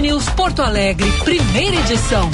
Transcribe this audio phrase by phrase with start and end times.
[0.00, 2.30] News Porto Alegre, primeira edição.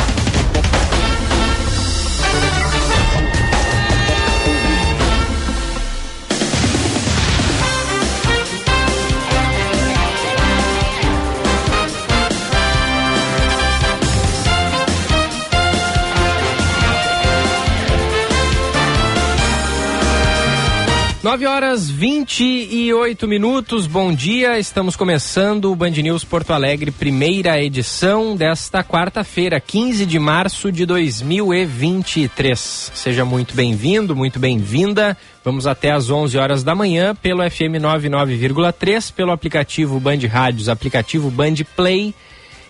[21.24, 26.90] Nove horas vinte e oito minutos, bom dia, estamos começando o Band News Porto Alegre,
[26.90, 32.60] primeira edição desta quarta-feira, 15 de março de 2023.
[32.94, 39.10] Seja muito bem-vindo, muito bem-vinda, vamos até às 11 horas da manhã pelo FM 99,3,
[39.10, 42.14] pelo aplicativo Band Rádios, aplicativo Band Play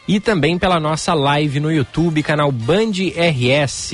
[0.07, 3.93] e também pela nossa live no YouTube, canal Band RS.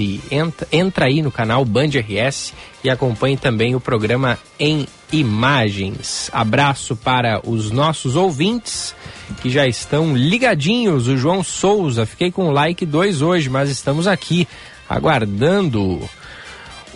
[0.73, 6.29] Entra, aí no canal Band RS e acompanhe também o programa em imagens.
[6.33, 8.95] Abraço para os nossos ouvintes
[9.41, 11.07] que já estão ligadinhos.
[11.07, 14.49] O João Souza, fiquei com like 2 hoje, mas estamos aqui
[14.89, 16.01] aguardando.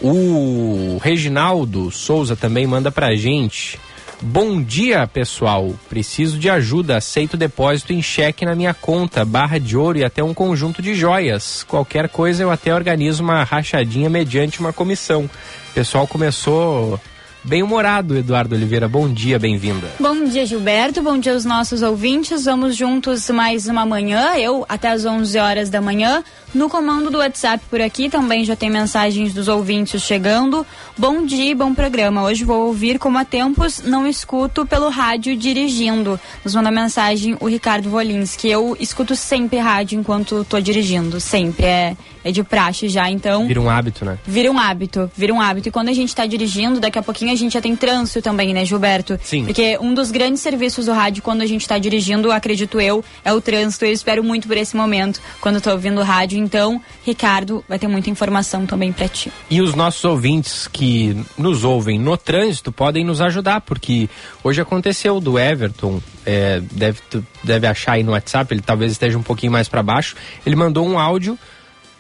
[0.03, 3.79] O Reginaldo Souza também manda pra gente.
[4.27, 5.75] Bom dia, pessoal.
[5.87, 6.97] Preciso de ajuda.
[6.97, 10.95] Aceito depósito em cheque na minha conta, barra de ouro e até um conjunto de
[10.95, 11.63] joias.
[11.65, 15.25] Qualquer coisa eu até organizo uma rachadinha mediante uma comissão.
[15.25, 16.99] O pessoal começou
[17.45, 18.89] bem humorado, Eduardo Oliveira.
[18.89, 19.89] Bom dia, bem-vinda.
[20.01, 21.03] Bom dia, Gilberto.
[21.03, 22.47] Bom dia aos nossos ouvintes.
[22.47, 26.25] Vamos juntos mais uma manhã, eu até às 11 horas da manhã.
[26.55, 30.65] No comando do WhatsApp por aqui também já tem mensagens dos ouvintes chegando.
[30.97, 32.23] Bom dia, bom programa.
[32.23, 36.19] Hoje vou ouvir como há tempos não escuto pelo rádio dirigindo.
[36.45, 38.49] Nos manda mensagem o Ricardo Volinski.
[38.49, 41.67] Eu escuto sempre rádio enquanto estou dirigindo, sempre.
[41.67, 43.47] É, é de praxe já, então.
[43.49, 44.17] Vira um hábito, né?
[44.25, 45.69] Vira um hábito, vira um hábito.
[45.69, 48.55] E quando a gente está dirigindo, daqui a pouquinho a gente já tem trânsito também,
[48.55, 49.19] né, Gilberto?
[49.23, 49.45] Sim.
[49.45, 53.33] Porque um dos grandes serviços do rádio quando a gente está dirigindo, acredito eu, é
[53.33, 53.85] o trânsito.
[53.85, 57.89] Eu espero muito por esse momento, quando estou ouvindo o rádio então, Ricardo, vai ter
[57.89, 59.33] muita informação também para ti.
[59.51, 64.09] E os nossos ouvintes que nos ouvem no trânsito podem nos ajudar, porque
[64.43, 67.01] hoje aconteceu do Everton, é, deve,
[67.43, 70.17] deve achar aí no WhatsApp, ele talvez esteja um pouquinho mais para baixo.
[70.45, 71.39] Ele mandou um áudio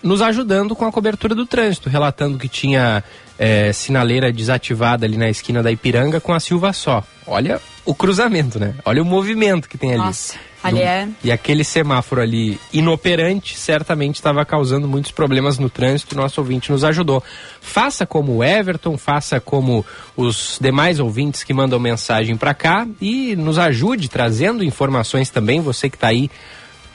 [0.02, 3.02] nos ajudando com a cobertura do trânsito, relatando que tinha
[3.38, 7.02] é, sinaleira desativada ali na esquina da Ipiranga com a Silva só.
[7.26, 8.74] Olha o cruzamento, né?
[8.84, 9.98] Olha o movimento que tem ali.
[9.98, 10.34] Nossa.
[10.62, 11.06] Ali é...
[11.22, 16.16] E aquele semáforo ali inoperante certamente estava causando muitos problemas no trânsito.
[16.16, 17.22] Nosso ouvinte nos ajudou.
[17.60, 19.84] Faça como o Everton, faça como
[20.16, 25.60] os demais ouvintes que mandam mensagem para cá e nos ajude trazendo informações também.
[25.60, 26.30] Você que está aí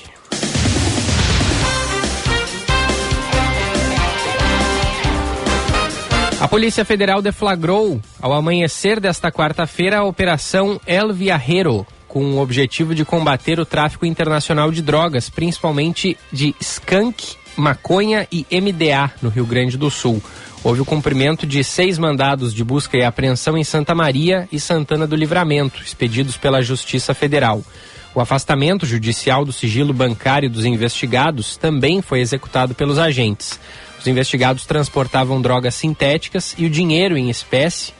[6.40, 12.94] A Polícia Federal deflagrou, ao amanhecer desta quarta-feira, a Operação El Viajero, com o objetivo
[12.94, 19.44] de combater o tráfico internacional de drogas, principalmente de skunk, maconha e MDA no Rio
[19.44, 20.22] Grande do Sul.
[20.64, 25.06] Houve o cumprimento de seis mandados de busca e apreensão em Santa Maria e Santana
[25.06, 27.62] do Livramento, expedidos pela Justiça Federal.
[28.14, 33.60] O afastamento judicial do sigilo bancário dos investigados também foi executado pelos agentes.
[34.00, 37.92] Os investigados transportavam drogas sintéticas e o dinheiro em espécie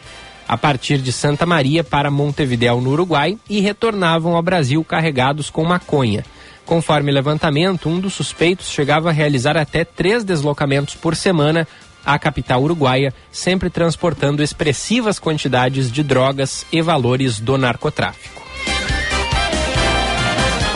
[0.49, 5.65] a partir de Santa Maria para Montevidéu, no Uruguai, e retornavam ao Brasil carregados com
[5.65, 6.25] maconha.
[6.65, 11.67] Conforme levantamento, um dos suspeitos chegava a realizar até três deslocamentos por semana
[12.05, 18.46] à capital uruguaia, sempre transportando expressivas quantidades de drogas e valores do narcotráfico.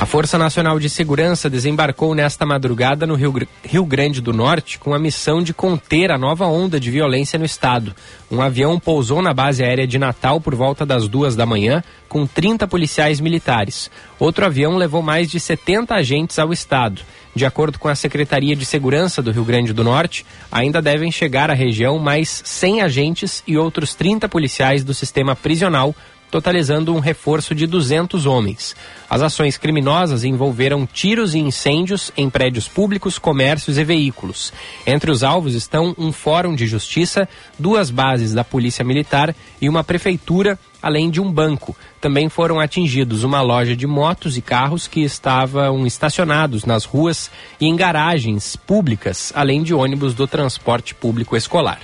[0.00, 4.94] A Força Nacional de Segurança desembarcou nesta madrugada no Rio, Rio, Grande do Norte com
[4.94, 7.94] a missão de conter a nova onda de violência no estado.
[8.30, 12.26] Um avião pousou na base aérea de Natal por volta das duas da manhã, com
[12.26, 13.90] 30 policiais militares.
[14.18, 17.02] Outro avião levou mais de 70 agentes ao estado.
[17.34, 21.50] De acordo com a Secretaria de Segurança do Rio Grande do Norte, ainda devem chegar
[21.50, 25.94] à região mais 100 agentes e outros 30 policiais do sistema prisional
[26.30, 28.76] totalizando um reforço de 200 homens.
[29.08, 34.52] As ações criminosas envolveram tiros e incêndios em prédios públicos, comércios e veículos.
[34.86, 37.28] Entre os alvos estão um fórum de justiça,
[37.58, 41.76] duas bases da Polícia Militar e uma prefeitura, além de um banco.
[42.00, 47.30] Também foram atingidos uma loja de motos e carros que estavam estacionados nas ruas
[47.60, 51.80] e em garagens públicas, além de ônibus do transporte público escolar.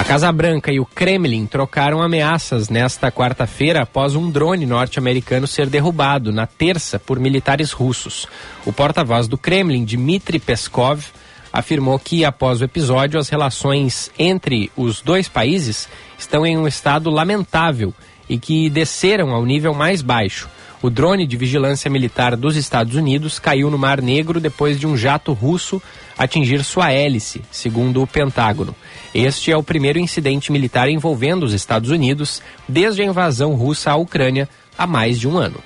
[0.00, 5.68] A Casa Branca e o Kremlin trocaram ameaças nesta quarta-feira após um drone norte-americano ser
[5.68, 8.26] derrubado na terça por militares russos.
[8.64, 11.04] O porta-voz do Kremlin, Dmitry Peskov,
[11.52, 15.86] afirmou que após o episódio as relações entre os dois países
[16.18, 17.92] estão em um estado lamentável
[18.26, 20.48] e que desceram ao nível mais baixo.
[20.82, 24.96] O drone de vigilância militar dos Estados Unidos caiu no Mar Negro depois de um
[24.96, 25.80] jato russo
[26.16, 28.74] atingir sua hélice, segundo o Pentágono.
[29.14, 33.96] Este é o primeiro incidente militar envolvendo os Estados Unidos desde a invasão russa à
[33.96, 34.48] Ucrânia
[34.78, 35.58] há mais de um ano.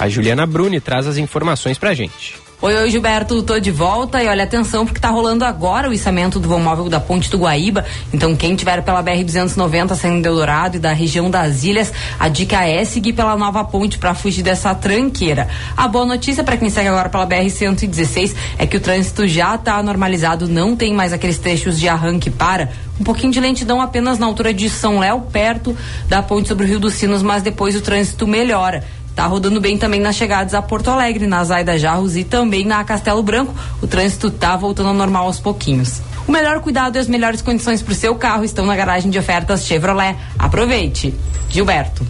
[0.00, 2.34] A Juliana Bruni traz as informações pra gente.
[2.62, 6.40] Oi, oi, Gilberto, tô de volta e olha atenção porque tá rolando agora o içamento
[6.40, 7.84] do vão móvel da Ponte do Guaíba.
[8.10, 12.28] Então, quem tiver pela BR 290 saindo de Eldorado e da região das ilhas, a
[12.28, 15.48] dica é seguir pela nova ponte para fugir dessa tranqueira.
[15.76, 19.58] A boa notícia para quem segue agora pela BR 116 é que o trânsito já
[19.58, 22.70] tá normalizado, não tem mais aqueles trechos de arranque para.
[22.98, 25.74] Um pouquinho de lentidão apenas na altura de São Léo, perto
[26.08, 28.84] da ponte sobre o Rio dos Sinos, mas depois o trânsito melhora.
[29.14, 32.82] Tá rodando bem também nas chegadas a Porto Alegre, na Zaida Jarros e também na
[32.84, 33.54] Castelo Branco.
[33.82, 36.00] O trânsito tá voltando ao normal aos pouquinhos.
[36.26, 39.18] O melhor cuidado e as melhores condições para o seu carro estão na garagem de
[39.18, 40.16] ofertas Chevrolet.
[40.38, 41.14] Aproveite.
[41.48, 42.06] Gilberto.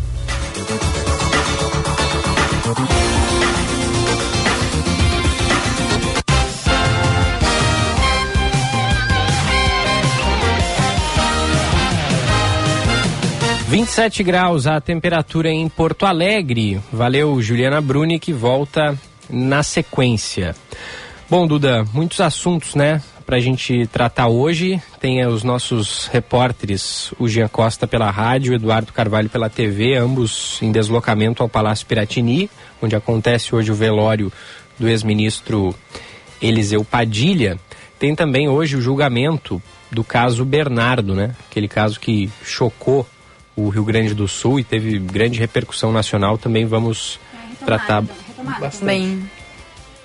[13.71, 16.81] 27 graus a temperatura em Porto Alegre.
[16.93, 18.99] Valeu, Juliana Bruni, que volta
[19.31, 20.57] na sequência.
[21.31, 24.83] Bom, Duda, muitos assuntos, né, para a gente tratar hoje.
[24.99, 30.61] Tem os nossos repórteres, o Jean Costa pela rádio, o Eduardo Carvalho pela TV, ambos
[30.61, 32.51] em deslocamento ao Palácio Piratini,
[32.83, 34.33] onde acontece hoje o velório
[34.81, 35.73] do ex-ministro
[36.43, 37.57] Eliseu Padilha.
[38.01, 39.63] Tem também hoje o julgamento
[39.93, 41.37] do caso Bernardo, né?
[41.49, 43.07] Aquele caso que chocou
[43.67, 48.03] o Rio Grande do Sul e teve grande repercussão nacional, também vamos é, tratar
[48.61, 48.85] bastante.
[48.85, 49.31] Bem.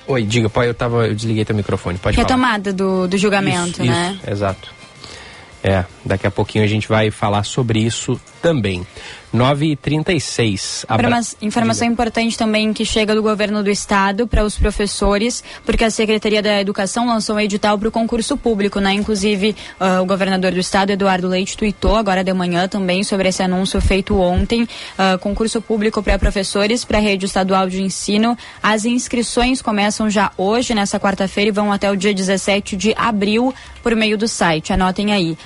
[0.07, 2.75] Oi, diga, pode, eu tava, eu desliguei teu microfone, pode Retomada falar.
[2.75, 4.17] Do, do julgamento, isso, né?
[4.21, 4.71] Isso, exato.
[5.63, 8.85] É, daqui a pouquinho a gente vai falar sobre isso também.
[9.35, 10.85] 9h36.
[10.87, 11.19] Abra...
[11.41, 16.41] Informação importante também que chega do governo do estado para os professores, porque a Secretaria
[16.41, 18.93] da Educação lançou um edital para o concurso público, né?
[18.93, 23.43] Inclusive, uh, o governador do estado, Eduardo Leite, tuitou agora de manhã também sobre esse
[23.43, 24.63] anúncio feito ontem.
[24.63, 28.37] Uh, concurso público para professores para a rede estadual de ensino.
[28.63, 33.53] As inscrições começam já hoje, nessa quarta-feira, e vão até o dia 17 de abril
[33.83, 34.73] por meio do site.
[34.73, 35.37] Anotem aí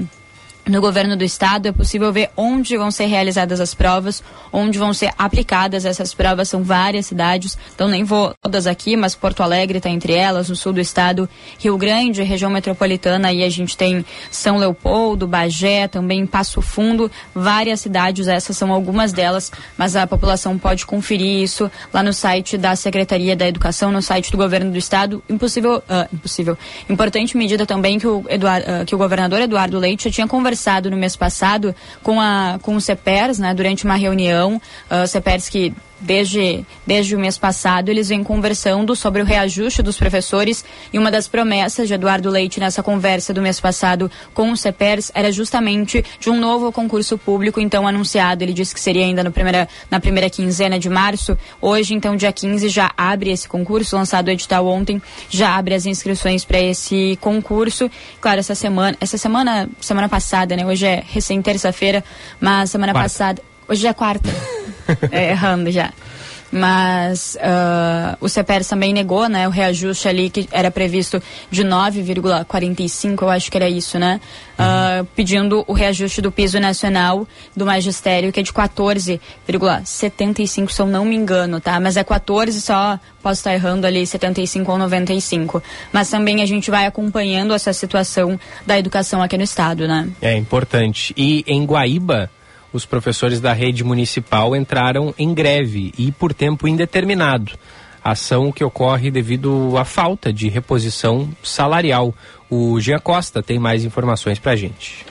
[0.66, 4.94] no governo do estado é possível ver onde vão ser realizadas as provas, onde vão
[4.94, 6.48] ser aplicadas essas provas.
[6.48, 10.56] São várias cidades, então nem vou todas aqui, mas Porto Alegre está entre elas, no
[10.56, 11.28] sul do estado,
[11.58, 17.80] Rio Grande, região metropolitana, aí a gente tem São Leopoldo, Bagé, também Passo Fundo, várias
[17.80, 22.74] cidades, essas são algumas delas, mas a população pode conferir isso lá no site da
[22.74, 25.22] Secretaria da Educação, no site do governo do estado.
[25.28, 26.56] Impossível, uh, impossível.
[26.88, 30.53] Importante medida também que o, Eduard, uh, que o governador Eduardo Leite já tinha conversado
[30.54, 35.48] conversado no mês passado com, a, com o CEPERS, né, durante uma reunião, uh, CEPERS
[35.48, 40.98] que desde, desde o mês passado, eles vêm conversando sobre o reajuste dos professores e
[40.98, 45.30] uma das promessas de Eduardo Leite nessa conversa do mês passado com o CEPERS era
[45.30, 48.42] justamente de um novo concurso público, então anunciado.
[48.42, 51.36] Ele disse que seria ainda primeira, na primeira quinzena de março.
[51.60, 55.86] Hoje, então, dia 15, já abre esse concurso, lançado o edital ontem, já abre as
[55.86, 57.90] inscrições para esse concurso.
[58.20, 60.64] Claro, essa semana, essa semana, semana passada, né?
[60.64, 62.02] Hoje é recém terça-feira,
[62.40, 63.04] mas semana Quarta.
[63.04, 63.42] passada.
[63.68, 64.28] Hoje é quarta.
[65.10, 65.90] É, errando já.
[66.54, 73.22] Mas uh, o CEPERS também negou, né, o reajuste ali que era previsto de 9,45,
[73.22, 74.20] eu acho que era isso, né?
[74.56, 77.26] Uh, pedindo o reajuste do piso nacional
[77.56, 81.80] do magistério, que é de 14,75, se eu não me engano, tá?
[81.80, 85.60] Mas é 14 só, posso estar errando ali, 75 ou 95.
[85.92, 90.08] Mas também a gente vai acompanhando essa situação da educação aqui no estado, né?
[90.22, 91.12] É importante.
[91.16, 92.30] E em Guaíba,
[92.74, 97.52] os professores da rede municipal entraram em greve e por tempo indeterminado.
[98.02, 102.12] Ação que ocorre devido à falta de reposição salarial.
[102.50, 105.06] O Jean Costa tem mais informações para a gente.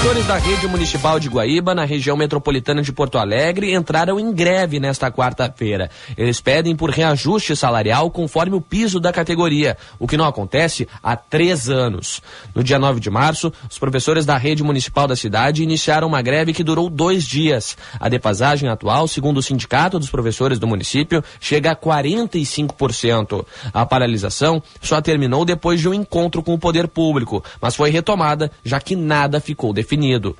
[0.00, 4.80] Professores da rede municipal de Guaíba, na região metropolitana de Porto Alegre, entraram em greve
[4.80, 5.90] nesta quarta-feira.
[6.16, 11.16] Eles pedem por reajuste salarial conforme o piso da categoria, o que não acontece há
[11.16, 12.22] três anos.
[12.54, 16.54] No dia 9 de março, os professores da rede municipal da cidade iniciaram uma greve
[16.54, 17.76] que durou dois dias.
[18.00, 23.44] A defasagem atual, segundo o sindicato dos professores do município, chega a 45%.
[23.70, 28.50] A paralisação só terminou depois de um encontro com o poder público, mas foi retomada,
[28.64, 30.36] já que nada ficou definido definido.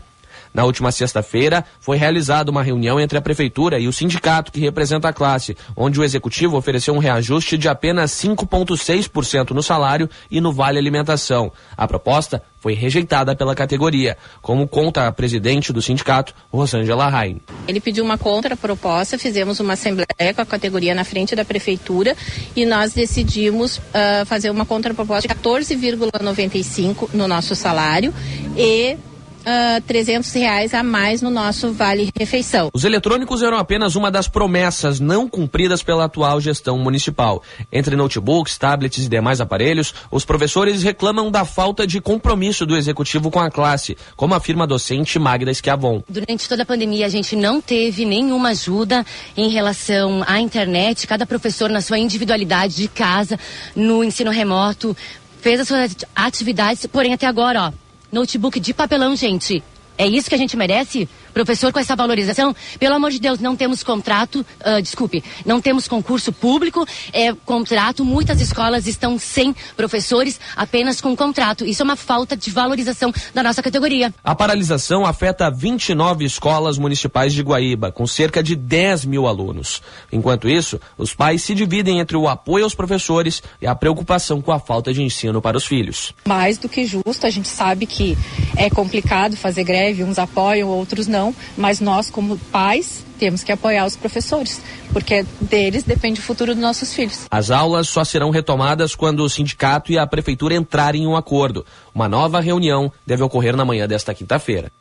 [0.53, 5.09] Na última sexta-feira, foi realizada uma reunião entre a Prefeitura e o sindicato que representa
[5.09, 10.53] a classe, onde o Executivo ofereceu um reajuste de apenas 5,6% no salário e no
[10.53, 11.53] vale alimentação.
[11.77, 17.41] A proposta foi rejeitada pela categoria, como conta a presidente do sindicato, Rosângela Rain.
[17.69, 22.17] Ele pediu uma contraproposta, fizemos uma assembleia com a categoria na frente da prefeitura
[22.57, 28.13] e nós decidimos uh, fazer uma contraproposta de 14,95 no nosso salário
[28.57, 28.99] e
[29.41, 32.71] uh, ah, 300 reais a mais no nosso Vale Refeição.
[32.73, 37.43] Os eletrônicos eram apenas uma das promessas não cumpridas pela atual gestão municipal.
[37.73, 43.31] Entre notebooks, tablets e demais aparelhos, os professores reclamam da falta de compromisso do executivo
[43.31, 46.03] com a classe, como afirma a docente Magda Schiavon.
[46.09, 49.05] Durante toda a pandemia, a gente não teve nenhuma ajuda
[49.37, 51.07] em relação à internet.
[51.07, 53.39] Cada professor, na sua individualidade de casa,
[53.75, 54.97] no ensino remoto,
[55.41, 59.63] fez as suas atividades, porém até agora, ó, notebook de papelão, gente.
[59.97, 61.09] É isso que a gente merece?
[61.33, 65.87] Professor, com essa valorização, pelo amor de Deus, não temos contrato, uh, desculpe, não temos
[65.87, 68.05] concurso público, é contrato.
[68.05, 71.65] Muitas escolas estão sem professores, apenas com contrato.
[71.65, 74.13] Isso é uma falta de valorização da nossa categoria.
[74.25, 79.83] A paralisação afeta 29 escolas municipais de Guaíba, com cerca de 10 mil alunos.
[80.13, 84.53] Enquanto isso, os pais se dividem entre o apoio aos professores e a preocupação com
[84.53, 86.15] a falta de ensino para os filhos.
[86.27, 88.17] Mais do que justo, a gente sabe que
[88.57, 91.20] é complicado fazer greve, uns apoiam, outros não
[91.57, 94.63] mas nós, como pais, temos que apoiar os professores,
[94.93, 97.27] porque deles depende o futuro dos nossos filhos.
[97.31, 101.65] As aulas só serão retomadas quando o sindicato e a prefeitura entrarem em um acordo.
[101.95, 104.73] Uma nova reunião deve ocorrer na manhã desta quinta-feira.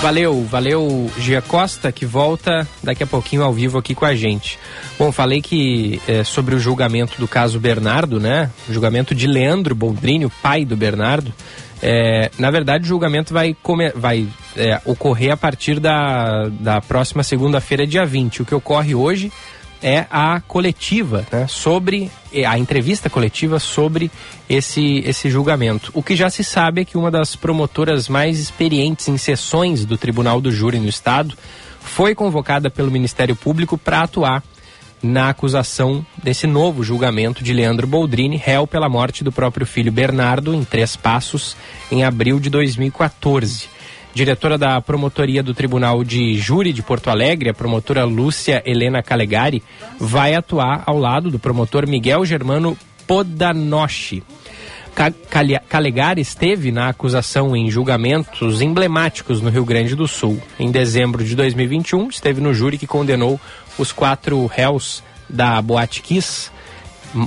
[0.00, 4.58] Valeu, valeu Gia Costa, que volta daqui a pouquinho ao vivo aqui com a gente.
[4.96, 8.48] Bom, falei que é, sobre o julgamento do caso Bernardo, né?
[8.68, 11.34] O julgamento de Leandro Boldrini, o pai do Bernardo.
[11.82, 13.56] É, na verdade, o julgamento vai,
[13.94, 18.42] vai é, ocorrer a partir da, da próxima segunda-feira, dia 20.
[18.42, 19.32] O que ocorre hoje
[19.82, 24.10] é a coletiva, né, sobre é, a entrevista coletiva sobre
[24.48, 25.90] esse, esse julgamento.
[25.94, 29.96] O que já se sabe é que uma das promotoras mais experientes em sessões do
[29.96, 31.36] Tribunal do Júri no Estado
[31.80, 34.42] foi convocada pelo Ministério Público para atuar
[35.02, 40.54] na acusação desse novo julgamento de Leandro Boldrini, réu pela morte do próprio filho Bernardo,
[40.54, 41.56] em Três Passos,
[41.90, 43.68] em abril de 2014.
[44.18, 49.62] Diretora da promotoria do Tribunal de Júri de Porto Alegre, a promotora Lúcia Helena Calegari,
[49.96, 54.24] vai atuar ao lado do promotor Miguel Germano Podanoshi.
[55.68, 60.42] Calegari esteve na acusação em julgamentos emblemáticos no Rio Grande do Sul.
[60.58, 63.40] Em dezembro de 2021, esteve no júri que condenou
[63.78, 66.50] os quatro réus da Boate Kiss,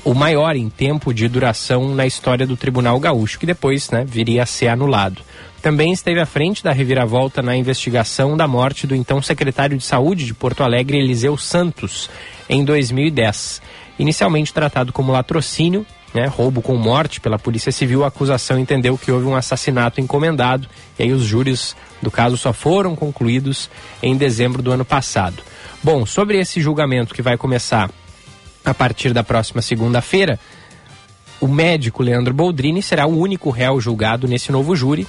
[0.03, 4.43] o maior em tempo de duração na história do Tribunal Gaúcho, que depois né, viria
[4.43, 5.21] a ser anulado.
[5.61, 10.25] Também esteve à frente da reviravolta na investigação da morte do então secretário de Saúde
[10.25, 12.09] de Porto Alegre, Eliseu Santos,
[12.49, 13.61] em 2010.
[13.99, 19.11] Inicialmente tratado como latrocínio, né, roubo com morte pela Polícia Civil, a acusação entendeu que
[19.11, 23.69] houve um assassinato encomendado e aí os júris do caso só foram concluídos
[24.01, 25.43] em dezembro do ano passado.
[25.83, 27.89] Bom, sobre esse julgamento que vai começar
[28.65, 30.39] a partir da próxima segunda-feira,
[31.39, 35.07] o médico Leandro Boldrini será o único réu julgado nesse novo júri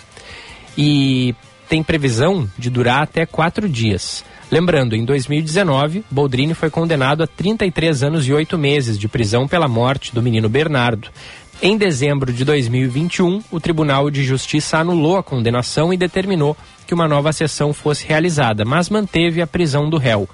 [0.77, 1.35] e
[1.69, 4.25] tem previsão de durar até quatro dias.
[4.51, 9.67] Lembrando, em 2019, Boldrini foi condenado a 33 anos e 8 meses de prisão pela
[9.67, 11.09] morte do menino Bernardo.
[11.63, 17.09] Em dezembro de 2021, o Tribunal de Justiça anulou a condenação e determinou que uma
[17.09, 20.29] nova sessão fosse realizada, mas manteve a prisão do réu.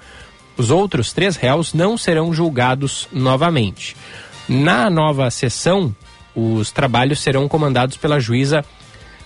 [0.57, 3.95] Os outros três réus não serão julgados novamente.
[4.49, 5.95] Na nova sessão,
[6.35, 8.65] os trabalhos serão comandados pela juíza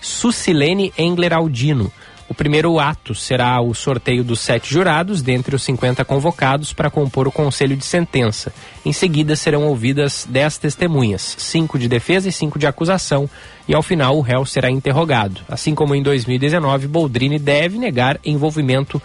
[0.04, 1.90] Sucilene Engler Aldino.
[2.28, 7.26] O primeiro ato será o sorteio dos sete jurados, dentre os 50 convocados, para compor
[7.26, 8.52] o conselho de sentença.
[8.84, 13.28] Em seguida serão ouvidas dez testemunhas, cinco de defesa e cinco de acusação,
[13.66, 15.40] e ao final o réu será interrogado.
[15.48, 19.00] Assim como em 2019, Boldrini deve negar envolvimento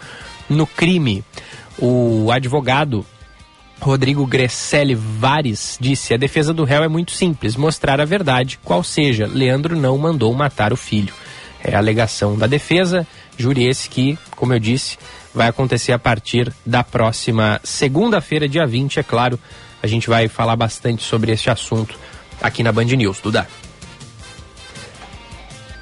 [0.50, 1.24] no crime.
[1.78, 3.06] O advogado
[3.80, 8.84] Rodrigo Gresselli Vares disse: a defesa do réu é muito simples, mostrar a verdade, qual
[8.84, 11.12] seja, Leandro não mandou matar o filho.
[11.62, 13.06] É a alegação da defesa,
[13.36, 14.98] júri esse que, como eu disse,
[15.34, 19.38] vai acontecer a partir da próxima segunda-feira, dia 20, é claro.
[19.82, 21.98] A gente vai falar bastante sobre este assunto
[22.40, 23.20] aqui na Band News.
[23.20, 23.48] Duda.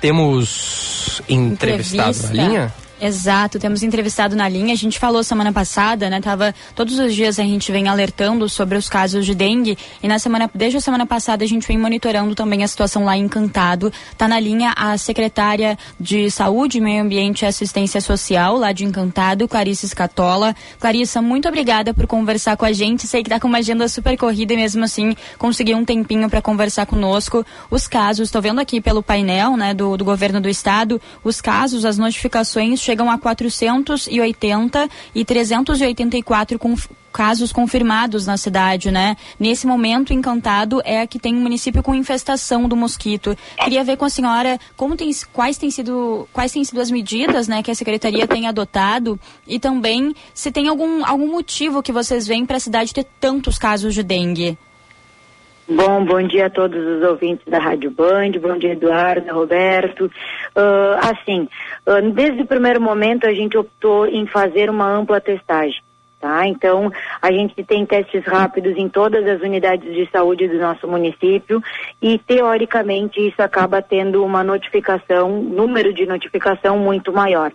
[0.00, 2.34] Temos entrevistado Entrevista.
[2.34, 2.74] na linha?
[3.00, 4.74] Exato, temos entrevistado na linha.
[4.74, 6.20] A gente falou semana passada, né?
[6.20, 10.18] Tava todos os dias a gente vem alertando sobre os casos de dengue e na
[10.18, 13.92] semana desde a semana passada a gente vem monitorando também a situação lá em Encantado.
[14.16, 19.46] Tá na linha a secretária de Saúde, Meio Ambiente e Assistência Social lá de Encantado,
[19.46, 20.56] Clarice Scatola.
[20.80, 23.06] Clarissa, muito obrigada por conversar com a gente.
[23.06, 26.42] Sei que tá com uma agenda super corrida e mesmo assim conseguiu um tempinho para
[26.42, 27.44] conversar conosco.
[27.70, 31.84] Os casos, estou vendo aqui pelo painel, né, do, do governo do estado, os casos,
[31.84, 36.74] as notificações chegam a 480 e 384 com
[37.12, 39.14] casos confirmados na cidade, né?
[39.38, 43.37] Nesse momento, Encantado é que tem um município com infestação do mosquito.
[43.62, 47.46] Queria ver com a senhora como tem, quais têm sido quais têm sido as medidas,
[47.46, 52.27] né, que a secretaria tem adotado e também se tem algum algum motivo que vocês
[52.27, 54.57] veem para a cidade ter tantos casos de dengue.
[55.70, 60.07] Bom, bom dia a todos os ouvintes da Rádio Band, bom dia Eduardo, Roberto.
[60.07, 61.46] Uh, assim,
[61.87, 65.83] uh, desde o primeiro momento a gente optou em fazer uma ampla testagem,
[66.18, 66.46] tá?
[66.46, 71.62] Então, a gente tem testes rápidos em todas as unidades de saúde do nosso município
[72.00, 77.52] e, teoricamente, isso acaba tendo uma notificação, número de notificação muito maior.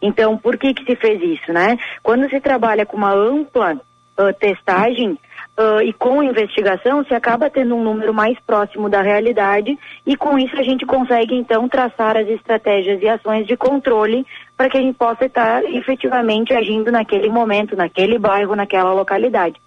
[0.00, 1.76] Então, por que que se fez isso, né?
[2.00, 5.18] Quando se trabalha com uma ampla uh, testagem,
[5.58, 10.38] Uh, e com investigação se acaba tendo um número mais próximo da realidade e com
[10.38, 14.82] isso a gente consegue então traçar as estratégias e ações de controle para que a
[14.82, 19.58] gente possa estar efetivamente agindo naquele momento, naquele bairro, naquela localidade.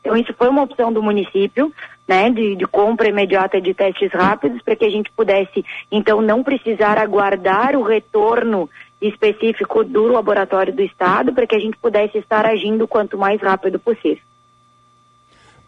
[0.00, 1.70] Então isso foi uma opção do município,
[2.08, 6.42] né, de, de compra imediata de testes rápidos para que a gente pudesse então não
[6.42, 12.46] precisar aguardar o retorno específico do laboratório do estado para que a gente pudesse estar
[12.46, 14.22] agindo quanto mais rápido possível.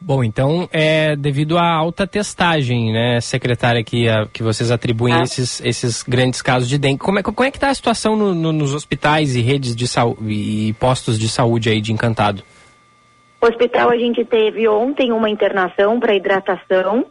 [0.01, 5.23] Bom, então é devido à alta testagem, né, secretária, que, a, que vocês atribuem Ah.
[5.23, 6.99] esses, esses grandes casos de dengue.
[6.99, 9.89] Como é, como é que está a situação no- no- nos hospitais e redes de
[9.89, 12.43] saúde e postos de saúde aí de Encantado?
[13.41, 17.07] Hospital a gente teve ontem uma internação para hidratação,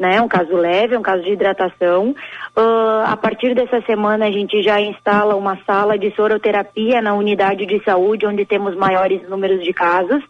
[0.00, 0.18] né?
[0.18, 2.14] Um caso leve, um caso de hidratação.
[2.56, 7.66] Uh, a partir dessa semana a gente já instala uma sala de soroterapia na unidade
[7.66, 10.24] de saúde, onde temos maiores números de casos.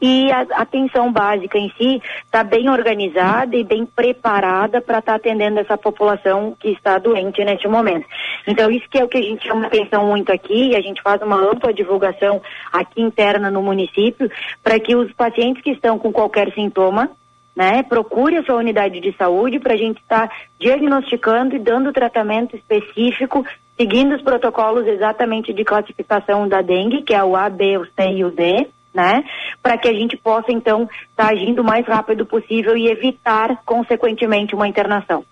[0.00, 5.16] E a atenção básica em si está bem organizada e bem preparada para estar tá
[5.16, 8.06] atendendo essa população que está doente neste momento.
[8.46, 11.02] Então isso que é o que a gente chama atenção muito aqui, e a gente
[11.02, 12.40] faz uma ampla divulgação
[12.72, 14.30] aqui interna no município,
[14.62, 17.10] para que os pacientes que estão com qualquer sintoma,
[17.58, 17.82] né?
[17.82, 22.54] Procure a sua unidade de saúde para a gente estar tá diagnosticando e dando tratamento
[22.54, 23.44] específico,
[23.76, 28.12] seguindo os protocolos exatamente de classificação da dengue, que é o A, B, o C
[28.12, 29.24] e o D, né?
[29.60, 33.60] Para que a gente possa então estar tá agindo o mais rápido possível e evitar,
[33.66, 35.24] consequentemente, uma internação.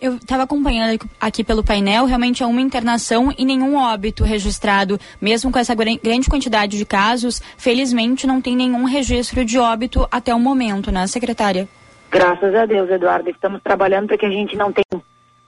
[0.00, 4.98] Eu estava acompanhando aqui pelo painel, realmente é uma internação e nenhum óbito registrado.
[5.20, 10.34] Mesmo com essa grande quantidade de casos, felizmente não tem nenhum registro de óbito até
[10.34, 11.68] o momento, né, secretária?
[12.10, 13.30] Graças a Deus, Eduardo.
[13.30, 15.02] Estamos trabalhando para que a gente não tenha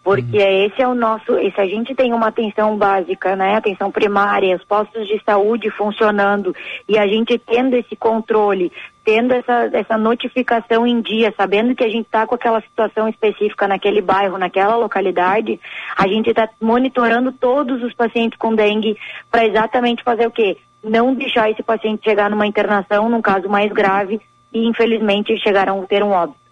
[0.06, 0.66] porque uhum.
[0.66, 4.62] esse é o nosso, se a gente tem uma atenção básica, né, atenção primária, os
[4.62, 6.54] postos de saúde funcionando
[6.88, 8.70] e a gente tendo esse controle,
[9.04, 13.66] tendo essa, essa notificação em dia, sabendo que a gente está com aquela situação específica
[13.66, 15.58] naquele bairro, naquela localidade,
[15.96, 18.96] a gente está monitorando todos os pacientes com dengue
[19.28, 20.56] para exatamente fazer o quê?
[20.84, 24.20] Não deixar esse paciente chegar numa internação, num caso mais grave,
[24.52, 26.45] e infelizmente chegarão a ter um óbito.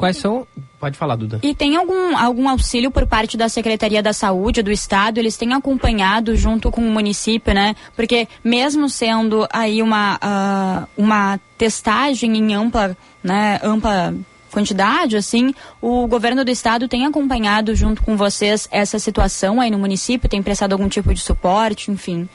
[0.00, 0.46] Quais são.
[0.78, 1.40] Pode falar, Duda.
[1.42, 5.18] E tem algum, algum auxílio por parte da Secretaria da Saúde do Estado?
[5.18, 7.76] Eles têm acompanhado junto com o município, né?
[7.94, 14.14] Porque mesmo sendo aí uma, uh, uma testagem em ampla, né, ampla
[14.50, 19.78] quantidade, assim, o governo do estado tem acompanhado junto com vocês essa situação aí no
[19.78, 22.26] município, tem prestado algum tipo de suporte, enfim?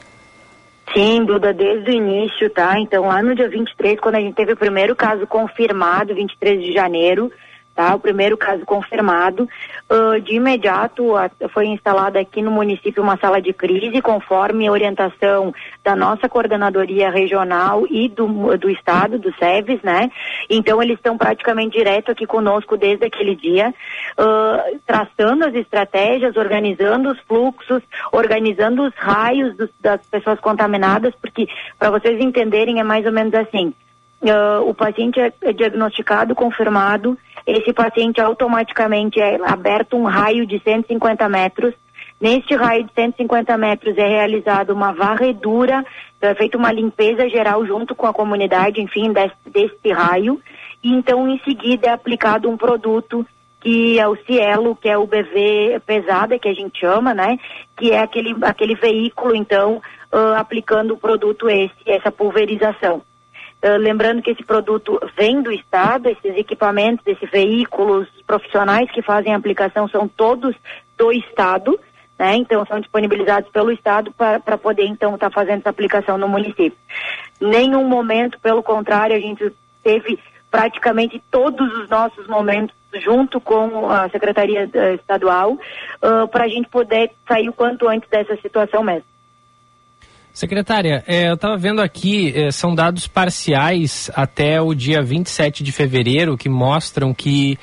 [0.93, 2.79] Sim, Duda, desde o início, tá?
[2.79, 6.71] Então, lá no dia 23, quando a gente teve o primeiro caso confirmado, 23 de
[6.71, 7.31] janeiro,
[7.75, 7.93] tá?
[7.93, 9.47] O primeiro caso confirmado.
[9.89, 11.13] Uh, de imediato
[11.53, 17.85] foi instalada aqui no município uma sala de crise, conforme orientação da nossa coordenadoria regional
[17.89, 20.09] e do, do estado, do SEVES, né?
[20.49, 23.73] Então eles estão praticamente direto aqui conosco desde aquele dia,
[24.17, 31.47] uh, traçando as estratégias, organizando os fluxos, organizando os raios dos, das pessoas contaminadas, porque
[31.77, 33.73] para vocês entenderem é mais ou menos assim.
[34.21, 40.59] Uh, o paciente é, é diagnosticado, confirmado, esse paciente automaticamente é aberto um raio de
[40.59, 41.73] 150 metros.
[42.19, 45.85] Neste raio de 150 metros é realizada uma varredura,
[46.17, 50.41] então é feita uma limpeza geral junto com a comunidade, enfim, desse, desse raio.
[50.81, 53.25] E então, em seguida, é aplicado um produto
[53.59, 57.39] que é o Cielo, que é o BV pesada, que a gente chama, né?
[57.75, 59.81] Que é aquele, aquele veículo, então,
[60.13, 63.01] uh, aplicando o produto esse, essa pulverização.
[63.65, 69.33] Uh, lembrando que esse produto vem do Estado, esses equipamentos, esses veículos profissionais que fazem
[69.33, 70.55] a aplicação são todos
[70.95, 71.79] do Estado,
[72.19, 72.35] né?
[72.35, 76.77] Então são disponibilizados pelo Estado para poder então estar tá fazendo essa aplicação no município.
[77.41, 79.51] Nenhum momento, pelo contrário, a gente
[79.81, 80.19] teve
[80.51, 86.69] praticamente todos os nossos momentos junto com a Secretaria uh, Estadual uh, para a gente
[86.69, 89.14] poder sair o quanto antes dessa situação mesmo.
[90.35, 95.71] Secretária, é, eu estava vendo aqui, é, são dados parciais até o dia 27 de
[95.71, 97.57] fevereiro que mostram que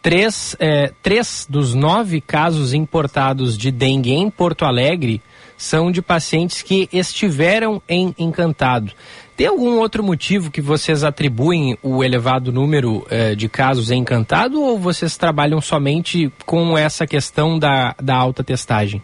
[0.00, 5.20] três, é, três dos nove casos importados de dengue em Porto Alegre
[5.56, 8.92] são de pacientes que estiveram em Encantado.
[9.36, 14.62] Tem algum outro motivo que vocês atribuem o elevado número é, de casos em Encantado
[14.62, 19.02] ou vocês trabalham somente com essa questão da, da alta testagem?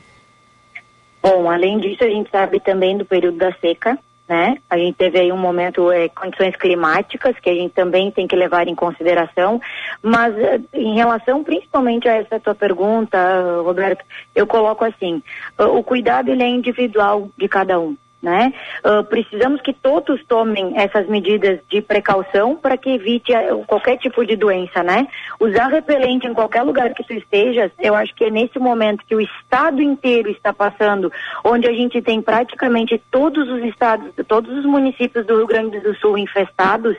[1.23, 3.97] Bom, além disso, a gente sabe também do período da seca,
[4.29, 4.57] né?
[4.69, 8.35] A gente teve aí um momento, é, condições climáticas, que a gente também tem que
[8.35, 9.61] levar em consideração,
[10.03, 13.19] mas eh, em relação principalmente a essa tua pergunta,
[13.63, 14.05] Roberto,
[14.35, 15.23] eu coloco assim,
[15.59, 18.55] o cuidado ele é individual de cada um né?
[18.85, 24.25] Uh, precisamos que todos tomem essas medidas de precaução para que evite uh, qualquer tipo
[24.25, 25.09] de doença, né?
[25.41, 29.17] Usar repelente em qualquer lugar que tu estejas, eu acho que é nesse momento que
[29.17, 31.13] o estado inteiro está passando,
[31.45, 35.95] onde a gente tem praticamente todos os estados, todos os municípios do Rio Grande do
[35.97, 36.97] Sul infestados,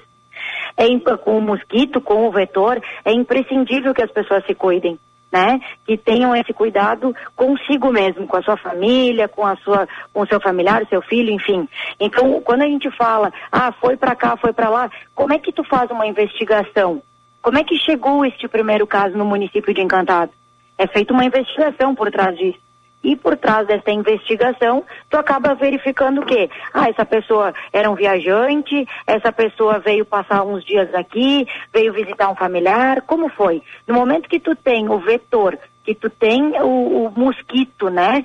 [0.76, 0.86] é,
[1.18, 5.00] com o mosquito, com o vetor, é imprescindível que as pessoas se cuidem
[5.34, 5.60] né?
[5.84, 10.28] Que tenham esse cuidado consigo mesmo, com a sua família, com a sua, com o
[10.28, 11.68] seu familiar, o seu filho, enfim.
[12.00, 15.52] Então, quando a gente fala, ah, foi para cá, foi para lá, como é que
[15.52, 17.02] tu faz uma investigação?
[17.42, 20.32] Como é que chegou este primeiro caso no município de Encantado?
[20.78, 22.60] É feita uma investigação por trás disso.
[23.04, 26.50] E por trás dessa investigação, tu acaba verificando o quê?
[26.74, 32.30] Ah, essa pessoa era um viajante, essa pessoa veio passar uns dias aqui, veio visitar
[32.30, 33.62] um familiar, como foi?
[33.86, 38.24] No momento que tu tem o vetor, que tu tem o, o mosquito, né,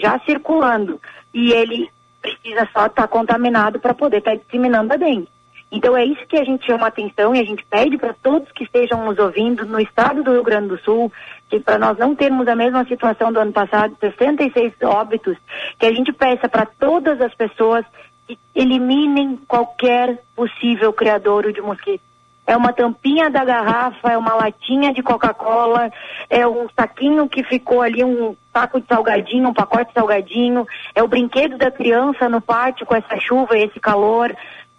[0.00, 1.00] já circulando,
[1.34, 1.90] e ele
[2.22, 5.28] precisa só estar tá contaminado para poder estar tá disseminando a dengue.
[5.72, 8.64] Então é isso que a gente chama atenção e a gente pede para todos que
[8.64, 11.12] estejam nos ouvindo no estado do Rio Grande do Sul,
[11.50, 15.36] que para nós não termos a mesma situação do ano passado, 66 óbitos,
[15.78, 17.84] que a gente peça para todas as pessoas
[18.26, 22.02] que eliminem qualquer possível criador de mosquito.
[22.46, 25.90] É uma tampinha da garrafa, é uma latinha de Coca-Cola,
[26.28, 31.02] é um saquinho que ficou ali, um saco de salgadinho, um pacote de salgadinho, é
[31.02, 34.34] o brinquedo da criança no pátio com essa chuva e esse calor.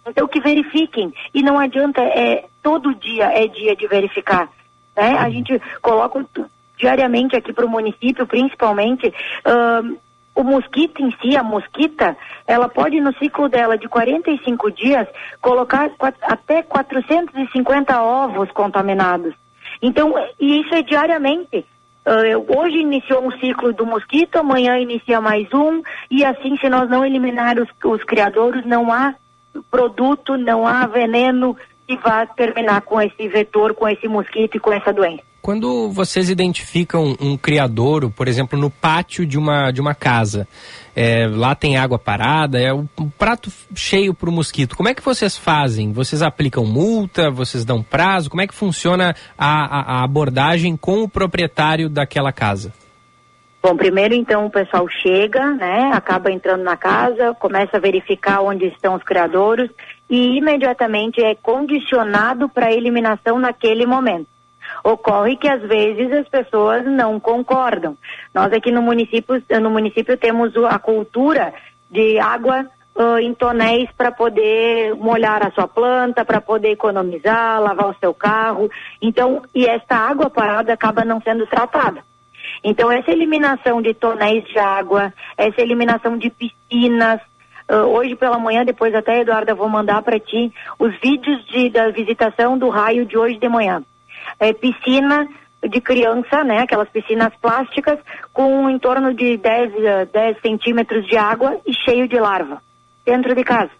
[0.06, 1.14] Então que verifiquem.
[1.32, 4.48] E não adianta, é, todo dia é dia de verificar.
[4.96, 5.16] Né?
[5.18, 6.18] A gente coloca
[6.76, 9.12] diariamente aqui para o município, principalmente,
[10.34, 15.06] o mosquito em si, a mosquita, ela pode no ciclo dela de 45 dias
[15.40, 15.90] colocar
[16.22, 19.34] até 450 ovos contaminados.
[19.80, 21.66] Então, e isso é diariamente.
[22.04, 26.90] Uh, hoje iniciou um ciclo do mosquito, amanhã inicia mais um, e assim, se nós
[26.90, 29.14] não eliminar os, os criadores, não há
[29.70, 31.56] produto, não há veneno
[31.96, 35.22] que vá terminar com esse vetor, com esse mosquito e com essa doença.
[35.40, 40.46] Quando vocês identificam um criadouro, por exemplo, no pátio de uma, de uma casa,
[40.94, 44.76] é, lá tem água parada, é um, um prato cheio para o mosquito.
[44.76, 45.92] Como é que vocês fazem?
[45.92, 47.28] Vocês aplicam multa?
[47.28, 48.30] Vocês dão prazo?
[48.30, 52.72] Como é que funciona a, a, a abordagem com o proprietário daquela casa?
[53.60, 58.66] Bom, primeiro então o pessoal chega, né, acaba entrando na casa, começa a verificar onde
[58.66, 59.70] estão os criadouros
[60.12, 64.26] e imediatamente é condicionado para eliminação naquele momento.
[64.84, 67.96] Ocorre que às vezes as pessoas não concordam.
[68.34, 71.54] Nós aqui no município, no município temos a cultura
[71.90, 77.88] de água uh, em tonéis para poder molhar a sua planta, para poder economizar, lavar
[77.88, 78.70] o seu carro.
[79.00, 82.04] Então, e esta água parada acaba não sendo tratada.
[82.62, 87.20] Então, essa eliminação de tonéis de água, essa eliminação de piscinas,
[87.70, 91.90] uh, hoje pela manhã, depois até, Eduarda, vou mandar para ti os vídeos de, da
[91.90, 93.82] visitação do raio de hoje de manhã.
[94.38, 95.26] É, piscina
[95.68, 97.98] de criança, né, aquelas piscinas plásticas,
[98.32, 99.72] com em torno de 10,
[100.12, 102.60] 10 centímetros de água e cheio de larva,
[103.04, 103.70] dentro de casa.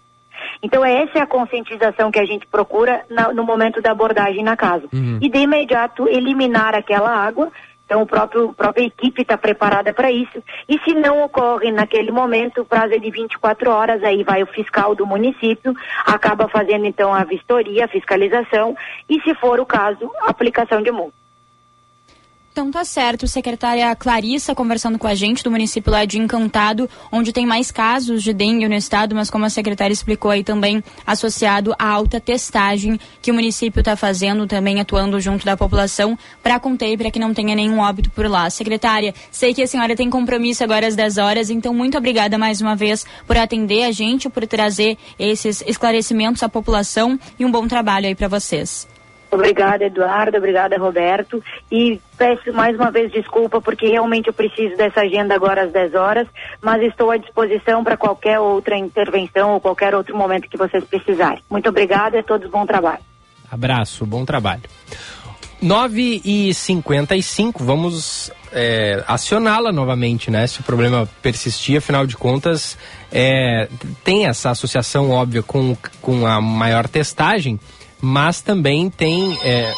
[0.62, 4.56] Então, essa é a conscientização que a gente procura na, no momento da abordagem na
[4.56, 4.86] casa.
[4.92, 5.18] Uhum.
[5.20, 7.50] E de imediato eliminar aquela água
[7.92, 10.42] então, o próprio, a própria equipe está preparada para isso.
[10.66, 14.46] E se não ocorre naquele momento, o prazo é de 24 horas, aí vai o
[14.46, 15.74] fiscal do município,
[16.06, 18.74] acaba fazendo então a vistoria, a fiscalização,
[19.10, 21.21] e se for o caso, aplicação de multa.
[22.52, 27.32] Então tá certo, secretária Clarissa conversando com a gente do município lá de Encantado, onde
[27.32, 31.74] tem mais casos de dengue no estado, mas como a secretária explicou aí também associado
[31.78, 36.98] à alta testagem que o município está fazendo, também atuando junto da população para conter
[36.98, 38.50] para que não tenha nenhum óbito por lá.
[38.50, 42.60] Secretária, sei que a senhora tem compromisso agora às 10 horas, então muito obrigada mais
[42.60, 47.66] uma vez por atender a gente, por trazer esses esclarecimentos à população e um bom
[47.66, 48.86] trabalho aí para vocês.
[49.32, 50.36] Obrigada, Eduardo.
[50.36, 51.42] Obrigada, Roberto.
[51.70, 55.94] E peço mais uma vez desculpa, porque realmente eu preciso dessa agenda agora às 10
[55.94, 56.28] horas,
[56.60, 61.42] mas estou à disposição para qualquer outra intervenção ou qualquer outro momento que vocês precisarem.
[61.50, 63.00] Muito obrigada e a todos bom trabalho.
[63.50, 64.62] Abraço, bom trabalho.
[65.62, 70.46] 9 e 55 vamos é, acioná-la novamente, né?
[70.46, 72.76] Se o problema persistir, afinal de contas,
[73.10, 73.68] é,
[74.04, 77.58] tem essa associação óbvia com, com a maior testagem
[78.02, 79.72] mas também tem é,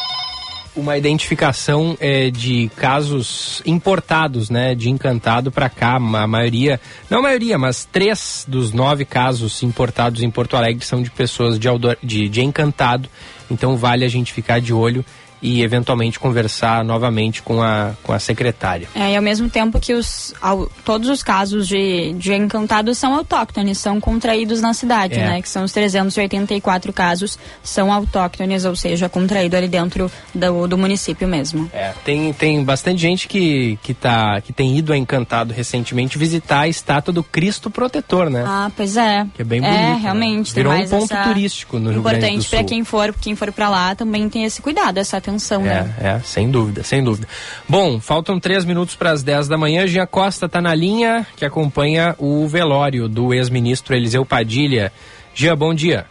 [0.75, 5.95] uma identificação é, de casos importados, né, de encantado para cá.
[5.95, 11.03] A maioria, não a maioria, mas três dos nove casos importados em Porto Alegre são
[11.03, 11.67] de pessoas de,
[12.03, 13.07] de, de encantado.
[13.49, 15.05] Então vale a gente ficar de olho
[15.45, 18.87] e eventualmente conversar novamente com a, com a secretária.
[18.95, 23.13] É, e ao mesmo tempo que os, ao, todos os casos de, de encantados são
[23.13, 25.25] autóctones, são contraídos na cidade, é.
[25.25, 25.41] né?
[25.43, 31.27] Que são os 384 casos são autóctones, ou seja, contraído ali dentro do, do município
[31.27, 31.69] mesmo.
[31.71, 36.61] É, tem, tem bastante gente que, que, tá, que tem ido a Encantado recentemente visitar
[36.61, 38.43] a estátua do Cristo Protetor, né?
[38.47, 39.27] Ah, pois é.
[39.35, 39.77] Que é bem bonito.
[39.77, 40.47] É, realmente.
[40.49, 40.55] Né?
[40.55, 42.29] Virou um ponto turístico no Rio Grande do Sul.
[42.29, 45.34] Importante para quem for, quem for para lá também tem esse cuidado, essa atenção,
[45.65, 45.95] é, né?
[46.01, 47.27] É, sem dúvida, sem dúvida.
[47.67, 49.85] Bom, faltam três minutos para as 10 da manhã.
[49.87, 54.91] Gia Costa está na linha, que acompanha o velório do ex-ministro Eliseu Padilha.
[55.33, 56.05] Gia, bom dia.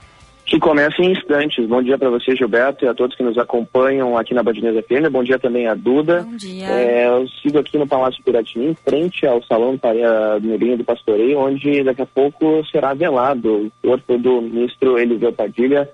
[0.47, 1.67] que começa em instantes.
[1.67, 5.11] Bom dia para você, Gilberto, e a todos que nos acompanham aqui na Bandinesa FM.
[5.11, 6.23] Bom dia também a Duda.
[6.23, 6.67] Bom dia.
[6.67, 11.39] É, eu sigo aqui no Palácio Piratini, em frente ao Salão do Negrinho do Pastoreio,
[11.39, 15.89] onde daqui a pouco será velado o corpo do ministro Eliseu Padilha,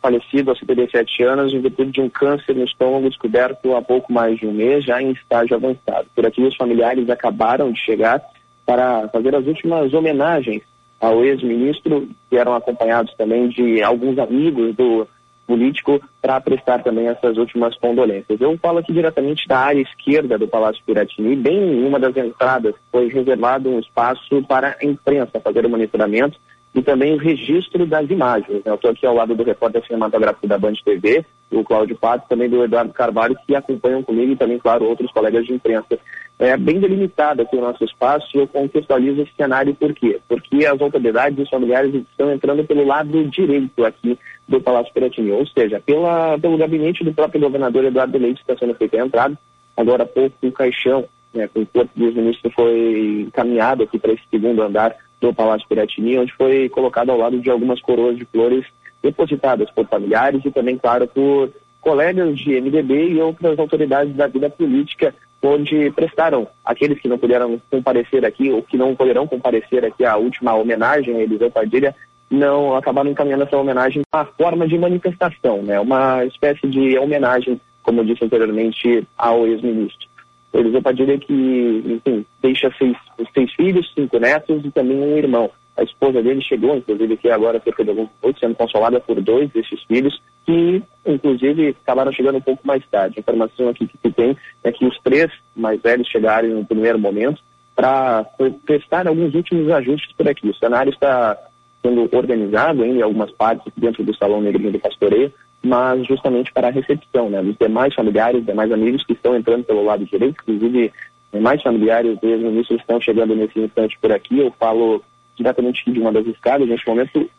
[0.00, 4.38] falecido aos 77 anos, em virtude de um câncer no estômago descoberto há pouco mais
[4.38, 6.06] de um mês, já em estágio avançado.
[6.14, 8.22] Por aqui, os familiares acabaram de chegar
[8.64, 10.62] para fazer as últimas homenagens
[11.00, 15.06] ao ex-ministro, que eram acompanhados também de alguns amigos do
[15.46, 18.38] político para prestar também essas últimas condolências.
[18.38, 22.74] Eu falo aqui diretamente da área esquerda do Palácio Piratini, bem em uma das entradas
[22.92, 26.38] foi reservado um espaço para a imprensa fazer o monitoramento
[26.74, 28.62] e também o registro das imagens.
[28.64, 32.48] Eu estou aqui ao lado do repórter cinematográfico da Band TV, o Cláudio Pato, também
[32.48, 35.98] do Eduardo Carvalho, que acompanham comigo e também, claro, outros colegas de imprensa.
[36.38, 40.20] É bem delimitado aqui o nosso espaço e eu contextualizo esse cenário por quê?
[40.28, 45.32] Porque as autoridades e os familiares estão entrando pelo lado direito aqui do Palácio Piratini,
[45.32, 49.38] ou seja, pela, pelo gabinete do próprio governador Eduardo Leite está sendo feita a entrada.
[49.76, 54.12] Agora há pouco o caixão né, com o corpo do ex-ministro foi encaminhado aqui para
[54.12, 58.24] esse segundo andar do Palácio Piratini, onde foi colocado ao lado de algumas coroas de
[58.24, 58.64] flores
[59.02, 61.50] depositadas por familiares e também, claro, por
[61.80, 67.60] colegas de MDB e outras autoridades da vida política, onde prestaram aqueles que não puderam
[67.70, 71.94] comparecer aqui ou que não poderão comparecer aqui à última homenagem a Eliseu Padilha,
[72.30, 75.80] não acabaram encaminhando essa homenagem a forma de manifestação, né?
[75.80, 80.07] Uma espécie de homenagem, como disse anteriormente, ao ex-ministro.
[80.52, 82.96] Eliseu Padilha que, enfim, deixa seis,
[83.34, 85.50] seis filhos, cinco netos e também um irmão.
[85.76, 89.48] A esposa dele chegou, inclusive, aqui agora cerca de alguns minutos, sendo consolada por dois
[89.50, 93.14] desses filhos, que, inclusive, acabaram chegando um pouco mais tarde.
[93.16, 96.98] A informação aqui que se tem é que os três mais velhos chegaram no primeiro
[96.98, 97.40] momento
[97.76, 98.26] para
[98.66, 100.48] testar alguns últimos ajustes por aqui.
[100.48, 101.38] O cenário está
[101.80, 106.70] sendo organizado em algumas partes dentro do Salão Negrinho do Pastoreio, mas justamente para a
[106.70, 110.92] recepção né, dos demais familiares, demais amigos que estão entrando pelo lado direito, inclusive
[111.40, 114.38] mais familiares do ex-ministro estão chegando nesse instante por aqui.
[114.38, 115.02] Eu falo
[115.36, 117.30] diretamente de uma das escadas, neste momento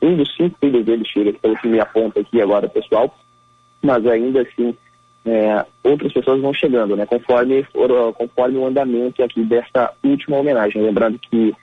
[0.00, 3.14] um dos cinco filhos dele chega, pelo que me aponta aqui agora, pessoal,
[3.82, 4.76] mas ainda assim
[5.24, 7.66] é, outras pessoas vão chegando, né, conforme,
[8.14, 10.82] conforme o andamento aqui desta última homenagem.
[10.82, 11.54] Lembrando que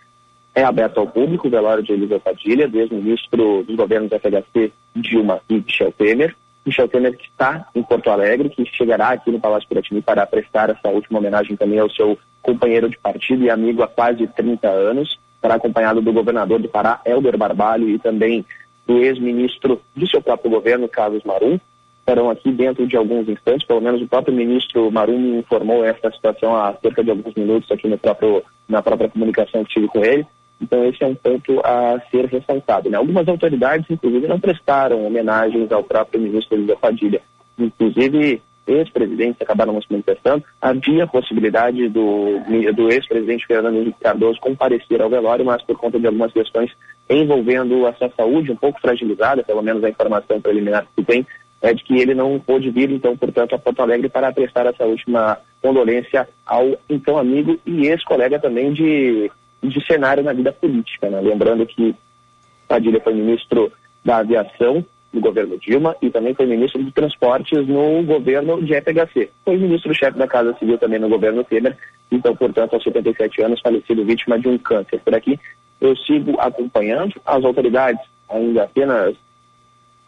[0.54, 5.56] é aberto ao público o velório de Elisa Padilha, ex-ministro dos governos FHC, Dilma e
[5.56, 6.36] Michel Temer.
[6.66, 10.70] Michel Temer que está em Porto Alegre, que chegará aqui no Palácio Piratini para prestar
[10.70, 15.18] essa última homenagem também ao seu companheiro de partido e amigo há quase 30 anos.
[15.36, 18.46] Estará acompanhado do governador do Pará, Helder Barbalho, e também
[18.86, 21.60] do ex-ministro do seu próprio governo, Carlos Marum.
[22.00, 26.12] Estarão aqui dentro de alguns instantes, pelo menos o próprio ministro Marum me informou esta
[26.12, 30.04] situação há cerca de alguns minutos aqui no próprio, na própria comunicação que tive com
[30.04, 30.28] ele.
[30.62, 32.89] Então, esse é um ponto a ser ressaltado.
[32.89, 32.97] Né?
[32.97, 37.21] Algumas autoridades, inclusive, não prestaram homenagens ao próprio ministro Eliseu Padilha.
[37.58, 40.43] Inclusive, ex-presidentes acabaram se manifestando.
[40.62, 42.39] Havia possibilidade do,
[42.76, 46.71] do ex-presidente Fernando Henrique Cardoso comparecer ao velório, mas por conta de algumas questões
[47.10, 51.26] envolvendo a sua saúde, um pouco fragilizada, pelo menos a informação preliminar que tem,
[51.62, 54.86] é de que ele não pôde vir, então, portanto, a Porto Alegre para prestar essa
[54.86, 59.30] última condolência ao então amigo e ex-colega também de
[59.63, 61.10] de cenário na vida política.
[61.10, 61.21] Né?
[61.21, 61.95] Lembrando que
[62.67, 63.71] Padilha foi ministro
[64.04, 69.30] da Aviação no governo Dilma e também foi ministro de Transportes no governo de FHC.
[69.43, 71.78] Foi ministro-chefe da Casa Civil também no governo Temer,
[72.10, 75.00] então, portanto, aos 77 anos, falecido vítima de um câncer.
[75.00, 75.39] Por aqui,
[75.80, 79.15] eu sigo acompanhando as autoridades, ainda apenas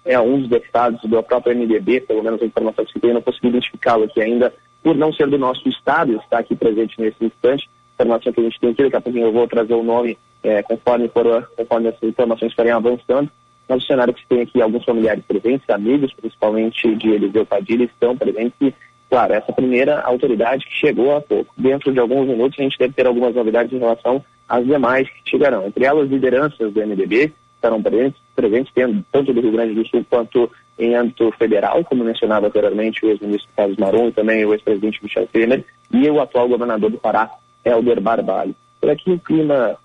[0.06, 3.22] é um dos deputados do próprio MDB, pelo menos a informação que se tem, não
[3.22, 7.70] consegui identificá-lo aqui ainda, por não ser do nosso estado, está aqui presente nesse instante,
[7.94, 10.62] informação que a gente tem aqui, daqui a pouquinho eu vou trazer o nome é,
[10.64, 13.30] conforme, for, conforme essas informações forem avançando.
[13.68, 17.86] Mas o cenário que se tem aqui, alguns familiares presentes, amigos, principalmente de Eliseu Padilha,
[17.86, 18.54] estão presentes.
[18.62, 18.74] E,
[19.10, 21.54] claro, essa primeira autoridade que chegou há pouco.
[21.58, 25.30] Dentro de alguns minutos, a gente deve ter algumas novidades em relação às demais que
[25.30, 25.66] chegarão.
[25.66, 28.74] Entre elas, lideranças do MDB estarão presentes, presentes
[29.12, 33.50] tanto do Rio Grande do Sul quanto em âmbito federal, como mencionava anteriormente o ex-ministro
[33.56, 37.32] Carlos Maron e também o ex-presidente Michel Temer, e o atual governador do Pará,
[37.64, 38.56] Helder Barbalho.
[38.80, 39.78] Por aqui o clima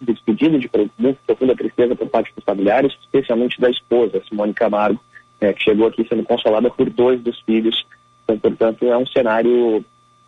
[0.00, 0.68] de despedida, de
[1.26, 5.00] profunda tristeza por parte dos familiares, especialmente da esposa, Simone Camargo,
[5.40, 7.84] é, que chegou aqui sendo consolada por dois dos filhos.
[8.24, 9.84] Então, portanto, é um cenário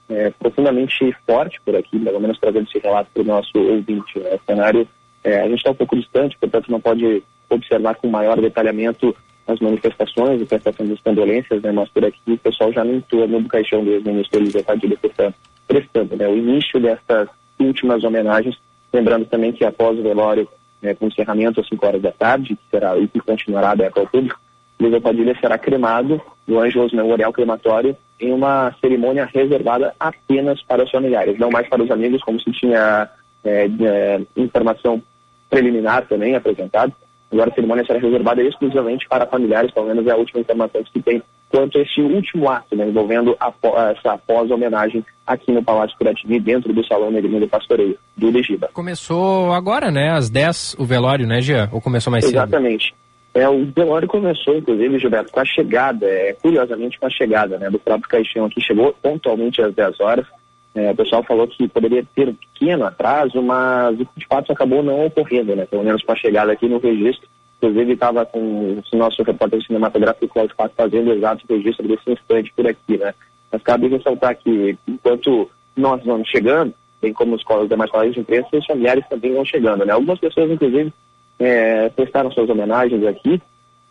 [0.09, 4.19] é, profundamente forte por aqui, pelo menos trazendo esse relato para o nosso ouvinte.
[4.19, 4.39] Né?
[4.47, 4.87] Cenário,
[5.25, 9.15] é, a gente está um pouco distante, portanto, não pode observar com maior detalhamento
[9.47, 11.73] as manifestações e prestação das condolências, né?
[11.73, 15.35] mas por aqui o pessoal já no entorno do caixão do ex-ministro Eliseu Padilha, portanto,
[15.67, 18.57] prestando né, o início dessas últimas homenagens.
[18.93, 20.49] Lembrando também que após o velório
[20.83, 24.07] né, com encerramento às 5 horas da tarde, que será e que continuará aberto ao
[24.07, 24.39] público,
[24.81, 30.91] Luiz Padilha será cremado no Angelos Memorial Crematório em uma cerimônia reservada apenas para os
[30.91, 33.09] familiares, não mais para os amigos, como se tinha
[33.45, 35.03] é, é, informação
[35.49, 36.93] preliminar também apresentada.
[37.31, 41.01] Agora a cerimônia será reservada exclusivamente para familiares, pelo menos é a última informação que
[41.01, 41.23] tem
[41.53, 43.53] quanto a este último ato, né, envolvendo a,
[43.91, 48.71] essa pós-homenagem aqui no Palácio Piratini, dentro do Salão Negrinho do Pastoreio, do Legiba.
[48.73, 51.69] Começou agora, né, às 10 o velório, né, Jean?
[51.71, 52.37] Ou começou mais cedo?
[52.37, 52.95] Exatamente.
[53.35, 57.69] É, o velório começou, inclusive, Gilberto, com a chegada, é, curiosamente com a chegada né,
[57.69, 60.27] do próprio caixão aqui, chegou pontualmente às 10 horas.
[60.75, 65.05] É, o pessoal falou que poderia ter um pequeno atraso, mas de fato acabou não
[65.05, 65.67] ocorrendo, né?
[65.67, 67.29] Pelo menos com a chegada aqui no registro.
[67.63, 72.67] Inclusive estava com o nosso repórter cinematográfico Cláudio Pato fazendo exato registro desse instante por
[72.67, 73.15] aqui, né?
[73.53, 78.21] Mas cabe ressaltar que enquanto nós vamos chegando, bem como os, os demais colegas de
[78.21, 79.93] imprensa, os familiares também vão chegando, né?
[79.93, 80.93] Algumas pessoas, inclusive,
[81.39, 83.41] é, prestaram suas homenagens aqui.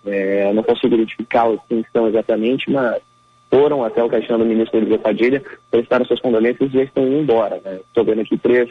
[0.05, 3.01] É, não consigo identificar quem são exatamente, mas
[3.49, 7.19] foram até o caixão do ministro Eliseu Padilha, prestaram suas condolências e já estão indo
[7.19, 7.55] embora.
[7.55, 8.11] Estou né?
[8.11, 8.69] vendo aqui três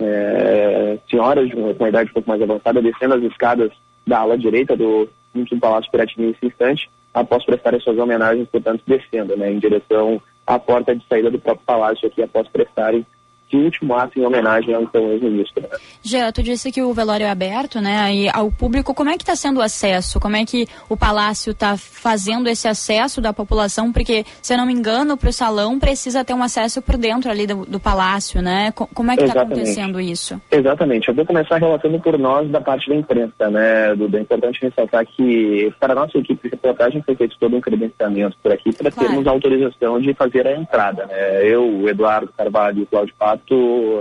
[0.00, 3.70] é, senhoras de uma, uma, idade um pouco mais avançada descendo as escadas
[4.06, 9.36] da ala direita do, do Palácio Piratini nesse instante, após prestarem suas homenagens, portanto, descendo
[9.36, 13.06] né, em direção à porta de saída do próprio palácio aqui, após prestarem
[13.52, 15.62] esse último ato em homenagem ao então ex-ministro.
[15.62, 15.68] Né?
[16.02, 18.94] Jean, tu disse que o velório é aberto, né, aí ao público.
[18.94, 20.18] Como é que está sendo o acesso?
[20.18, 23.92] Como é que o palácio está fazendo esse acesso da população?
[23.92, 27.30] Porque, se eu não me engano, para o salão precisa ter um acesso por dentro
[27.30, 28.72] ali do, do palácio, né?
[28.72, 30.40] Como é que está acontecendo isso?
[30.50, 31.08] Exatamente.
[31.08, 34.18] Eu vou começar relatando por nós da parte da imprensa, né, Duda?
[34.18, 38.36] É importante ressaltar que para a nossa equipe de reportagem foi feito todo um credenciamento
[38.42, 39.08] por aqui para claro.
[39.08, 41.46] termos autorização de fazer a entrada, né?
[41.46, 43.41] Eu, o Eduardo Carvalho e o Cláudio Pato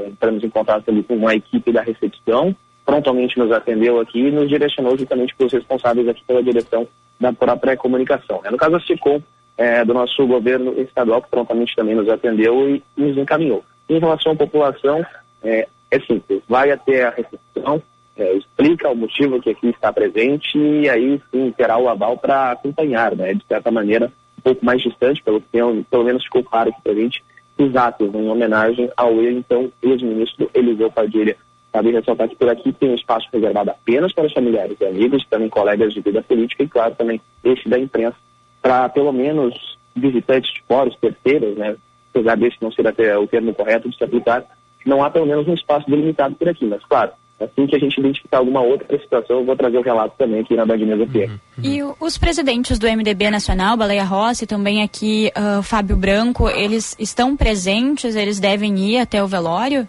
[0.08, 4.50] entramos em contato ali com uma equipe da recepção, prontamente nos atendeu aqui e nos
[4.50, 6.88] direcionou justamente para os responsáveis aqui pela direção
[7.20, 8.42] da própria comunicação.
[8.44, 8.50] Né?
[8.50, 9.22] No caso, a SICOM,
[9.58, 13.64] é, do nosso governo estadual, que prontamente também nos atendeu e nos encaminhou.
[13.88, 15.06] Em relação à população,
[15.44, 17.82] é, é simples, vai até a recepção,
[18.18, 22.52] é, explica o motivo que aqui está presente e aí sim terá o aval para
[22.52, 23.34] acompanhar, né?
[23.34, 26.96] De certa maneira, um pouco mais distante, pelo, pelo menos ficou claro aqui para a
[26.96, 27.24] gente,
[27.62, 31.36] os atos em homenagem ao então ex-ministro Eliseu Padilha.
[31.72, 35.26] Cabe ressaltar que por aqui tem um espaço reservado apenas para os familiares e amigos,
[35.30, 38.18] também colegas de vida política e, claro, também esse da imprensa,
[38.62, 41.76] para pelo menos visitantes de fóruns, terceiros, né?
[42.14, 44.44] apesar desse não ser até o termo correto de se aplicar,
[44.86, 46.66] não há pelo menos um espaço delimitado por aqui.
[46.66, 47.12] Mas, claro,
[47.42, 50.56] Assim que a gente identificar alguma outra situação, eu vou trazer o relato também aqui
[50.56, 51.16] na Band News FM.
[51.16, 51.64] Uhum, uhum.
[51.64, 57.36] E os presidentes do MDB Nacional, Baleia Rossi, também aqui uh, Fábio Branco, eles estão
[57.36, 58.16] presentes?
[58.16, 59.88] Eles devem ir até o velório?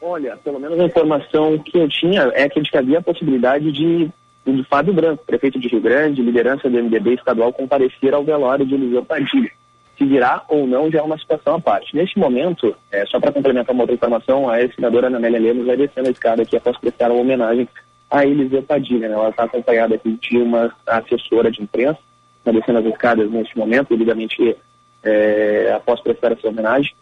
[0.00, 4.10] Olha, pelo menos a informação que eu tinha é que havia a possibilidade de,
[4.44, 8.74] de Fábio Branco, prefeito de Rio Grande, liderança do MDB estadual, comparecer ao velório de
[8.74, 9.50] Eliseu Padilha
[10.02, 11.94] se virá ou não já é uma situação à parte.
[11.94, 16.08] Neste momento, é, só para complementar uma outra informação, a ex-senadora Amélia Lemos vai descendo
[16.08, 17.68] a escada aqui após prestar uma homenagem
[18.10, 19.08] a Eliseu Padilha.
[19.08, 19.14] Né?
[19.14, 21.98] Ela está acompanhada aqui de uma assessora de imprensa,
[22.38, 24.56] está descendo as escadas neste momento, devidamente
[25.02, 26.92] é, após prestar essa homenagem.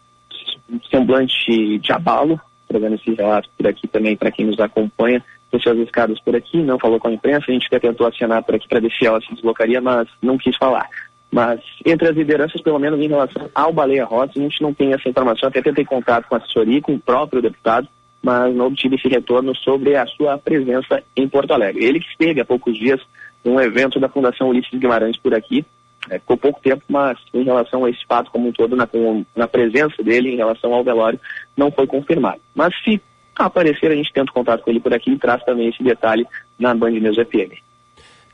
[0.70, 5.24] Um semblante de abalo, trazendo esse relato por aqui também para quem nos acompanha.
[5.52, 8.44] Desceu as escadas por aqui, não falou com a imprensa, a gente até tentou acionar
[8.44, 10.88] por aqui para ver se ela se deslocaria, mas não quis falar.
[11.30, 14.92] Mas entre as lideranças, pelo menos em relação ao Baleia Rossi, a gente não tem
[14.92, 15.48] essa informação.
[15.48, 17.86] Até tentei contato com a assessoria, com o próprio deputado,
[18.22, 21.84] mas não obtive esse retorno sobre a sua presença em Porto Alegre.
[21.84, 23.00] Ele que esteve há poucos dias
[23.44, 25.64] num evento da Fundação Ulisses Guimarães por aqui,
[26.08, 28.88] é, ficou pouco tempo, mas em relação a esse fato como um todo, na,
[29.36, 31.20] na presença dele em relação ao velório,
[31.56, 32.40] não foi confirmado.
[32.54, 33.00] Mas se
[33.36, 36.26] aparecer, a gente tenta contato com ele por aqui e traz também esse detalhe
[36.58, 37.69] na Band News FM.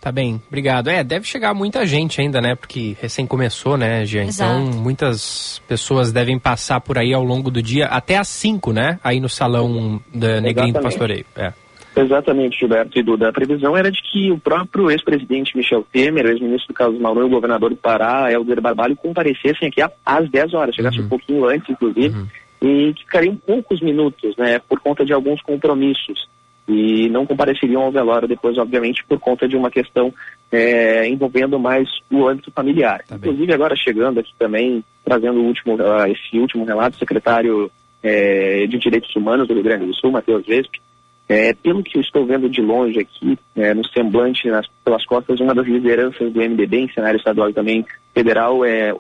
[0.01, 0.89] Tá bem, obrigado.
[0.89, 2.55] É, deve chegar muita gente ainda, né?
[2.55, 4.23] Porque recém começou, né, Gia?
[4.23, 9.01] Então, muitas pessoas devem passar por aí ao longo do dia, até às 5, né?
[9.03, 11.25] Aí no salão da Negrinho do Pastoreio.
[11.35, 11.53] É.
[11.97, 13.31] Exatamente, Gilberto e Duda.
[13.31, 17.25] A previsão era de que o próprio ex-presidente Michel Temer, o ex-ministro Carlos Mauro e
[17.25, 21.07] o governador do Pará, Helder Barbalho, comparecessem aqui às 10 horas, chegasse uhum.
[21.07, 22.27] um pouquinho antes, inclusive, uhum.
[22.61, 26.29] e que ficariam poucos minutos, né, por conta de alguns compromissos
[26.69, 30.13] e não compareceriam ao velório depois, obviamente, por conta de uma questão
[30.51, 33.03] é, envolvendo mais o âmbito familiar.
[33.07, 37.71] Tá Inclusive, agora chegando aqui também, trazendo o último, uh, esse último relato, o secretário
[38.03, 40.81] é, de Direitos Humanos do Rio Grande do Sul, Matheus Vesp,
[41.29, 45.41] é, pelo que eu estou vendo de longe aqui, é, no semblante, nas, pelas costas,
[45.41, 48.95] uma das lideranças do MDB em cenário estadual e também federal é,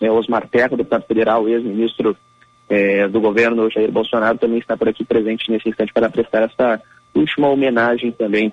[0.00, 2.16] é Osmar Terra, deputado federal, ex-ministro
[2.68, 6.82] é, do governo Jair Bolsonaro, também está por aqui presente nesse instante para prestar essa
[7.16, 8.52] última homenagem também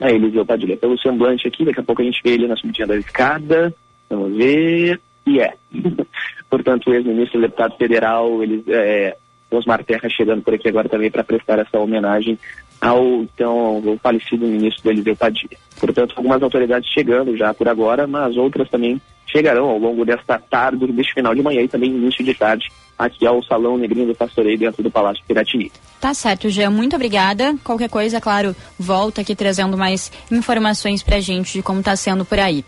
[0.00, 0.76] a Eliseu Padilha.
[0.76, 3.74] Pelo semblante aqui, daqui a pouco a gente vê ele na subidinha da escada.
[4.08, 5.00] Vamos ver.
[5.26, 5.54] E é.
[6.48, 9.16] Portanto, o ex-ministro deputado federal, ele, é,
[9.50, 12.38] Osmar Terra, chegando por aqui agora também para prestar essa homenagem
[12.80, 15.56] ao então ao falecido ministro Eliseu Padilha.
[15.78, 20.86] Portanto, algumas autoridades chegando já por agora, mas outras também chegarão ao longo desta tarde,
[20.88, 22.70] deste final de manhã e também início de tarde,
[23.00, 25.72] aqui ao Salão Negrinho do Pastoreio, dentro do Palácio Piratini.
[25.98, 26.70] Tá certo, Jean.
[26.70, 27.56] Muito obrigada.
[27.64, 32.38] Qualquer coisa, claro, volta aqui trazendo mais informações pra gente de como tá sendo por
[32.38, 32.62] aí.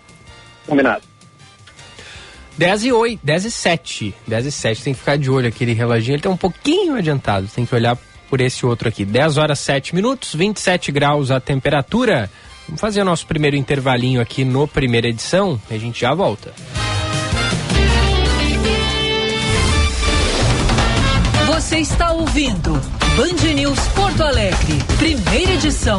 [0.67, 1.03] Combinado.
[2.57, 4.15] 10 e 8, 10 e 7.
[4.27, 7.47] 10 e 7, tem que ficar de olho aquele reloginho, ele tá um pouquinho adiantado,
[7.55, 7.97] tem que olhar
[8.29, 9.05] por esse outro aqui.
[9.05, 12.31] 10 horas 7 minutos, 27 graus a temperatura.
[12.67, 16.55] Vamos fazer o nosso primeiro intervalinho aqui no primeira edição e a gente já volta.
[21.83, 22.81] Está ouvindo
[23.17, 25.99] Band News Porto Alegre, primeira edição.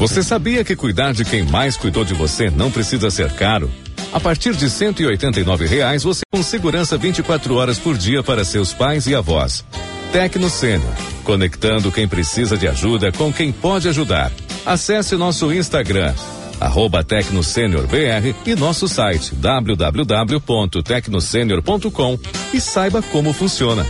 [0.00, 3.70] Você sabia que cuidar de quem mais cuidou de você não precisa ser caro?
[4.10, 9.06] A partir de 189 reais, você com segurança 24 horas por dia para seus pais
[9.06, 9.62] e avós.
[10.10, 14.32] Tecno Sênior, conectando quem precisa de ajuda com quem pode ajudar.
[14.64, 16.14] Acesse nosso Instagram,
[16.58, 22.18] arroba BR e nosso site www.tecnosenior.com
[22.54, 23.84] e saiba como funciona.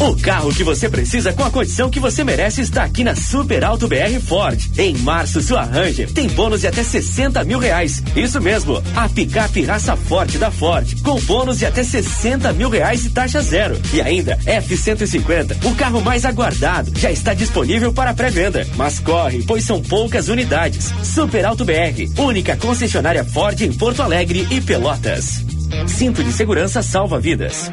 [0.00, 3.64] O carro que você precisa com a condição que você merece está aqui na Super
[3.64, 4.60] Alto BR Ford.
[4.78, 8.00] Em março, sua Ranger tem bônus de até 60 mil reais.
[8.14, 13.06] Isso mesmo, a picape raça forte da Ford, com bônus de até 60 mil reais
[13.06, 13.76] e taxa zero.
[13.92, 18.64] E ainda, F-150, o carro mais aguardado, já está disponível para pré-venda.
[18.76, 20.94] Mas corre, pois são poucas unidades.
[21.02, 25.42] Super Alto BR, única concessionária Ford em Porto Alegre e Pelotas.
[25.88, 27.72] Cinto de segurança salva vidas.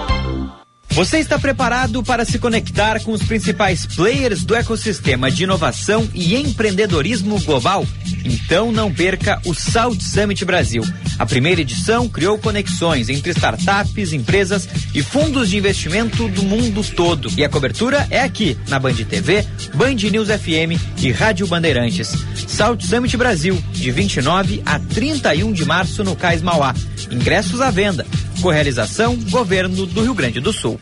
[0.91, 6.35] Você está preparado para se conectar com os principais players do ecossistema de inovação e
[6.35, 7.87] empreendedorismo global?
[8.25, 10.83] Então não perca o Salt Summit Brasil.
[11.17, 17.31] A primeira edição criou conexões entre startups, empresas e fundos de investimento do mundo todo.
[17.37, 22.11] E a cobertura é aqui, na Band TV, Band News FM e Rádio Bandeirantes.
[22.47, 26.75] Salt Summit Brasil, de 29 a 31 de março no Cais Mauá.
[27.09, 28.05] Ingressos à venda.
[28.41, 30.80] Correalização Governo do Rio Grande do Sul.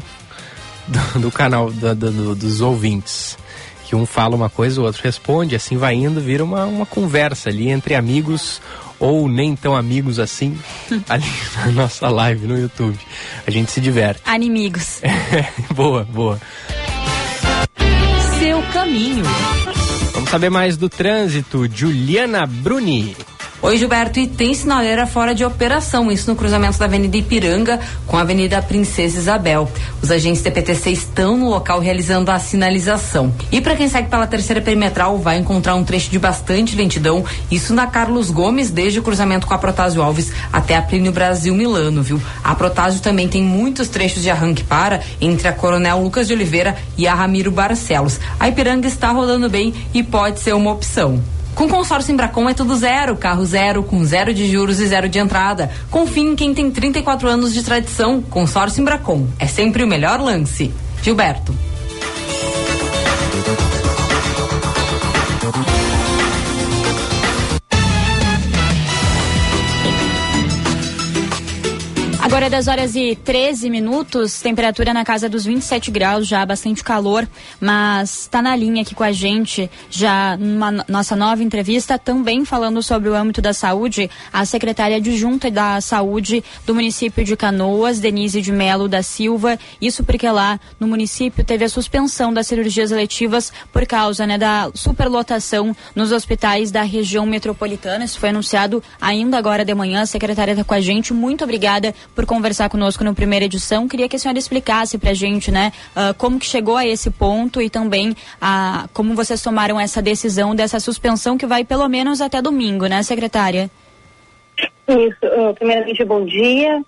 [0.87, 3.35] do, do canal do, do, dos ouvintes.
[3.87, 7.49] Que um fala uma coisa, o outro responde, assim vai indo, vira uma, uma conversa
[7.49, 8.61] ali entre amigos
[8.99, 10.55] ou nem tão amigos assim,
[11.09, 12.99] ali na nossa live no YouTube.
[13.47, 14.21] A gente se diverte.
[14.23, 15.01] Animigos.
[15.73, 16.39] boa, boa.
[18.71, 19.23] caminho.
[20.13, 21.67] Vamos saber mais do trânsito.
[21.73, 23.15] Juliana Bruni.
[23.59, 28.15] Oi, Gilberto, e tem sinaleira fora de operação, isso no cruzamento da Avenida Ipiranga com
[28.15, 29.67] a Avenida Princesa Isabel.
[29.99, 33.33] Os agentes TPTC estão no local realizando a sinalização.
[33.51, 37.73] E para quem segue pela terceira perimetral, vai encontrar um trecho de bastante lentidão, isso
[37.73, 42.03] na Carlos Gomes, desde o cruzamento com a Protásio Alves até a Plínio Brasil Milano,
[42.03, 42.21] viu?
[42.43, 46.77] A Protásio também tem muitos trechos de arranque para entre a Coronel Lucas de Oliveira
[46.95, 48.19] e a Ramiro Barcelos.
[48.39, 51.36] A Ipiranga está rodando bem e pode ser uma opção.
[51.57, 55.17] Com consórcio Embracon é tudo zero, carro zero, com zero de juros e zero de
[55.17, 55.71] entrada.
[55.89, 58.21] Confie em quem tem 34 anos de tradição.
[58.21, 60.71] Consórcio Embracon é sempre o melhor lance.
[61.01, 61.55] Gilberto.
[72.27, 76.83] Agora é 10 horas e 13 minutos, temperatura na casa dos 27 graus, já bastante
[76.83, 77.25] calor,
[77.57, 82.83] mas está na linha aqui com a gente, já numa nossa nova entrevista, também falando
[82.83, 88.41] sobre o âmbito da saúde, a secretária adjunta da saúde do município de Canoas, Denise
[88.41, 93.53] de Melo da Silva, isso porque lá no município teve a suspensão das cirurgias eletivas
[93.71, 99.63] por causa né, da superlotação nos hospitais da região metropolitana, isso foi anunciado ainda agora
[99.63, 103.45] de manhã, a secretária está com a gente, muito obrigada por conversar conosco no primeira
[103.45, 103.87] edição.
[103.87, 107.11] Queria que a senhora explicasse para a gente, né, uh, como que chegou a esse
[107.11, 112.19] ponto e também uh, como vocês tomaram essa decisão dessa suspensão que vai pelo menos
[112.19, 113.69] até domingo, né, secretária?
[114.87, 115.25] Isso.
[115.25, 116.83] Uh, primeiramente, bom dia.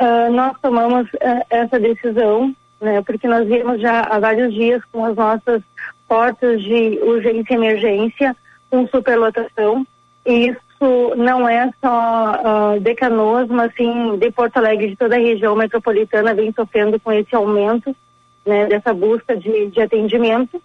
[0.00, 1.06] Uh, nós tomamos
[1.50, 5.62] essa decisão, né, porque nós vimos já há vários dias com as nossas
[6.08, 8.34] portas de urgência e emergência
[8.70, 9.86] com superlotação
[10.24, 12.32] e isso isso não é só
[12.74, 16.98] uh, de Canoas, mas sim de Porto Alegre, de toda a região metropolitana vem sofrendo
[16.98, 17.94] com esse aumento,
[18.46, 20.60] né, dessa busca de, de atendimento.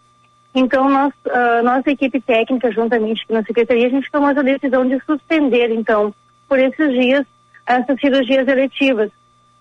[0.54, 4.88] Então, nós, uh, nossa equipe técnica, juntamente com a Secretaria, a gente tomou a decisão
[4.88, 6.14] de suspender, então,
[6.48, 7.26] por esses dias,
[7.66, 9.12] essas cirurgias eletivas,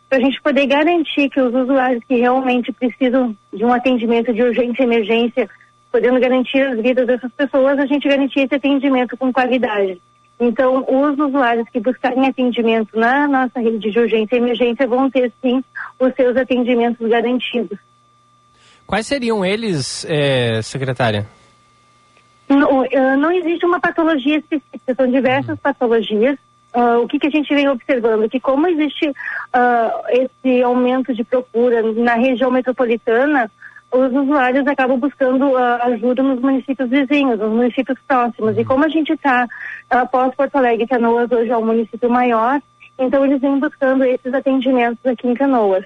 [0.09, 4.42] para a gente poder garantir que os usuários que realmente precisam de um atendimento de
[4.42, 5.50] urgência e emergência,
[5.90, 10.00] podendo garantir as vidas dessas pessoas, a gente garantir esse atendimento com qualidade.
[10.39, 15.32] Então, os usuários que buscarem atendimento na nossa rede de urgência e emergência vão ter,
[15.41, 15.62] sim,
[15.99, 17.78] os seus atendimentos garantidos.
[18.87, 21.26] Quais seriam eles, é, secretária?
[22.49, 25.57] Não, eh, não, existe uma patologia específica, são diversas uhum.
[25.57, 26.39] patologias.
[26.74, 28.28] Uh, o que, que, a gente vem observando?
[28.28, 29.14] Que como existe uh,
[30.09, 33.49] esse aumento de procura na região metropolitana,
[33.95, 38.57] os usuários acabam buscando uh, ajuda nos municípios vizinhos, nos municípios próximos.
[38.57, 38.66] E uhum.
[38.66, 39.47] como a gente está
[39.88, 42.61] após Porto Alegre, Canoas hoje é um município maior,
[42.99, 45.84] então eles vêm buscando esses atendimentos aqui em Canoas.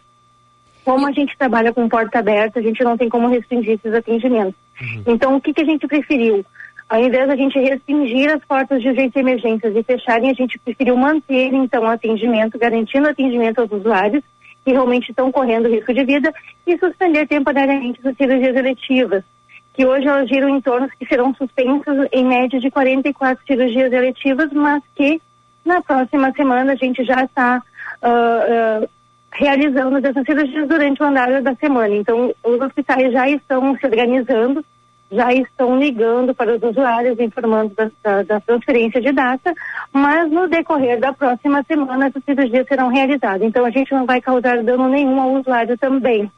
[0.84, 4.54] Como a gente trabalha com porta aberta, a gente não tem como restringir esses atendimentos.
[4.80, 5.02] Uhum.
[5.06, 6.44] Então, o que, que a gente preferiu?
[6.88, 10.58] Ao invés da gente restringir as portas de urgência e emergências e fecharem, a gente
[10.58, 14.24] preferiu manter, então, o atendimento, garantindo atendimento aos usuários
[14.68, 16.30] que realmente estão correndo risco de vida
[16.66, 19.24] e suspender temporariamente as cirurgias eletivas
[19.72, 24.52] que hoje elas giram em torno que serão suspensas em média de 44 cirurgias eletivas,
[24.52, 25.22] mas que
[25.64, 27.62] na próxima semana a gente já está
[28.02, 28.88] uh, uh,
[29.32, 31.94] realizando essas cirurgias durante o andar da semana.
[31.94, 34.64] Então, os hospitais já estão se organizando,
[35.10, 39.54] já estão ligando para os usuários, informando da, da, da transferência de data,
[39.92, 43.42] mas no decorrer da próxima semana essas cirurgias serão realizadas.
[43.42, 46.30] Então, a gente não vai causar dano nenhum ao usuário também.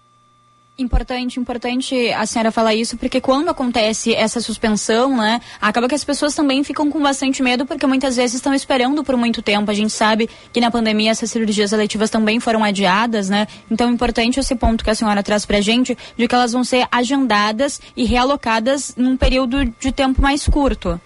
[0.81, 6.03] Importante, importante a senhora falar isso, porque quando acontece essa suspensão, né, acaba que as
[6.03, 9.71] pessoas também ficam com bastante medo, porque muitas vezes estão esperando por muito tempo.
[9.71, 13.47] A gente sabe que na pandemia essas cirurgias eletivas também foram adiadas, né?
[13.71, 16.65] Então é importante esse ponto que a senhora traz pra gente, de que elas vão
[16.65, 20.99] ser agendadas e realocadas num período de tempo mais curto.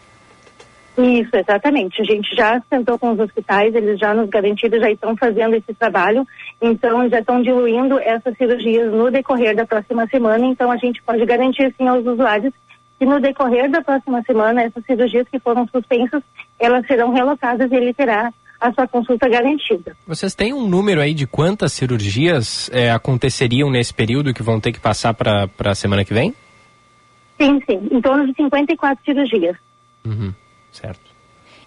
[0.96, 2.00] Isso, exatamente.
[2.00, 5.74] A gente já sentou com os hospitais, eles já nos garantiram, já estão fazendo esse
[5.74, 6.26] trabalho,
[6.62, 11.24] então já estão diluindo essas cirurgias no decorrer da próxima semana, então a gente pode
[11.26, 12.52] garantir sim aos usuários
[12.98, 16.22] que no decorrer da próxima semana essas cirurgias que foram suspensas,
[16.60, 19.96] elas serão relocadas e ele terá a sua consulta garantida.
[20.06, 24.72] Vocês têm um número aí de quantas cirurgias é, aconteceriam nesse período que vão ter
[24.72, 26.32] que passar para a semana que vem?
[27.40, 29.56] Sim, sim, em torno de 54 cirurgias.
[30.06, 30.32] Uhum.
[30.74, 31.14] Certo.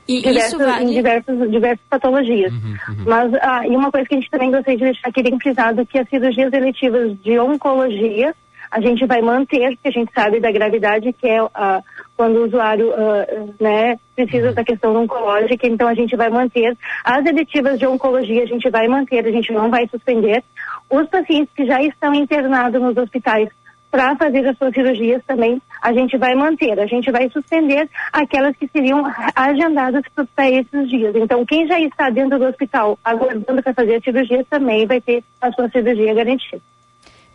[0.07, 0.83] E diversas, isso vale...
[0.83, 2.53] em diversas, diversas patologias.
[2.53, 3.03] Uhum, uhum.
[3.05, 5.85] Mas, ah, e uma coisa que a gente também gostaria de deixar aqui bem frisado,
[5.85, 8.33] que as cirurgias eletivas de oncologia,
[8.71, 11.81] a gente vai manter, porque a gente sabe da gravidade que é ah,
[12.15, 13.25] quando o usuário ah,
[13.59, 14.53] né, precisa uhum.
[14.53, 16.77] da questão oncológica, então a gente vai manter.
[17.03, 20.43] As eletivas de oncologia a gente vai manter, a gente não vai suspender.
[20.89, 23.49] Os pacientes que já estão internados nos hospitais
[23.89, 28.55] para fazer as suas cirurgias também a gente vai manter, a gente vai suspender aquelas
[28.55, 29.03] que seriam
[29.35, 30.03] agendadas
[30.35, 31.15] para esses dias.
[31.15, 35.23] Então, quem já está dentro do hospital aguardando para fazer a cirurgia também vai ter
[35.41, 36.61] a sua cirurgia garantida.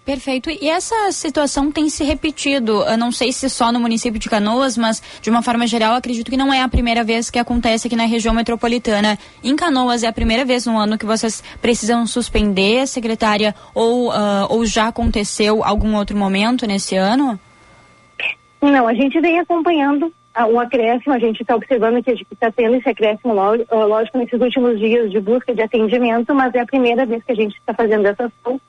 [0.05, 0.50] Perfeito.
[0.50, 4.76] E essa situação tem se repetido, eu não sei se só no município de Canoas,
[4.76, 7.94] mas de uma forma geral, acredito que não é a primeira vez que acontece aqui
[7.94, 9.16] na região metropolitana.
[9.44, 14.46] Em Canoas é a primeira vez no ano que vocês precisam suspender, secretária, ou, uh,
[14.50, 17.38] ou já aconteceu algum outro momento nesse ano?
[18.61, 20.12] Não, a gente vem acompanhando
[20.50, 25.12] o acréscimo, a gente está observando que está tendo esse acréscimo, lógico, nesses últimos dias
[25.12, 28.24] de busca de atendimento, mas é a primeira vez que a gente está fazendo essa
[28.24, 28.61] ação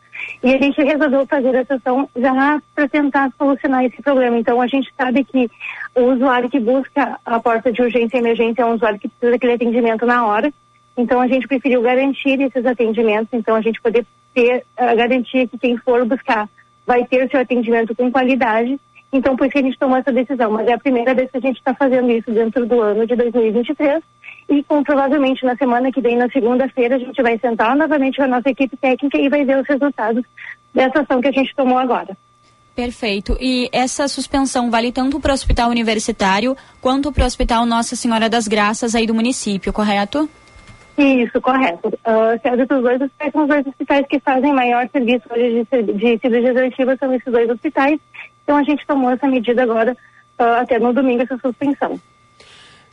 [0.43, 4.37] e a gente resolveu fazer essa ação já para tentar solucionar esse problema.
[4.37, 5.49] Então a gente sabe que
[5.95, 9.31] o usuário que busca a porta de urgência e emergência é um usuário que precisa
[9.31, 10.51] daquele atendimento na hora.
[10.97, 15.57] Então a gente preferiu garantir esses atendimentos, então a gente poder ter a garantia que
[15.57, 16.49] quem for buscar
[16.85, 18.77] vai ter o seu atendimento com qualidade.
[19.13, 20.51] Então por isso que a gente tomou essa decisão.
[20.51, 23.15] Mas é a primeira vez que a gente está fazendo isso dentro do ano de
[23.15, 24.03] 2023
[24.49, 28.23] e com, provavelmente na semana que vem, na segunda-feira, a gente vai sentar novamente com
[28.23, 30.23] a nossa equipe técnica e vai ver os resultados
[30.73, 32.17] dessa ação que a gente tomou agora.
[32.75, 33.37] Perfeito.
[33.39, 38.27] E essa suspensão vale tanto para o hospital universitário quanto para o hospital Nossa Senhora
[38.27, 40.27] das Graças aí do município, correto?
[40.97, 41.87] Isso, correto.
[41.87, 45.93] Uh, sendo dos dois hospitais, são os dois hospitais que fazem maior serviço hoje de,
[45.93, 47.99] de cirurgias eletivas, são esses dois hospitais.
[48.43, 49.95] Então a gente tomou essa medida agora,
[50.39, 51.99] uh, até no domingo, essa suspensão.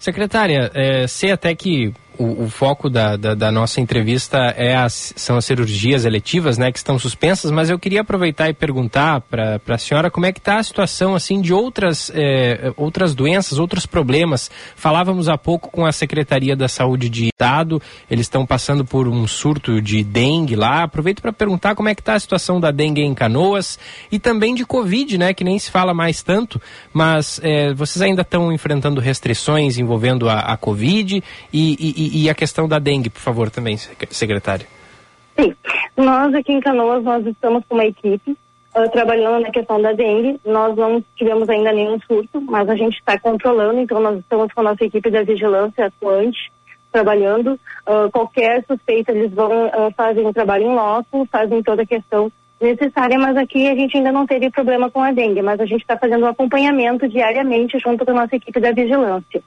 [0.00, 5.14] Secretária, é, sei até que o, o foco da, da, da, nossa entrevista é as,
[5.16, 9.58] são as cirurgias eletivas, né, que estão suspensas, mas eu queria aproveitar e perguntar para
[9.66, 13.86] a senhora como é que está a situação assim de outras, é, outras doenças, outros
[13.86, 14.50] problemas.
[14.76, 19.26] Falávamos há pouco com a Secretaria da Saúde de Estado, eles estão passando por um
[19.26, 20.82] surto de dengue lá.
[20.82, 23.78] Aproveito para perguntar como é que está a situação da dengue em Canoas
[24.12, 26.60] e também de Covid, né, que nem se fala mais tanto,
[26.92, 32.34] mas é, vocês ainda estão enfrentando restrições envolvendo a, a Covid e, e e, a
[32.34, 34.66] questão da dengue, por favor, também, secretário.
[35.38, 35.54] Sim,
[35.96, 38.36] nós aqui em Canoas, nós estamos com uma equipe
[38.74, 40.40] uh, trabalhando na questão da dengue.
[40.44, 44.60] Nós não tivemos ainda nenhum surto, mas a gente está controlando, então nós estamos com
[44.60, 46.52] a nossa equipe da vigilância atuante,
[46.92, 47.58] trabalhando.
[47.86, 52.30] Uh, qualquer suspeita, eles vão uh, fazer um trabalho em loco, fazem toda a questão
[52.60, 55.80] necessária, mas aqui a gente ainda não teve problema com a dengue, mas a gente
[55.80, 59.42] está fazendo um acompanhamento diariamente junto com a nossa equipe da vigilância.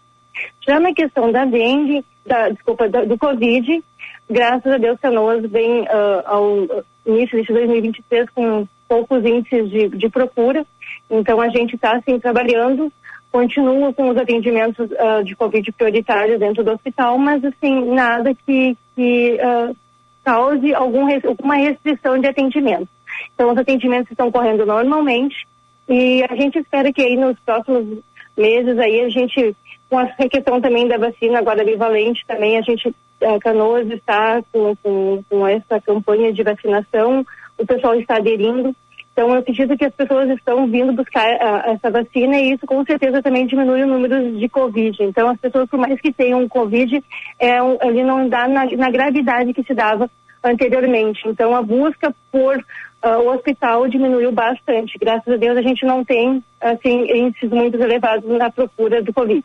[0.66, 3.84] Já na questão da dengue, da, desculpa, da, do Covid,
[4.30, 10.10] graças a Deus Canoas vem uh, ao início de 2023 com poucos índices de, de
[10.10, 10.66] procura,
[11.10, 12.92] então a gente está assim trabalhando,
[13.32, 18.78] continua com os atendimentos uh, de Covid prioritários dentro do hospital, mas assim, nada que,
[18.96, 19.76] que uh,
[20.24, 22.88] cause algum, alguma restrição de atendimento.
[23.34, 25.48] Então os atendimentos estão correndo normalmente
[25.88, 28.00] e a gente espera que aí nos próximos
[28.38, 29.56] meses aí a gente
[29.94, 34.76] com a questão também da vacina agora bivalente também a gente a Canoas está com,
[34.78, 37.24] com, com essa campanha de vacinação
[37.58, 38.76] o pessoal está aderindo
[39.12, 42.84] então eu acredito que as pessoas estão vindo buscar a, essa vacina e isso com
[42.84, 47.04] certeza também diminui o número de covid então as pessoas por mais que tenham covid
[47.39, 50.10] é ele não dá na, na gravidade que se dava
[50.44, 52.58] anteriormente então a busca por
[53.04, 54.98] uh, o hospital diminuiu bastante.
[54.98, 59.44] Graças a Deus a gente não tem assim índices muito elevados na procura do Covid.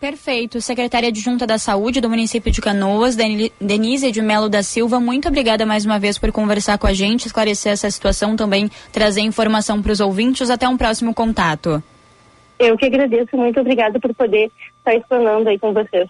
[0.00, 0.60] Perfeito.
[0.60, 3.16] Secretária adjunta da Saúde do município de Canoas,
[3.60, 7.26] Denise de Melo da Silva, muito obrigada mais uma vez por conversar com a gente,
[7.26, 10.50] esclarecer essa situação também, trazer informação para os ouvintes.
[10.50, 11.82] Até um próximo contato.
[12.58, 16.08] Eu que agradeço, muito obrigada por poder estar explanando aí com vocês.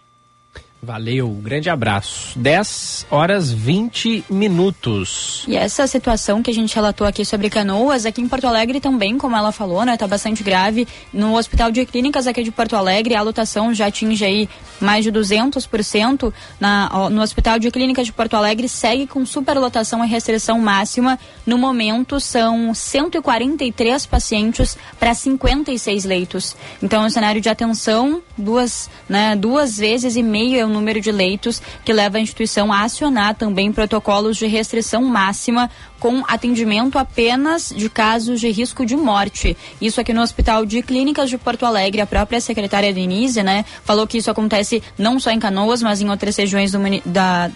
[0.85, 2.39] Valeu, grande abraço.
[2.39, 5.45] 10 horas 20 minutos.
[5.49, 9.17] E essa situação que a gente relatou aqui sobre canoas, aqui em Porto Alegre também,
[9.17, 10.87] como ela falou, né, tá bastante grave.
[11.11, 15.11] No Hospital de Clínicas aqui de Porto Alegre, a lotação já atinge aí mais de
[15.11, 16.33] 200%.
[16.61, 21.19] Na, no Hospital de Clínicas de Porto Alegre segue com superlotação e restrição máxima.
[21.47, 26.55] No momento são 143 pacientes para 56 leitos.
[26.83, 31.11] Então, é um cenário de atenção, duas, né, duas vezes e meio o número de
[31.11, 37.73] leitos que leva a instituição a acionar também protocolos de restrição máxima com atendimento apenas
[37.75, 39.57] de casos de risco de morte.
[39.81, 44.07] Isso aqui no Hospital de Clínicas de Porto Alegre, a própria secretária Denise, né, falou
[44.07, 47.51] que isso acontece não só em Canoas, mas em outras regiões do, da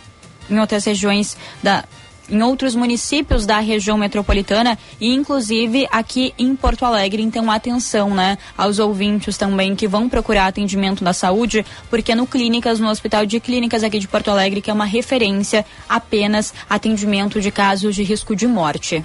[0.51, 1.85] em outras regiões da
[2.29, 7.23] em outros municípios da região metropolitana e inclusive aqui em Porto Alegre.
[7.23, 12.81] Então, atenção, né, aos ouvintes também que vão procurar atendimento da saúde, porque no Clínicas,
[12.81, 17.51] no Hospital de Clínicas aqui de Porto Alegre, que é uma referência apenas atendimento de
[17.51, 19.05] casos de risco de morte.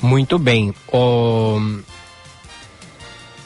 [0.00, 0.72] Muito bem.
[0.92, 1.80] O,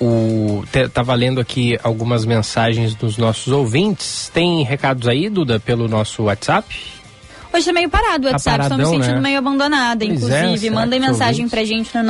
[0.01, 4.31] o, te, tava lendo aqui algumas mensagens dos nossos ouvintes.
[4.33, 7.02] Tem recados aí, Duda, pelo nosso WhatsApp?
[7.55, 9.21] Hoje tá meio parado o Tá WhatsApp, estou me paradão, sentindo né?
[9.21, 10.59] meio abandonada, Pois é, inclusive.
[10.59, 12.03] será Mandem mensagem pra gente no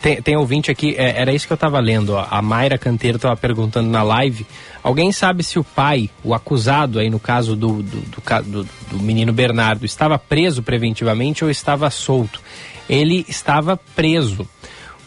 [0.01, 2.27] Tem, tem ouvinte aqui, é, era isso que eu tava lendo, ó.
[2.31, 4.47] A Mayra Canteiro tava perguntando na live.
[4.83, 9.33] Alguém sabe se o pai, o acusado aí no caso do, do, do, do- menino
[9.33, 12.41] Bernardo, estava preso preventivamente ou estava solto?
[12.89, 14.47] Ele estava preso.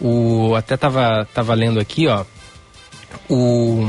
[0.01, 2.25] O, até tava, tava lendo aqui, ó.
[3.29, 3.85] O-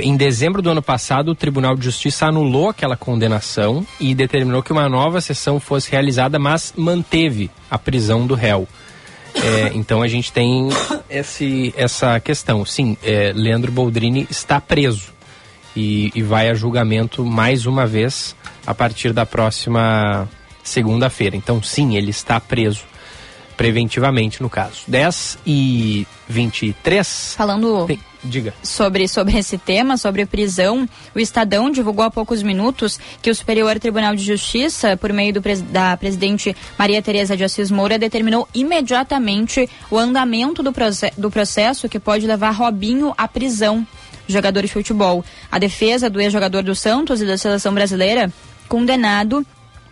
[0.00, 4.72] em dezembro do ano passado, o Tribunal de Justiça anulou aquela condenação e determinou que
[4.72, 8.66] uma nova sessão fosse realizada, mas manteve a prisão do réu.
[9.34, 10.68] É, então a gente tem
[11.08, 12.64] esse, essa questão.
[12.64, 15.14] Sim, é, Leandro Boldrini está preso
[15.76, 18.34] e, e vai a julgamento mais uma vez
[18.66, 20.28] a partir da próxima
[20.64, 21.36] segunda-feira.
[21.36, 22.84] Então, sim, ele está preso
[23.56, 24.82] preventivamente, no caso.
[24.86, 27.34] 10 e 23.
[27.36, 28.54] Falando Tem- diga.
[28.62, 33.78] sobre, sobre esse tema, sobre prisão, o Estadão divulgou há poucos minutos que o Superior
[33.78, 39.68] Tribunal de Justiça, por meio do da presidente Maria Tereza de Assis Moura, determinou imediatamente
[39.90, 43.86] o andamento do, proce- do processo que pode levar Robinho à prisão,
[44.28, 45.24] jogador de futebol.
[45.50, 48.32] A defesa do ex-jogador do Santos e da seleção brasileira,
[48.68, 49.46] condenado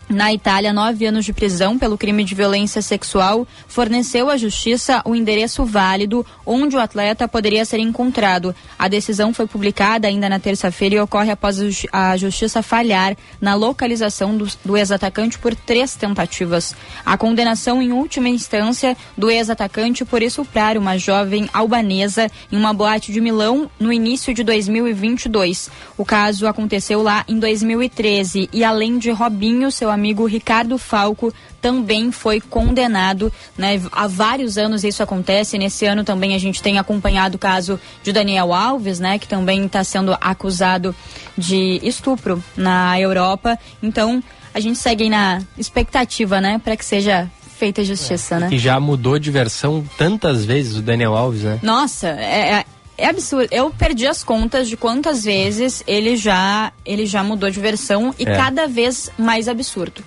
[0.08, 5.14] na Itália, nove anos de prisão pelo crime de violência sexual, forneceu à justiça o
[5.14, 8.54] endereço válido onde o atleta poderia ser encontrado.
[8.78, 13.16] A decisão foi publicada ainda na terça-feira e ocorre após a justi- a justiça falhar
[13.40, 16.74] na localização do, do ex-atacante por três tentativas.
[17.04, 23.10] A condenação em última instância do ex-atacante por estuprar uma jovem albanesa em uma boate
[23.12, 25.70] de Milão no início de 2022.
[25.96, 32.12] O caso aconteceu lá em 2013 e além de Robinho, seu amigo Ricardo Falco também
[32.12, 33.80] foi condenado, né?
[33.90, 35.56] Há vários anos isso acontece.
[35.56, 39.18] Nesse ano também a gente tem acompanhado o caso de Daniel Alves, né?
[39.18, 40.94] Que também está sendo acusado
[41.38, 43.58] de estupro na Europa.
[43.82, 44.22] Então
[44.52, 46.60] a gente segue na expectativa, né?
[46.62, 48.48] Para que seja feita justiça, né?
[48.48, 51.58] Que já mudou de versão tantas vezes o Daniel Alves, né?
[51.62, 52.64] Nossa, é,
[52.96, 53.48] é- absurdo.
[53.50, 58.22] Eu perdi as contas de quantas vezes ele já ele já mudou de versão e
[58.24, 58.36] É.
[58.36, 60.02] cada vez mais absurdo.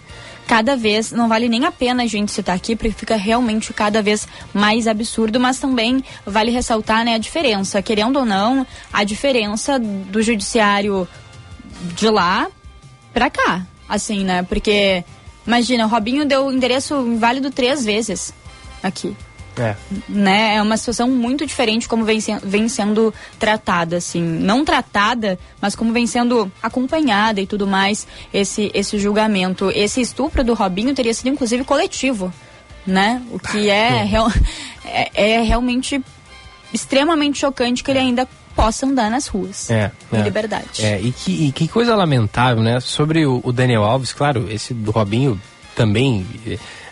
[0.48, 4.02] Cada vez não vale nem a pena a gente citar aqui, porque fica realmente cada
[4.02, 9.78] vez mais absurdo, mas também vale ressaltar né, a diferença, querendo ou não, a diferença
[9.78, 11.06] do judiciário
[11.96, 12.48] de lá
[13.14, 13.66] pra cá.
[13.90, 14.42] Assim, né?
[14.44, 15.04] Porque,
[15.46, 18.34] imagina, o Robinho deu o endereço inválido três vezes
[18.82, 19.14] aqui
[19.58, 19.76] É.
[20.08, 20.56] né?
[20.56, 24.22] É uma situação muito diferente como vem, se- vem sendo tratada, assim.
[24.22, 29.72] Não tratada, mas como vem sendo acompanhada e tudo mais, esse, esse julgamento.
[29.74, 32.32] Esse estupro do Robinho teria sido, inclusive, coletivo,
[32.86, 33.22] né?
[33.32, 34.32] O que é, real-
[34.86, 36.02] é, é realmente
[36.74, 39.70] extremamente chocante que ele ainda possa andar nas ruas.
[39.70, 40.22] É, Em é.
[40.24, 40.84] liberdade.
[40.84, 42.80] É, e que, e que coisa lamentável, né?
[42.80, 45.40] Sobre o, o Daniel Alves, claro, esse do Robinho
[45.76, 46.26] também.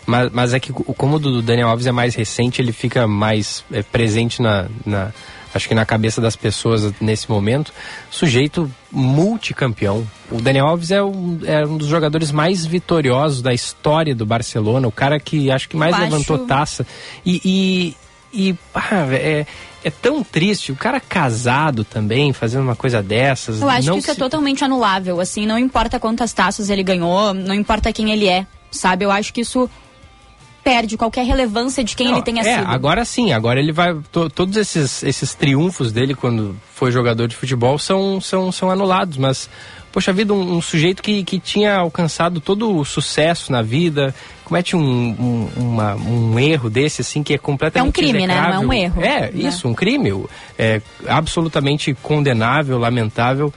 [0.06, 3.06] Mas, mas é que o- como o do Daniel Alves é mais recente, ele fica
[3.08, 5.10] mais eh, presente na, na-
[5.54, 7.72] Acho que na cabeça das pessoas nesse momento.
[8.10, 10.06] Sujeito multicampeão.
[10.30, 14.86] O Daniel Alves é um, é um dos jogadores mais vitoriosos da história do Barcelona.
[14.86, 16.86] O cara que acho que mais levantou taça.
[17.24, 17.40] E,
[18.32, 19.46] e, e pá, é,
[19.82, 20.72] é tão triste.
[20.72, 23.60] O cara casado também, fazendo uma coisa dessas.
[23.62, 26.82] Eu acho não que isso é se- totalmente anulável, assim, não importa quantas taças ele
[26.82, 29.04] ganhou, não importa quem ele é, sabe?
[29.06, 29.70] Eu acho que isso
[30.66, 32.66] perde qualquer relevância de quem Não, ele tenha é, sido.
[32.68, 33.94] agora sim, agora ele vai.
[34.10, 39.16] to- todos esses, esses triunfos dele quando foi jogador de futebol são, são, são anulados,
[39.16, 39.48] mas.
[39.92, 44.14] Poxa vida, um, um sujeito que, que tinha alcançado todo o sucesso na vida,
[44.44, 48.34] comete um, um, uma- um erro desse, assim, que é completamente É um crime, né?
[48.34, 48.82] Não é um execrável.
[48.82, 49.02] erro.
[49.02, 49.48] É, Né?
[49.48, 50.12] isso, um crime.
[50.58, 53.54] É absolutamente condenável, lamentável,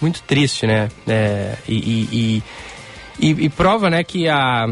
[0.00, 0.88] muito triste, né?
[1.06, 2.42] É, e, e- e-
[3.20, 4.68] E, e prova, né, que a,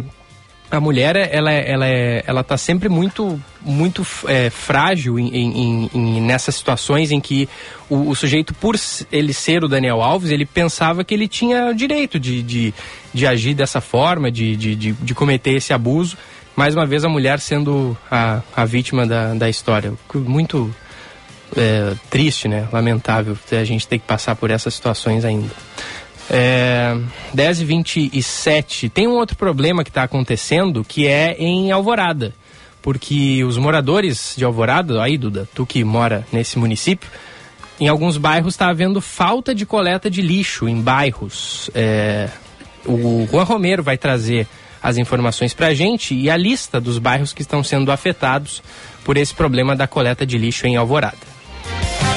[0.71, 5.91] a mulher ela é, ela é, ela tá sempre muito muito é, frágil em, em,
[5.93, 7.49] em, nessas situações em que
[7.89, 8.77] o, o, sujeito por
[9.11, 12.75] ele ser o Daniel Alves ele pensava que ele tinha direito de, de,
[13.13, 16.17] de agir dessa forma de, de, de, de cometer esse abuso.
[16.55, 19.93] Mais uma vez a mulher sendo a, a vítima da, da história.
[20.15, 20.75] Muito
[21.57, 22.67] é, triste né?
[22.73, 25.51] Lamentável a gente ter que passar por essas situações ainda
[26.31, 26.97] é,
[27.33, 32.35] 10 e 27 Tem um outro problema que está acontecendo que é em Alvorada.
[32.83, 37.11] Porque os moradores de Alvorada, aí Duda, tu que mora nesse município,
[37.81, 41.69] em alguns bairros está havendo falta de coleta de lixo em bairros.
[41.75, 42.29] É,
[42.85, 44.47] o Juan Romero vai trazer
[44.81, 48.63] as informações para a gente e a lista dos bairros que estão sendo afetados
[49.05, 51.36] por esse problema da coleta de lixo em Alvorada.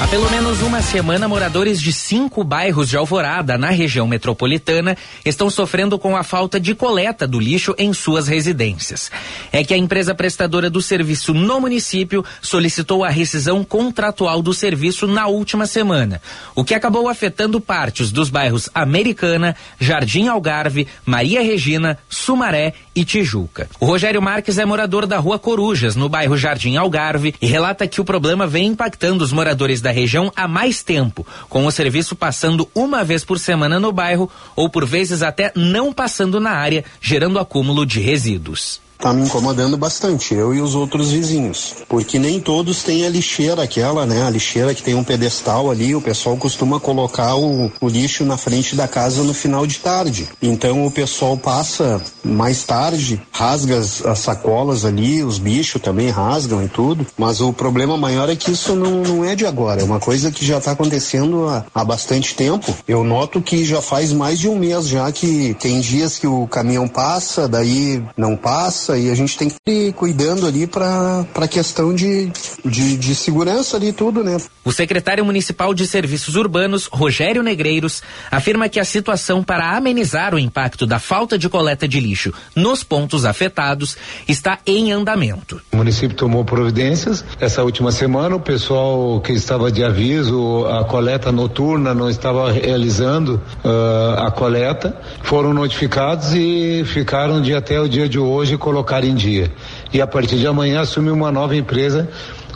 [0.00, 4.96] Há pelo menos uma semana, moradores de cinco bairros de Alvorada, na região metropolitana,
[5.26, 9.10] estão sofrendo com a falta de coleta do lixo em suas residências.
[9.52, 15.06] É que a empresa prestadora do serviço no município solicitou a rescisão contratual do serviço
[15.06, 16.22] na última semana,
[16.54, 23.68] o que acabou afetando partes dos bairros Americana, Jardim Algarve, Maria Regina, Sumaré e Tijuca.
[23.78, 28.00] O Rogério Marques é morador da Rua Corujas, no bairro Jardim Algarve, e relata que
[28.00, 32.68] o problema vem impactando os moradores da região há mais tempo, com o serviço passando
[32.74, 37.38] uma vez por semana no bairro ou por vezes até não passando na área, gerando
[37.38, 41.74] acúmulo de resíduos tá me incomodando bastante, eu e os outros vizinhos.
[41.88, 44.22] Porque nem todos têm a lixeira aquela, né?
[44.22, 48.36] A lixeira que tem um pedestal ali, o pessoal costuma colocar o, o lixo na
[48.36, 50.28] frente da casa no final de tarde.
[50.42, 56.62] Então o pessoal passa mais tarde, rasga as, as sacolas ali, os bichos também rasgam
[56.62, 57.06] e tudo.
[57.16, 60.30] Mas o problema maior é que isso não, não é de agora, é uma coisa
[60.30, 62.74] que já está acontecendo há, há bastante tempo.
[62.86, 66.46] Eu noto que já faz mais de um mês já que tem dias que o
[66.46, 71.48] caminhão passa, daí não passa e a gente tem que ir cuidando ali para a
[71.48, 72.30] questão de,
[72.64, 74.36] de, de segurança ali tudo, né?
[74.64, 80.38] O secretário municipal de serviços urbanos, Rogério Negreiros, afirma que a situação para amenizar o
[80.38, 83.96] impacto da falta de coleta de lixo nos pontos afetados
[84.28, 85.60] está em andamento.
[85.72, 87.24] O município tomou providências.
[87.38, 93.40] Essa última semana, o pessoal que estava de aviso, a coleta noturna não estava realizando
[93.64, 99.04] uh, a coleta, foram notificados e ficaram de até o dia de hoje colocando colocar
[99.04, 99.50] em dia.
[99.92, 102.08] E a partir de amanhã assume uma nova empresa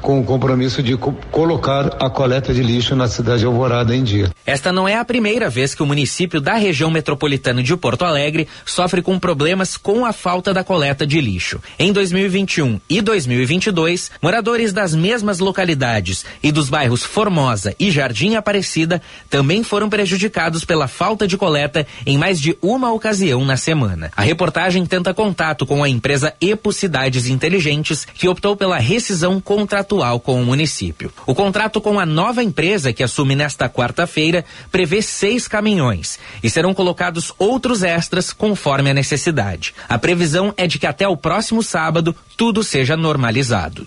[0.05, 4.05] com o compromisso de co colocar a coleta de lixo na cidade de Alvorada em
[4.05, 4.31] dia.
[4.45, 8.47] Esta não é a primeira vez que o município da região metropolitana de Porto Alegre
[8.67, 11.59] sofre com problemas com a falta da coleta de lixo.
[11.79, 19.01] Em 2021 e 2022, moradores das mesmas localidades e dos bairros Formosa e Jardim Aparecida
[19.31, 24.13] também foram prejudicados pela falta de coleta em mais de uma ocasião na semana.
[24.15, 29.94] A reportagem tenta contato com a empresa Epo Cidades Inteligentes, que optou pela rescisão contratual
[29.95, 31.13] atual com o município.
[31.27, 36.75] O contrato com a nova empresa que assume nesta quarta-feira prevê seis caminhões e serão
[36.75, 39.75] colocados outros extras conforme a necessidade.
[39.89, 43.87] A previsão é de que até o próximo sábado tudo seja normalizado.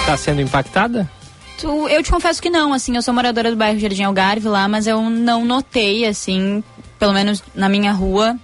[0.00, 1.10] Está sendo impactada?
[1.90, 4.86] Eu te confesso que não, assim, eu sou moradora do bairro Jardim Algarve lá, mas
[4.86, 6.62] eu não notei, assim,
[6.98, 8.36] pelo menos na minha rua,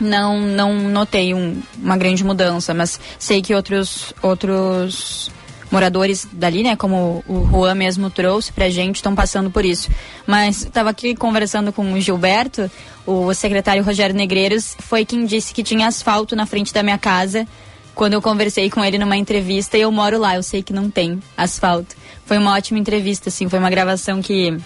[0.00, 5.30] não não notei um, uma grande mudança, mas sei que outros outros
[5.70, 9.88] moradores dali, né, como o Juan mesmo trouxe pra gente, estão passando por isso.
[10.26, 12.70] Mas estava aqui conversando com o Gilberto,
[13.06, 17.46] o secretário Rogério Negreiros foi quem disse que tinha asfalto na frente da minha casa
[17.94, 20.90] quando eu conversei com ele numa entrevista e eu moro lá, eu sei que não
[20.90, 21.94] tem asfalto.
[22.24, 24.56] Foi uma ótima entrevista, assim, foi uma gravação que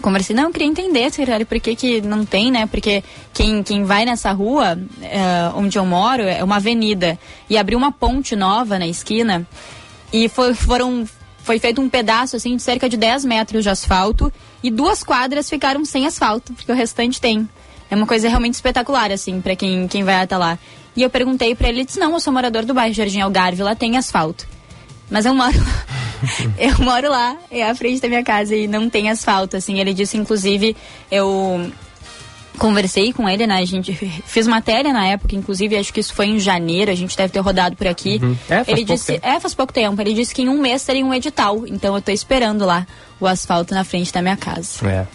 [0.00, 2.66] conversei, não, eu queria entender, secretário, por que, que não tem, né?
[2.66, 7.18] Porque quem, quem vai nessa rua, uh, onde eu moro, é uma avenida.
[7.48, 9.46] E abriu uma ponte nova na esquina
[10.12, 11.08] e foi, foram,
[11.38, 14.32] foi feito um pedaço, assim, de cerca de 10 metros de asfalto
[14.62, 17.48] e duas quadras ficaram sem asfalto, porque o restante tem.
[17.90, 20.58] É uma coisa realmente espetacular, assim, para quem, quem vai até lá.
[20.96, 23.62] E eu perguntei para ele, ele disse, não, eu sou morador do bairro Jardim Algarve,
[23.62, 24.46] lá tem asfalto.
[25.10, 25.54] Mas eu moro
[26.58, 29.78] eu moro lá, é à frente da minha casa e não tem asfalto, assim.
[29.78, 30.76] Ele disse, inclusive,
[31.10, 31.70] eu
[32.58, 33.58] conversei com ele, né?
[33.58, 33.92] A gente
[34.26, 37.40] fez matéria na época, inclusive, acho que isso foi em janeiro, a gente deve ter
[37.40, 38.20] rodado por aqui.
[38.22, 38.36] Uhum.
[38.48, 39.26] É, ele disse, tempo.
[39.26, 40.00] é, faz pouco tempo.
[40.00, 42.86] Ele disse que em um mês teria um edital, então eu tô esperando lá
[43.20, 44.86] o asfalto na frente da minha casa.
[44.88, 45.06] É.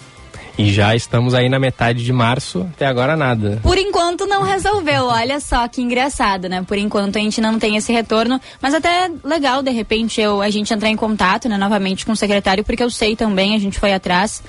[0.60, 3.62] E já estamos aí na metade de março, até agora nada.
[3.64, 6.62] Por enquanto não resolveu, olha só que engraçado, né?
[6.68, 10.50] Por enquanto a gente não tem esse retorno, mas até legal de repente eu, a
[10.50, 13.80] gente entrar em contato, né, novamente com o secretário, porque eu sei também, a gente
[13.80, 14.44] foi atrás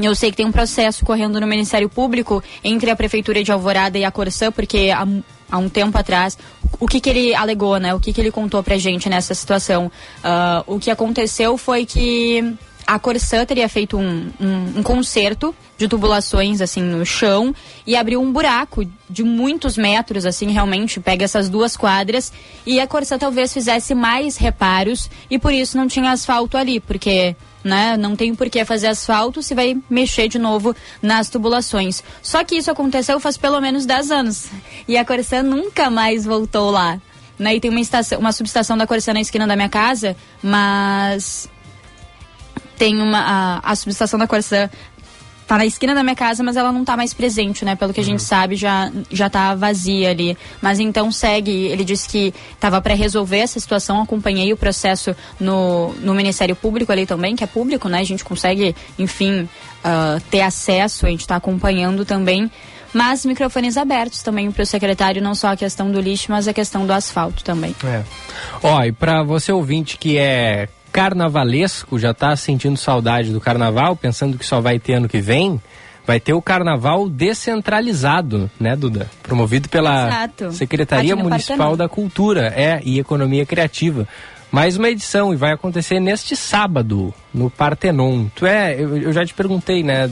[0.00, 3.98] Eu sei que tem um processo correndo no Ministério Público entre a Prefeitura de Alvorada
[3.98, 5.06] e a Corsã, porque há,
[5.50, 6.38] há um tempo atrás,
[6.80, 7.94] o que, que ele alegou, né?
[7.94, 9.92] O que, que ele contou pra gente nessa situação?
[10.24, 12.56] Uh, o que aconteceu foi que
[12.88, 17.54] a Corsã teria feito um, um, um, de tubulações assim no chão
[17.86, 22.32] e abriu um buraco de muitos metros assim realmente pega essas duas quadras
[22.64, 27.36] e a Corsã talvez fizesse mais reparos e por isso não tinha asfalto ali porque
[27.62, 27.96] né?
[27.98, 32.02] Não tem por que fazer asfalto se vai mexer de novo nas tubulações.
[32.22, 34.46] Só que isso aconteceu faz pelo menos 10 anos.
[34.86, 36.98] E a Corsã nunca mais voltou lá.
[37.36, 37.56] Né?
[37.56, 41.48] E tem uma, estação, uma subestação da Corsã na esquina da minha casa, mas
[42.78, 43.18] tem uma
[43.64, 44.70] a, a subestação da Corsã
[45.48, 47.74] tá na esquina da minha casa, mas ela não tá mais presente, né?
[47.74, 48.26] Pelo que a gente uhum.
[48.26, 50.36] sabe, já, já tá vazia ali.
[50.60, 55.94] Mas então segue, ele disse que tava para resolver essa situação, acompanhei o processo no,
[55.94, 58.00] no Ministério Público ali também, que é público, né?
[58.00, 59.48] A gente consegue, enfim,
[59.84, 62.50] uh, ter acesso, a gente tá acompanhando também.
[62.92, 66.52] Mas microfones abertos também para o secretário, não só a questão do lixo, mas a
[66.52, 67.74] questão do asfalto também.
[67.84, 68.02] É.
[68.62, 70.68] Ó, e para você ouvinte que é
[70.98, 75.60] carnavalesco, já está sentindo saudade do carnaval, pensando que só vai ter ano que vem,
[76.04, 79.08] vai ter o carnaval descentralizado, né, Duda?
[79.22, 80.52] Promovido pela Exato.
[80.52, 84.08] Secretaria Municipal da Cultura é, e Economia Criativa.
[84.50, 88.26] Mais uma edição e vai acontecer neste sábado no Partenon.
[88.34, 90.10] Tu é, eu, eu já te perguntei, né,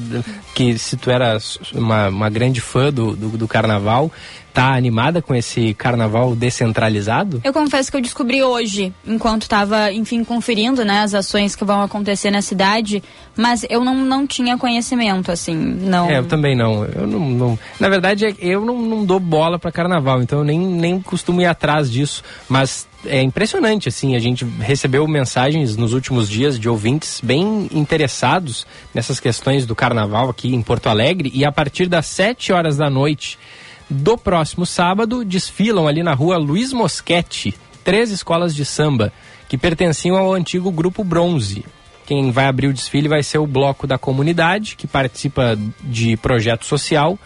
[0.54, 1.38] que se tu era
[1.74, 4.12] uma, uma grande fã do, do, do carnaval,
[4.52, 7.40] tá animada com esse carnaval descentralizado?
[7.44, 11.82] Eu confesso que eu descobri hoje, enquanto estava, enfim, conferindo, né, as ações que vão
[11.82, 13.02] acontecer na cidade,
[13.36, 16.10] mas eu não, não tinha conhecimento, assim, não...
[16.10, 16.84] É, eu também não.
[16.84, 17.58] Eu não, não...
[17.78, 21.46] Na verdade, eu não, não dou bola para carnaval, então eu nem, nem costumo ir
[21.46, 27.20] atrás disso, mas é impressionante, assim, a gente recebeu mensagens nos últimos dias de ouvintes
[27.22, 32.52] bem interessados nessas questões do carnaval aqui em Porto Alegre e a partir das 7
[32.52, 33.38] horas da noite
[33.88, 37.54] do próximo sábado desfilam ali na rua Luiz Moschetti
[37.86, 39.12] três escolas de samba
[39.48, 41.64] que pertenciam ao antigo Grupo Bronze.
[42.04, 46.66] Quem vai abrir o desfile vai ser o Bloco da Comunidade, que participa de projeto
[46.66, 47.16] social,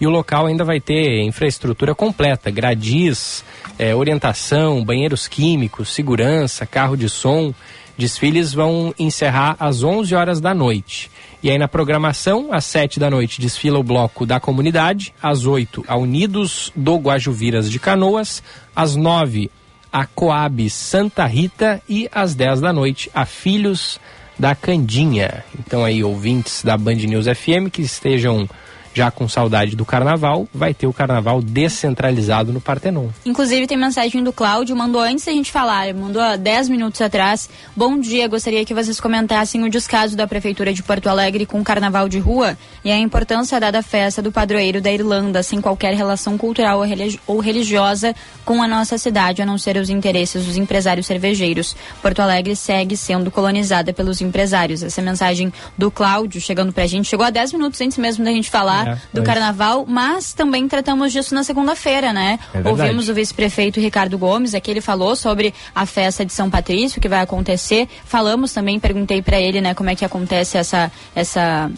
[0.00, 3.44] e o local ainda vai ter infraestrutura completa, gradis,
[3.78, 7.52] é, orientação, banheiros químicos, segurança, carro de som.
[7.98, 11.10] Desfiles vão encerrar às 11 horas da noite.
[11.42, 15.84] E aí na programação, às 7 da noite, desfila o bloco da comunidade, às 8,
[15.86, 18.42] a Unidos do Guajuviras de Canoas,
[18.74, 19.50] às 9,
[19.92, 24.00] a Coab Santa Rita e às 10 da noite, a Filhos
[24.38, 25.44] da Candinha.
[25.58, 28.48] Então aí, ouvintes da Band News FM que estejam
[28.92, 33.08] já com saudade do carnaval, vai ter o carnaval descentralizado no Partenon.
[33.24, 37.48] Inclusive tem mensagem do Cláudio, mandou antes da gente falar, mandou há 10 minutos atrás.
[37.76, 41.64] Bom dia, gostaria que vocês comentassem o descaso da Prefeitura de Porto Alegre com o
[41.64, 45.94] carnaval de rua e a importância dada à festa do padroeiro da Irlanda, sem qualquer
[45.94, 46.82] relação cultural
[47.26, 48.14] ou religiosa
[48.44, 51.76] com a nossa cidade, a não ser os interesses dos empresários cervejeiros.
[52.02, 54.82] Porto Alegre segue sendo colonizada pelos empresários.
[54.82, 58.50] Essa mensagem do Cláudio chegando pra gente, chegou há 10 minutos antes mesmo da gente
[58.50, 62.38] falar é, do carnaval, mas também tratamos disso na segunda-feira, né?
[62.52, 67.00] É Ouvimos o vice-prefeito Ricardo Gomes, aqui ele falou sobre a festa de São Patrício
[67.00, 67.88] que vai acontecer.
[68.04, 71.70] Falamos também, perguntei para ele, né, como é que acontece essa essa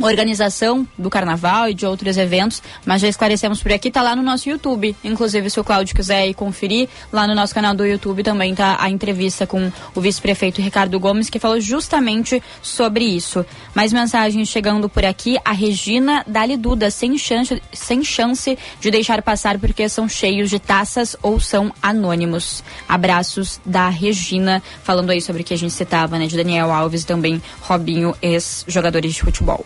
[0.00, 4.22] organização do carnaval e de outros eventos, mas já esclarecemos por aqui, tá lá no
[4.22, 4.94] nosso YouTube.
[5.02, 8.76] Inclusive, se o Cláudio quiser ir conferir, lá no nosso canal do YouTube também tá
[8.80, 13.44] a entrevista com o vice-prefeito Ricardo Gomes, que falou justamente sobre isso.
[13.74, 19.22] Mais mensagens chegando por aqui, a Regina Dali Duda, sem chance, sem chance de deixar
[19.22, 22.62] passar porque são cheios de taças ou são anônimos.
[22.88, 27.04] Abraços da Regina, falando aí sobre o que a gente citava, né, de Daniel Alves
[27.04, 29.64] também Robinho, ex-jogadores de futebol.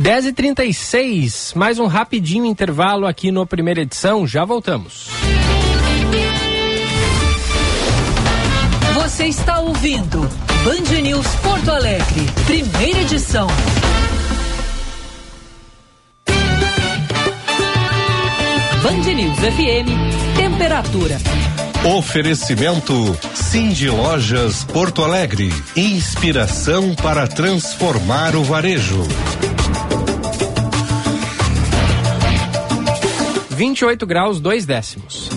[0.00, 5.08] 10h36, mais um rapidinho intervalo aqui no primeira edição, já voltamos.
[8.94, 10.20] Você está ouvindo
[10.64, 13.46] Band News Porto Alegre, primeira edição.
[18.82, 21.18] Band News FM, temperatura.
[21.98, 25.52] Oferecimento Cindy Lojas Porto Alegre.
[25.76, 29.06] Inspiração para transformar o varejo.
[33.60, 35.28] 28 graus, 2 décimos.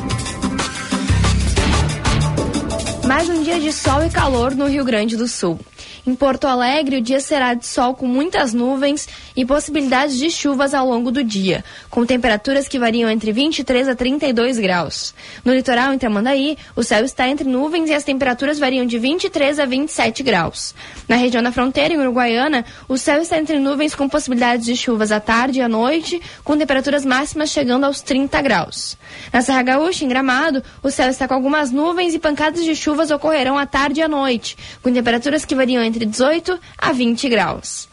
[3.06, 5.60] Mais um dia de sol e calor no Rio Grande do Sul.
[6.08, 10.74] Em Porto Alegre, o dia será de sol com muitas nuvens e possibilidades de chuvas
[10.74, 15.14] ao longo do dia, com temperaturas que variam entre 23 a 32 graus.
[15.44, 19.60] No litoral, em Tramandaí, o céu está entre nuvens e as temperaturas variam de 23
[19.60, 20.76] a 27 graus.
[21.08, 25.12] Na região da fronteira, em Uruguaiana, o céu está entre nuvens com possibilidades de chuvas
[25.12, 28.98] à tarde e à noite, com temperaturas máximas chegando aos 30 graus.
[29.32, 33.12] Na Serra Gaúcha, em Gramado, o céu está com algumas nuvens e pancadas de chuvas
[33.12, 37.93] ocorrerão à tarde e à noite, com temperaturas que variam entre 18 a 20 graus.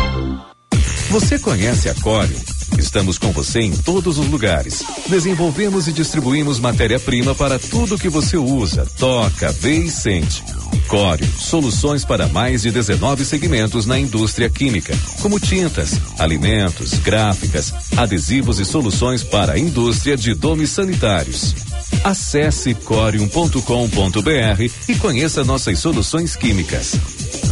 [1.11, 2.39] Você conhece a Corium?
[2.79, 4.81] Estamos com você em todos os lugares.
[5.09, 10.41] Desenvolvemos e distribuímos matéria-prima para tudo que você usa, toca, vê e sente.
[10.87, 18.61] Corium, soluções para mais de 19 segmentos na indústria química, como tintas, alimentos, gráficas, adesivos
[18.61, 21.53] e soluções para a indústria de domes sanitários.
[22.05, 23.59] Acesse corium.com.br
[24.87, 26.95] e conheça nossas soluções químicas.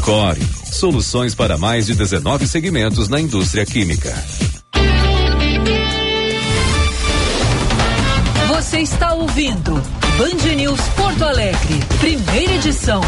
[0.02, 0.40] Core,
[0.76, 4.14] soluções para mais de 19 segmentos na indústria química.
[8.48, 9.74] Você está ouvindo
[10.18, 13.02] Band News Porto Alegre, primeira edição.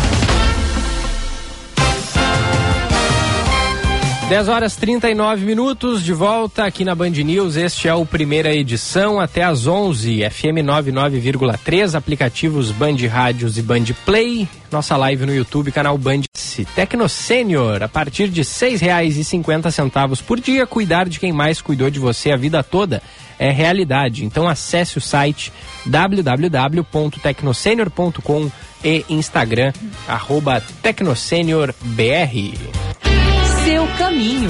[4.32, 7.58] 10 horas 39 minutos, de volta aqui na Band News.
[7.58, 13.88] Este é o primeira edição, até às 11, FM 99,3, aplicativos Band Rádios e Band
[14.06, 14.48] Play.
[14.72, 16.22] Nossa live no YouTube, canal Band
[16.74, 18.46] Tecno Sênior, a partir de
[19.26, 20.66] cinquenta centavos por dia.
[20.66, 23.04] Cuidar de quem mais cuidou de você a vida toda
[23.38, 24.24] é realidade.
[24.24, 25.52] Então acesse o site
[25.86, 28.50] www.tecnosenior.com
[28.82, 29.74] e Instagram,
[30.08, 30.64] arroba
[33.64, 34.50] seu caminho.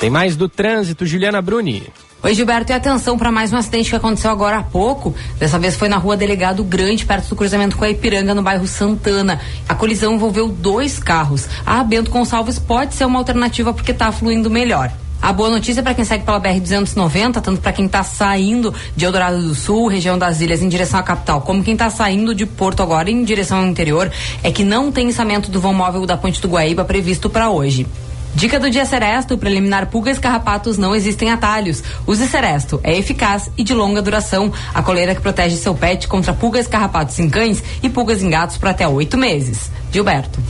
[0.00, 1.84] Tem mais do trânsito, Juliana Bruni.
[2.24, 5.14] Oi, Gilberto, e atenção para mais um acidente que aconteceu agora há pouco.
[5.38, 8.66] Dessa vez foi na rua Delegado Grande, perto do cruzamento com a Ipiranga, no bairro
[8.66, 9.40] Santana.
[9.68, 11.48] A colisão envolveu dois carros.
[11.66, 14.92] A Bento Gonçalves pode ser uma alternativa porque está fluindo melhor.
[15.22, 19.40] A boa notícia para quem segue pela BR-290, tanto para quem está saindo de Eldorado
[19.40, 22.82] do Sul, região das ilhas, em direção à capital, como quem está saindo de Porto
[22.82, 24.10] agora em direção ao interior,
[24.42, 27.86] é que não tem içamento do vão móvel da Ponte do Guaíba previsto para hoje.
[28.34, 31.84] Dica do dia Seresto, preliminar pulgas e carrapatos não existem atalhos.
[32.04, 34.52] Use Seresto, é eficaz e de longa duração.
[34.74, 38.56] A coleira que protege seu pet contra pulgas carrapatos em cães e pulgas em gatos
[38.56, 39.70] por até oito meses.
[39.92, 40.40] Gilberto.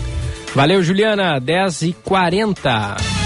[0.54, 1.38] Valeu, Juliana.
[1.38, 3.21] 10 e 40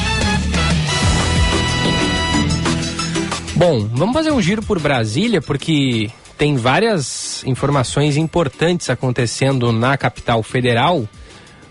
[3.57, 10.43] Bom, vamos fazer um giro por Brasília, porque tem várias informações importantes acontecendo na capital
[10.43, 11.09] federal.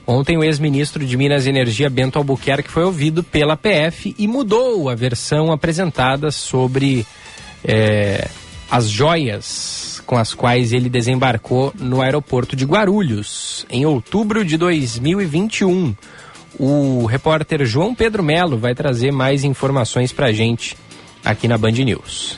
[0.07, 4.89] Ontem o ex-ministro de Minas e Energia, Bento Albuquerque, foi ouvido pela PF e mudou
[4.89, 7.05] a versão apresentada sobre
[7.63, 8.29] é,
[8.69, 15.93] as joias com as quais ele desembarcou no aeroporto de Guarulhos, em outubro de 2021.
[16.57, 20.75] O repórter João Pedro Melo vai trazer mais informações para a gente
[21.25, 22.37] aqui na Band News.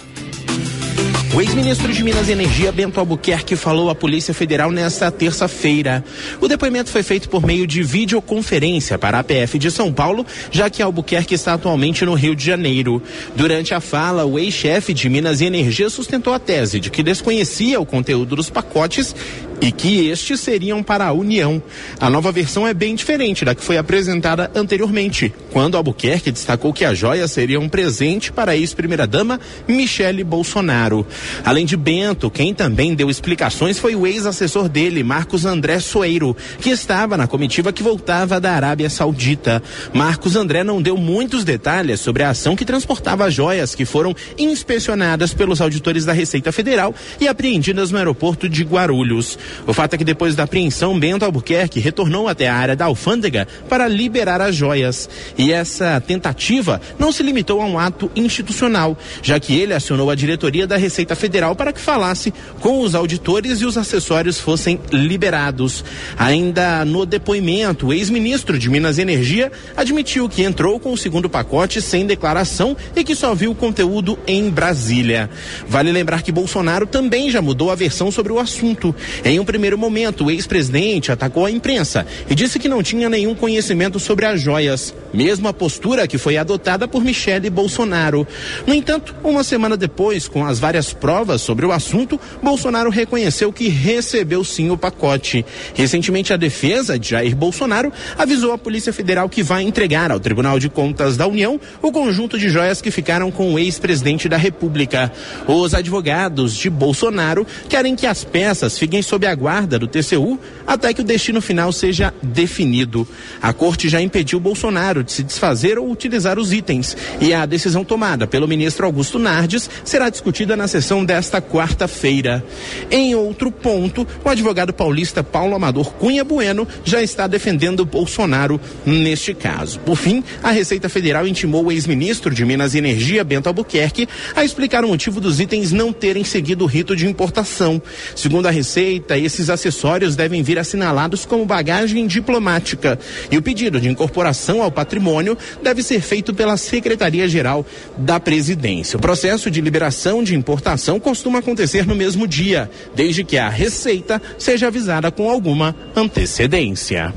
[1.36, 6.04] O ex-ministro de Minas e Energia, Bento Albuquerque, falou à Polícia Federal nesta terça-feira.
[6.42, 10.68] O depoimento foi feito por meio de videoconferência para a PF de São Paulo, já
[10.68, 13.04] que Albuquerque está atualmente no Rio de Janeiro.
[13.36, 17.80] Durante a fala, o ex-chefe de Minas e Energia sustentou a tese de que desconhecia
[17.80, 19.16] o conteúdo dos pacotes
[19.62, 21.62] e que estes seriam para a União.
[22.00, 26.86] A nova versão é bem diferente da que foi apresentada anteriormente, quando Albuquerque destacou que
[26.86, 31.06] as joias seriam um presente para a ex-primeira-dama Michele Bolsonaro.
[31.44, 36.70] Além de Bento, quem também deu explicações foi o ex-assessor dele, Marcos André Soeiro, que
[36.70, 39.62] estava na comitiva que voltava da Arábia Saudita.
[39.94, 44.16] Marcos André não deu muitos detalhes sobre a ação que transportava as joias que foram
[44.38, 49.38] inspecionadas pelos auditores da Receita Federal e apreendidas no aeroporto de Guarulhos.
[49.66, 53.48] O fato é que depois da apreensão, Bento Albuquerque retornou até a área da alfândega
[53.70, 55.10] para liberar as joias.
[55.38, 60.16] E essa tentativa não se limitou a um ato institucional, já que ele acionou a
[60.16, 65.84] diretoria da Receita Federal para que falasse com os auditores e os acessórios fossem liberados.
[66.18, 71.30] Ainda no depoimento, o ex-ministro de Minas e Energia admitiu que entrou com o segundo
[71.30, 75.30] pacote sem declaração e que só viu o conteúdo em Brasília.
[75.68, 78.96] Vale lembrar que Bolsonaro também já mudou a versão sobre o assunto.
[79.24, 83.36] Em um primeiro momento, o ex-presidente atacou a imprensa e disse que não tinha nenhum
[83.36, 88.28] conhecimento sobre as joias, mesmo a postura que foi adotada por Michele Bolsonaro.
[88.66, 93.68] No entanto, uma semana depois, com as várias provas sobre o assunto, Bolsonaro reconheceu que
[93.68, 95.46] recebeu sim o pacote.
[95.76, 100.60] Recentemente, a defesa de Jair Bolsonaro avisou a Polícia Federal que vai entregar ao Tribunal
[100.60, 105.12] de Contas da União o conjunto de joias que ficaram com o ex-presidente da República.
[105.48, 110.94] Os advogados de Bolsonaro querem que as peças fiquem sob a guarda do TCU até
[110.94, 113.08] que o destino final seja definido.
[113.42, 117.84] A corte já impediu Bolsonaro de se desfazer ou utilizar os itens e a decisão
[117.84, 122.44] tomada pelo ministro Augusto Nardes será discutida na sessão desta quarta-feira.
[122.92, 129.34] Em outro ponto, o advogado paulista Paulo Amador Cunha Bueno já está defendendo Bolsonaro neste
[129.34, 129.80] caso.
[129.80, 134.44] Por fim, a Receita Federal intimou o ex-ministro de Minas e Energia, Bento Albuquerque, a
[134.44, 137.82] explicar o motivo dos itens não terem seguido o rito de importação.
[138.16, 143.00] Segundo a Receita, esses acessórios devem vir assinalados como bagagem diplomática
[143.32, 147.66] e o pedido de incorporação ao patrimônio deve ser feito pela Secretaria-Geral
[147.98, 148.98] da Presidência.
[148.98, 154.22] O processo de liberação de importação costuma acontecer no mesmo dia, desde que a Receita
[154.38, 157.14] seja avisada com alguma antecedência.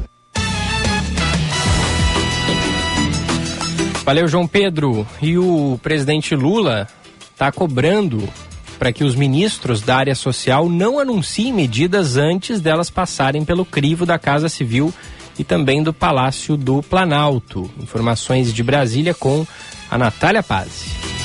[4.04, 5.06] Valeu, João Pedro.
[5.22, 6.88] E o presidente Lula
[7.32, 8.28] está cobrando
[8.80, 14.06] para que os ministros da área social não anunciem medidas antes delas passarem pelo crivo
[14.06, 14.90] da Casa Civil
[15.38, 17.70] e também do Palácio do Planalto.
[17.78, 19.46] Informações de Brasília com
[19.90, 21.19] a Natália Paz.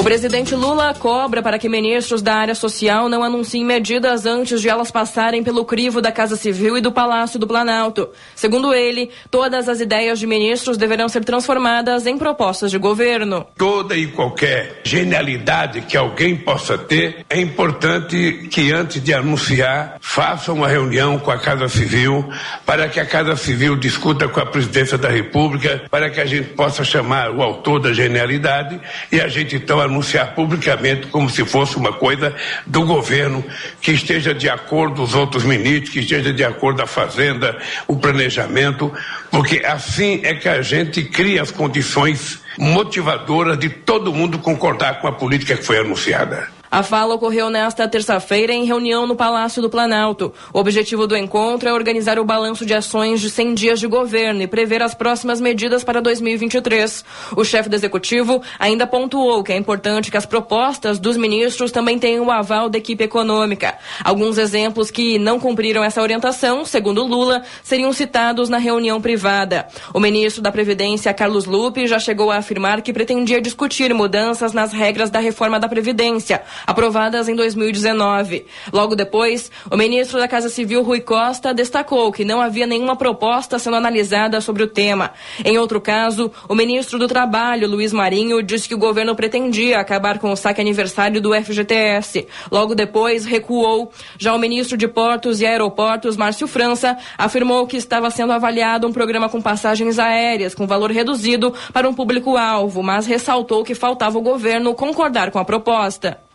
[0.00, 4.66] O presidente Lula cobra para que ministros da área social não anunciem medidas antes de
[4.66, 8.08] elas passarem pelo crivo da Casa Civil e do Palácio do Planalto.
[8.34, 13.46] Segundo ele, todas as ideias de ministros deverão ser transformadas em propostas de governo.
[13.58, 20.50] Toda e qualquer genialidade que alguém possa ter, é importante que antes de anunciar, faça
[20.50, 22.26] uma reunião com a Casa Civil,
[22.64, 26.54] para que a Casa Civil discuta com a Presidência da República, para que a gente
[26.54, 28.80] possa chamar o autor da genialidade
[29.12, 32.34] e a gente então anunciar publicamente como se fosse uma coisa
[32.66, 33.44] do governo
[33.80, 38.92] que esteja de acordo os outros ministros, que esteja de acordo a Fazenda, o planejamento,
[39.30, 45.08] porque assim é que a gente cria as condições motivadoras de todo mundo concordar com
[45.08, 46.59] a política que foi anunciada.
[46.72, 50.32] A fala ocorreu nesta terça-feira em reunião no Palácio do Planalto.
[50.52, 54.40] O objetivo do encontro é organizar o balanço de ações de 100 dias de governo
[54.40, 57.04] e prever as próximas medidas para 2023.
[57.36, 61.98] O chefe do executivo ainda pontuou que é importante que as propostas dos ministros também
[61.98, 63.76] tenham o aval da equipe econômica.
[64.04, 69.66] Alguns exemplos que não cumpriram essa orientação, segundo Lula, seriam citados na reunião privada.
[69.92, 74.72] O ministro da Previdência, Carlos Lupe, já chegou a afirmar que pretendia discutir mudanças nas
[74.72, 78.46] regras da reforma da Previdência aprovadas em 2019.
[78.72, 83.58] Logo depois, o ministro da Casa Civil, Rui Costa, destacou que não havia nenhuma proposta
[83.58, 85.12] sendo analisada sobre o tema.
[85.44, 90.18] Em outro caso, o ministro do Trabalho, Luiz Marinho, disse que o governo pretendia acabar
[90.18, 92.26] com o saque aniversário do FGTS.
[92.50, 93.90] Logo depois, recuou.
[94.18, 98.92] Já o ministro de Portos e Aeroportos, Márcio França, afirmou que estava sendo avaliado um
[98.92, 104.22] programa com passagens aéreas com valor reduzido para um público-alvo, mas ressaltou que faltava o
[104.22, 106.29] governo concordar com a proposta.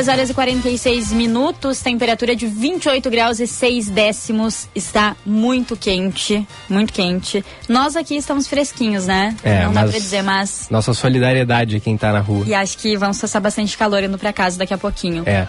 [0.00, 4.66] 10 horas e 46 minutos, temperatura de 28 graus e 6 décimos.
[4.74, 7.44] Está muito quente, muito quente.
[7.68, 9.36] Nós aqui estamos fresquinhos, né?
[9.42, 10.68] É, Não dá pra dizer, mas.
[10.70, 12.46] Nossa solidariedade a quem tá na rua.
[12.46, 15.22] E acho que vamos passar bastante calor indo pra casa daqui a pouquinho.
[15.26, 15.46] É.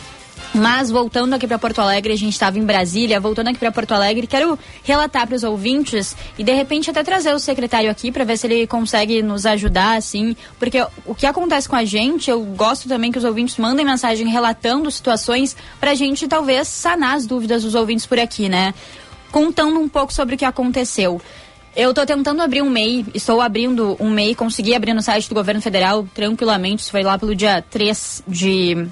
[0.53, 3.93] Mas voltando aqui para Porto Alegre, a gente estava em Brasília, voltando aqui para Porto
[3.93, 8.25] Alegre, quero relatar para os ouvintes e de repente até trazer o secretário aqui para
[8.25, 12.41] ver se ele consegue nos ajudar, assim, porque o que acontece com a gente, eu
[12.43, 17.25] gosto também que os ouvintes mandem mensagem relatando situações para a gente talvez sanar as
[17.25, 18.73] dúvidas dos ouvintes por aqui, né?
[19.31, 21.21] Contando um pouco sobre o que aconteceu.
[21.73, 25.35] Eu estou tentando abrir um MEI, estou abrindo um MEI, consegui abrir no site do
[25.35, 28.89] governo federal tranquilamente, isso foi lá pelo dia 3 de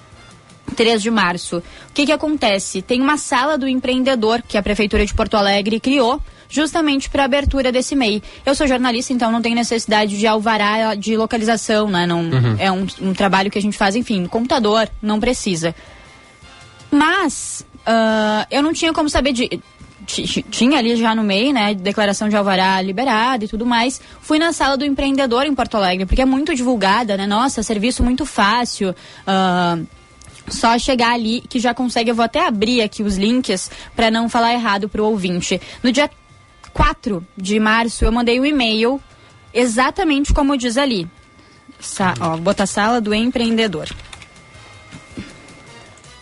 [0.70, 1.58] 3 de março.
[1.58, 1.64] O
[1.94, 2.82] que, que acontece?
[2.82, 6.22] Tem uma sala do empreendedor que a Prefeitura de Porto Alegre criou
[6.52, 8.24] justamente para abertura desse MEI.
[8.46, 12.06] Eu sou jornalista, então não tenho necessidade de alvará de localização, né?
[12.08, 12.56] Não, Uhum.
[12.58, 15.76] É um, um trabalho que a gente faz, enfim, computador, não precisa.
[16.92, 19.48] Mas ah, eu não tinha como saber de.
[20.08, 21.74] ti- ti- Tinha ali já no MEI, né?
[21.76, 24.02] Declaração de alvará liberada e tudo mais.
[24.22, 27.28] Fui na sala do empreendedor em Porto Alegre, porque é muito divulgada, né?
[27.28, 28.96] Nossa, serviço muito fácil.
[29.28, 29.78] ah,
[30.50, 32.12] só chegar ali que já consegue.
[32.12, 35.60] Eu vou até abrir aqui os links para não falar errado pro ouvinte.
[35.84, 36.10] No dia
[36.74, 39.02] 4 de março, eu mandei um e-mail
[39.54, 41.08] exatamente como diz ali.
[41.80, 43.88] Sa ó, vou botar sala do empreendedor.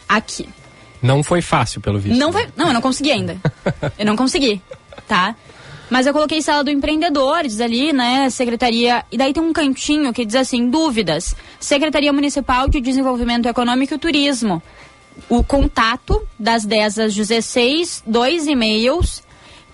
[0.07, 0.47] Aqui.
[1.01, 2.17] Não foi fácil, pelo visto.
[2.17, 2.49] Não vai.
[2.55, 3.37] Não, eu não consegui ainda.
[3.97, 4.61] eu não consegui,
[5.07, 5.35] tá?
[5.89, 8.29] Mas eu coloquei sala do empreendedor, diz ali, né?
[8.29, 9.05] Secretaria.
[9.11, 11.35] E daí tem um cantinho que diz assim: dúvidas.
[11.59, 14.61] Secretaria Municipal de Desenvolvimento Econômico e Turismo.
[15.29, 19.23] O contato das 10 às 16, dois e-mails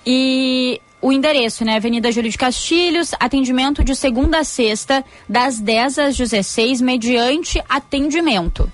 [0.05, 1.75] e o endereço, né?
[1.75, 8.71] Avenida Júlio de Castilhos, atendimento de segunda a sexta, das 10 às 16, mediante atendimento.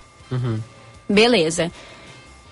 [1.10, 1.72] Beleza.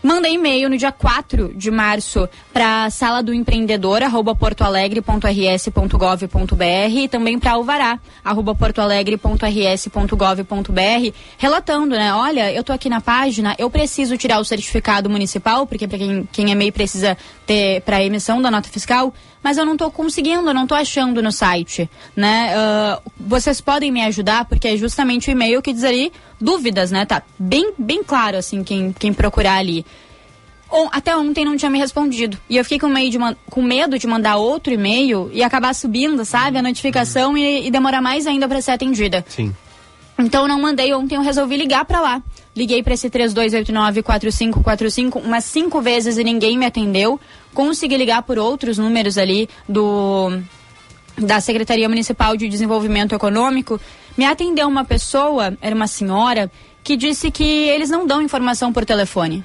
[0.01, 7.39] Mandei e-mail no dia 4 de março para sala do empreendedor, arroba portoalegre.rs.gov.br e também
[7.39, 12.13] para alvará, arroba portoalegre.rs.gov.br, relatando, né?
[12.13, 16.29] Olha, eu tô aqui na página, eu preciso tirar o certificado municipal, porque para quem,
[16.31, 19.13] quem é MEI precisa ter para emissão da nota fiscal,
[19.47, 22.51] mas eu não tô conseguindo, eu não tô achando no site, né?
[22.53, 27.05] Ah, vocês podem me ajudar, porque é justamente o e-mail que diz ali dúvidas, né?
[27.05, 29.85] Tá bem, bem claro, assim, quem, quem procurar ali.
[30.69, 32.37] On- até ontem não tinha me respondido.
[32.49, 33.17] E eu fiquei com, meio de
[33.49, 38.01] com medo de mandar outro e-mail e acabar subindo, sabe, a notificação e, e demorar
[38.01, 39.23] mais ainda para ser atendida.
[39.29, 39.55] Sim.
[40.19, 42.23] Então não mandei ontem, eu resolvi ligar pra lá.
[42.55, 47.19] Liguei pra esse 3289-4545 umas cinco vezes e ninguém me atendeu.
[47.53, 50.41] Consegui ligar por outros números ali do
[51.17, 53.79] da Secretaria Municipal de Desenvolvimento Econômico.
[54.15, 56.51] Me atendeu uma pessoa, era uma senhora,
[56.83, 59.43] que disse que eles não dão informação por telefone.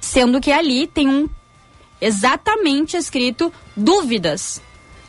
[0.00, 1.28] Sendo que ali tem um
[2.00, 4.62] exatamente escrito dúvidas.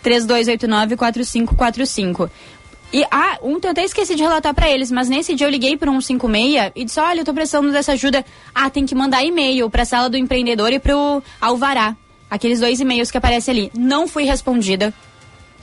[0.04, 2.30] 3289-4545.
[2.92, 5.76] E ah, ontem eu até esqueci de relatar pra eles, mas nesse dia eu liguei
[5.76, 8.26] pro 156 e disse: Olha, eu tô precisando dessa ajuda.
[8.56, 11.96] Ah, tem que mandar e-mail pra sala do empreendedor e pro Alvará.
[12.30, 13.72] Aqueles dois e-mails que aparecem ali.
[13.78, 14.94] Não fui respondida.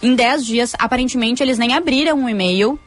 [0.03, 2.79] Em 10 dias, aparentemente, eles nem abriram o e-mail.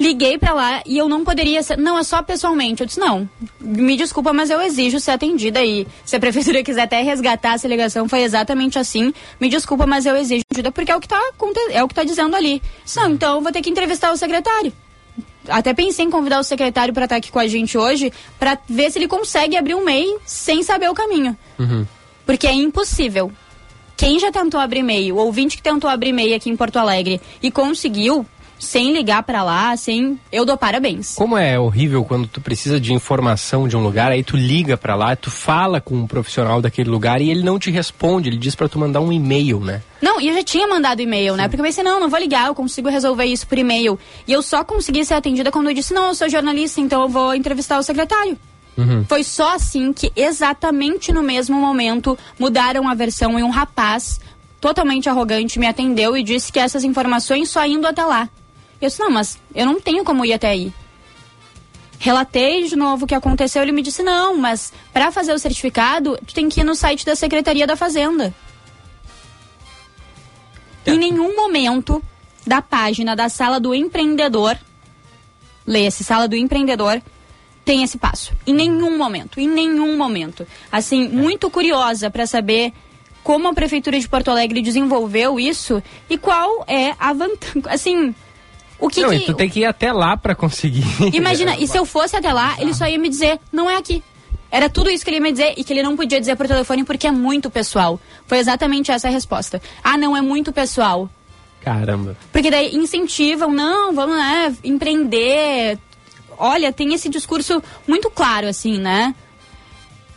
[0.00, 1.76] Liguei pra lá e eu não poderia ser.
[1.76, 2.80] Não, é só pessoalmente.
[2.80, 3.28] Eu disse: não,
[3.60, 5.62] me desculpa, mas eu exijo ser atendida.
[5.62, 9.12] E se a prefeitura quiser até resgatar essa ligação, foi exatamente assim.
[9.38, 11.94] Me desculpa, mas eu exijo ajuda porque é o que tá, aconte- é o que
[11.94, 12.62] tá dizendo ali.
[12.96, 14.72] Não, então eu vou ter que entrevistar o secretário.
[15.48, 18.90] Até pensei em convidar o secretário para estar aqui com a gente hoje, para ver
[18.90, 21.36] se ele consegue abrir um MEI sem saber o caminho.
[22.24, 23.30] Porque é impossível.
[23.96, 27.20] Quem já tentou abrir MEI, o ouvinte que tentou abrir MEI aqui em Porto Alegre
[27.42, 28.24] e conseguiu,
[28.60, 30.20] sem ligar pra lá, sem.
[30.30, 31.14] Eu dou parabéns.
[31.16, 34.94] Como é horrível quando tu precisa de informação de um lugar, aí tu liga pra
[34.94, 38.54] lá, tu fala com um profissional daquele lugar e ele não te responde, ele diz
[38.54, 39.82] pra tu mandar um e-mail, né?
[40.00, 41.48] Não, e eu já tinha mandado e-mail, né?
[41.48, 43.98] Porque eu pensei, não, não vou ligar, eu consigo resolver isso por e-mail.
[44.26, 47.08] E eu só consegui ser atendida quando eu disse, não, eu sou jornalista, então eu
[47.08, 48.38] vou entrevistar o secretário.
[49.08, 54.20] Foi só assim que, exatamente no mesmo momento, mudaram a versão e um rapaz
[54.60, 58.28] totalmente arrogante me atendeu e disse que essas informações só indo até lá.
[58.80, 60.72] Eu disse, não, mas eu não tenho como ir até aí.
[61.98, 66.18] Relatei de novo o que aconteceu, ele me disse, não, mas para fazer o certificado,
[66.26, 68.34] tu tem que ir no site da Secretaria da Fazenda.
[70.86, 72.02] Em nenhum momento
[72.46, 74.58] da página da sala do empreendedor,
[75.66, 77.02] leia-se sala do empreendedor,
[77.64, 78.32] tem esse passo.
[78.46, 80.46] Em nenhum momento, em nenhum momento.
[80.72, 82.72] Assim, muito curiosa para saber
[83.22, 88.14] como a prefeitura de Porto Alegre desenvolveu isso e qual é a vantagem, assim,
[88.80, 90.84] o que, não, que tu tem que ir até lá pra conseguir.
[91.12, 94.02] Imagina, e se eu fosse até lá, ele só ia me dizer, não é aqui.
[94.50, 96.48] Era tudo isso que ele ia me dizer e que ele não podia dizer por
[96.48, 98.00] telefone porque é muito pessoal.
[98.26, 99.62] Foi exatamente essa a resposta.
[99.84, 101.08] Ah, não, é muito pessoal.
[101.60, 102.16] Caramba.
[102.32, 105.78] Porque daí incentivam, não, vamos né, empreender.
[106.38, 109.14] olha, tem esse discurso muito claro, assim, né?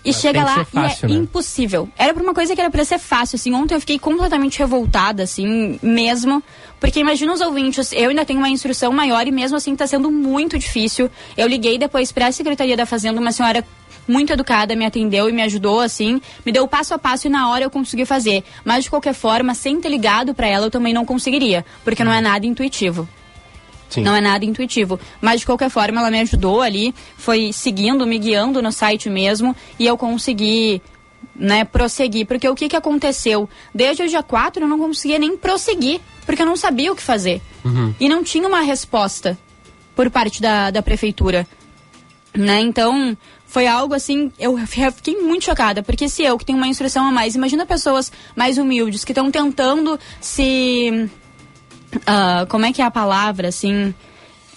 [0.05, 1.21] E Mas chega lá fácil, e é né?
[1.21, 1.87] impossível.
[1.97, 3.53] Era pra uma coisa que era pra ser fácil, assim.
[3.53, 6.43] Ontem eu fiquei completamente revoltada, assim, mesmo.
[6.79, 10.11] Porque imagina os ouvintes, eu ainda tenho uma instrução maior e mesmo assim tá sendo
[10.11, 11.09] muito difícil.
[11.37, 13.63] Eu liguei depois pra Secretaria da Fazenda, uma senhora
[14.05, 16.21] muito educada me atendeu e me ajudou, assim.
[16.45, 18.43] Me deu passo a passo e na hora eu consegui fazer.
[18.65, 21.65] Mas de qualquer forma, sem ter ligado pra ela, eu também não conseguiria.
[21.83, 23.07] Porque não é nada intuitivo.
[24.01, 24.99] Não é nada intuitivo.
[25.21, 29.55] Mas de qualquer forma, ela me ajudou ali, foi seguindo, me guiando no site mesmo,
[29.79, 30.81] e eu consegui,
[31.35, 32.25] né, prosseguir.
[32.25, 33.49] Porque o que que aconteceu?
[33.73, 37.03] Desde o dia 4 eu não conseguia nem prosseguir, porque eu não sabia o que
[37.03, 37.41] fazer.
[37.99, 39.37] E não tinha uma resposta
[39.95, 41.47] por parte da, da prefeitura.
[42.35, 42.61] Né?
[42.61, 43.15] Então,
[43.45, 44.57] foi algo assim, eu
[44.95, 48.57] fiquei muito chocada, porque se eu que tenho uma instrução a mais, imagina pessoas mais
[48.57, 51.07] humildes que estão tentando se
[52.05, 53.93] ah, como é que é a palavra, assim,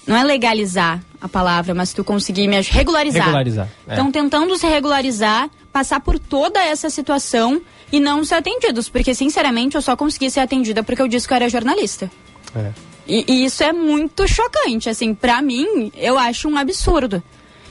[0.06, 3.24] não é legalizar a palavra, mas tu conseguir me regularizar.
[3.24, 3.94] Regularizar, é.
[3.94, 7.60] Então tentando se regularizar, passar por toda essa situação
[7.92, 11.32] e não ser atendidos, porque sinceramente eu só consegui ser atendida porque eu disse que
[11.32, 12.10] eu era jornalista.
[12.54, 12.70] É.
[13.06, 17.22] E, e isso é muito chocante, assim, pra mim, eu acho um absurdo.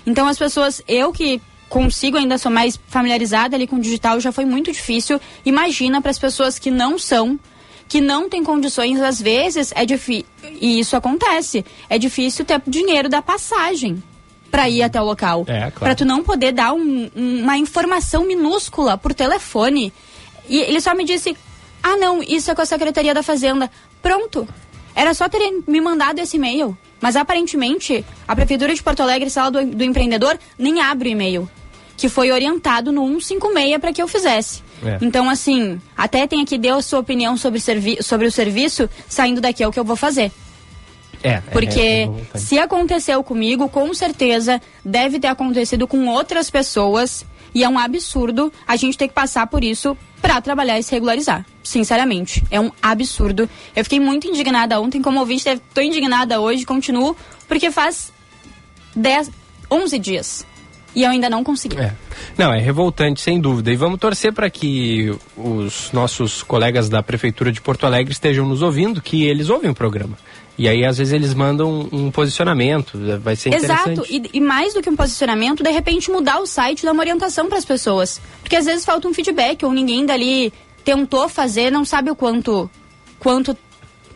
[0.06, 4.32] Então as pessoas, eu que consigo ainda sou mais familiarizada ali com o digital, já
[4.32, 5.20] foi muito difícil.
[5.46, 7.40] Imagina para as pessoas que não são,
[7.88, 10.26] que não têm condições, às vezes é difícil,
[10.60, 14.02] e isso acontece, é difícil ter dinheiro da passagem
[14.50, 15.44] para ir até o local.
[15.48, 15.74] É, claro.
[15.80, 19.92] Para tu não poder dar um- um- uma informação minúscula por telefone.
[20.48, 21.36] E ele só me disse:
[21.84, 23.70] "Ah, não, isso é com a Secretaria da Fazenda".
[24.02, 24.48] Pronto.
[24.96, 26.78] Era só ter me mandado esse e-mail.
[27.02, 31.50] Mas aparentemente, a Prefeitura de Porto Alegre, sala do, do empreendedor, nem abre o e-mail.
[31.98, 34.64] Que foi orientado no 156 para que eu fizesse.
[34.84, 34.98] É.
[35.02, 39.42] Então, assim, até tem aqui, deu a sua opinião sobre, servi sobre o serviço, saindo
[39.42, 40.32] daqui é o que eu vou fazer.
[41.24, 47.26] É, Porque é, é se aconteceu comigo, com certeza deve ter acontecido com outras pessoas.
[47.54, 50.92] E é um absurdo a gente ter que passar por isso pra trabalhar e se
[50.92, 51.46] regularizar.
[51.64, 53.50] Sinceramente, é um absurdo.
[53.74, 57.16] Eu fiquei muito indignada ontem, como ouvinte, tô indignada hoje, continuo,
[57.48, 58.12] porque faz
[58.94, 59.32] 10,
[59.72, 60.46] 11 dias.
[60.96, 61.78] E eu ainda não consegui.
[61.78, 61.94] É.
[62.38, 63.72] Não, é revoltante, sem dúvida.
[63.72, 68.62] E vamos torcer para que os nossos colegas da Prefeitura de Porto Alegre estejam nos
[68.62, 70.18] ouvindo, que eles ouvem o programa.
[70.58, 72.98] E aí, às vezes, eles mandam um posicionamento.
[73.22, 74.00] Vai ser interessante.
[74.10, 77.02] Exato, e, mais do que um posicionamento, de repente mudar o site e dar uma
[77.02, 78.22] orientação para as pessoas.
[78.42, 80.54] Porque às vezes falta um feedback, ou ninguém dali
[80.86, 82.70] tentou fazer, não sabe o quanto.
[83.20, 83.58] quanto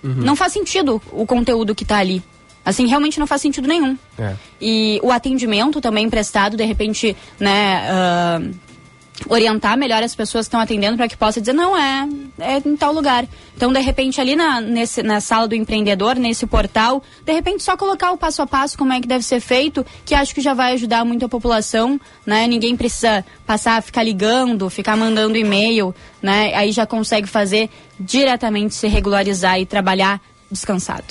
[0.03, 0.13] Uhum.
[0.15, 2.23] Não faz sentido o conteúdo que tá ali.
[2.63, 3.97] Assim, realmente não faz sentido nenhum.
[4.17, 4.35] É.
[4.61, 8.41] E o atendimento também prestado, de repente, né, ah,
[9.27, 12.07] orientar melhor as pessoas que estão atendendo para que possa dizer, não, é,
[12.39, 13.25] é em tal lugar.
[13.55, 17.75] Então, de repente, ali na, nesse, na sala do empreendedor, nesse portal, de repente só
[17.75, 20.53] colocar o passo a passo, como é que deve ser feito, que acho que já
[20.53, 22.47] vai ajudar muito a população, né?
[22.47, 26.53] Ninguém precisa passar, ficar ligando, ficar mandando e-mail, né?
[26.55, 27.69] Aí já consegue fazer
[27.99, 31.03] diretamente se regularizar e trabalhar descansado.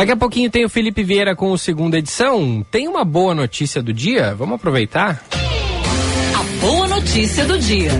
[0.00, 2.64] Daqui a pouquinho tem o Felipe Vieira com o segunda edição.
[2.70, 4.34] Tem uma boa notícia do dia?
[4.34, 5.22] Vamos aproveitar?
[6.34, 7.90] A boa notícia do dia.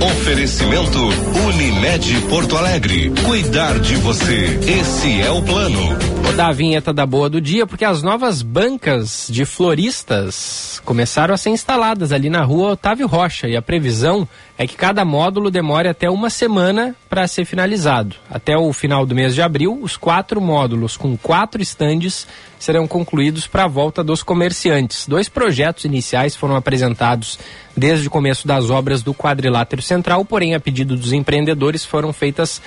[0.00, 0.98] Oferecimento
[1.46, 3.12] Unimed Porto Alegre.
[3.26, 4.58] Cuidar de você.
[4.66, 5.98] Esse é o plano.
[6.22, 11.34] Vou dar a vinheta da boa do dia, porque as novas bancas de floristas começaram
[11.34, 15.50] a ser instaladas ali na rua Otávio Rocha e a previsão é que cada módulo
[15.50, 18.14] demore até uma semana para ser finalizado.
[18.30, 22.26] Até o final do mês de abril, os quatro módulos com quatro estandes
[22.58, 25.06] serão concluídos para a volta dos comerciantes.
[25.08, 27.38] Dois projetos iniciais foram apresentados
[27.76, 32.62] desde o começo das obras do quadrilátero central, porém, a pedido dos empreendedores, foram feitas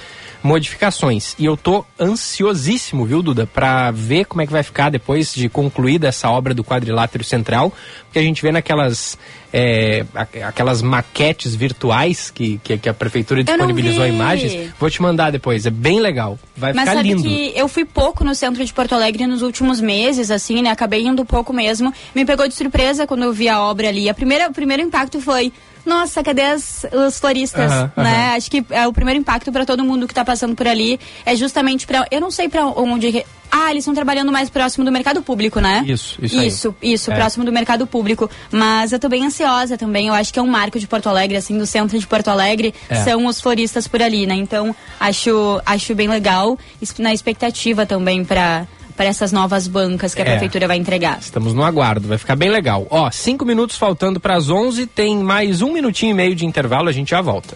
[0.47, 1.35] modificações.
[1.37, 5.49] E eu tô ansiosíssimo, viu, Duda, para ver como é que vai ficar depois de
[5.49, 7.71] concluída essa obra do quadrilátero central,
[8.05, 9.17] porque a gente vê naquelas
[9.51, 10.05] é,
[10.45, 14.71] aquelas maquetes virtuais que, que, que a prefeitura disponibilizou imagens.
[14.79, 16.39] Vou te mandar depois, é bem legal.
[16.55, 17.23] Vai Mas ficar sabe lindo.
[17.23, 20.69] que eu fui pouco no centro de Porto Alegre nos últimos meses, assim, né?
[20.69, 21.93] Acabei indo pouco mesmo.
[22.15, 24.09] Me pegou de surpresa quando eu vi a obra ali.
[24.09, 25.51] A primeira, o primeiro impacto foi.
[25.87, 28.25] Nossa, cadê as, os floristas, Aham, né?
[28.27, 28.35] aham.
[28.35, 31.33] Acho que é o primeiro impacto para todo mundo que tá passando por ali é
[31.33, 35.21] justamente para, eu não sei para onde ah, eles estão trabalhando mais próximo do mercado
[35.21, 35.81] público, né?
[35.87, 36.47] Isso, isso aí.
[36.47, 37.15] Isso, isso, É.
[37.15, 38.29] próximo do mercado público.
[38.51, 40.07] Mas eu tô bem ansiosa também.
[40.07, 42.73] Eu acho que é um marco de Porto Alegre, assim, do centro de Porto Alegre,
[42.89, 42.95] É.
[43.05, 44.35] são os floristas por ali, né?
[44.35, 46.59] Então, acho, acho bem legal,
[46.99, 48.67] na expectativa também para
[48.97, 50.31] para essas novas bancas que a É.
[50.31, 51.19] prefeitura vai entregar.
[51.21, 52.85] Estamos no aguardo, vai ficar bem legal.
[52.89, 56.89] Ó, cinco minutos faltando para as 11, tem mais um minutinho e meio de intervalo,
[56.89, 57.55] a gente já volta.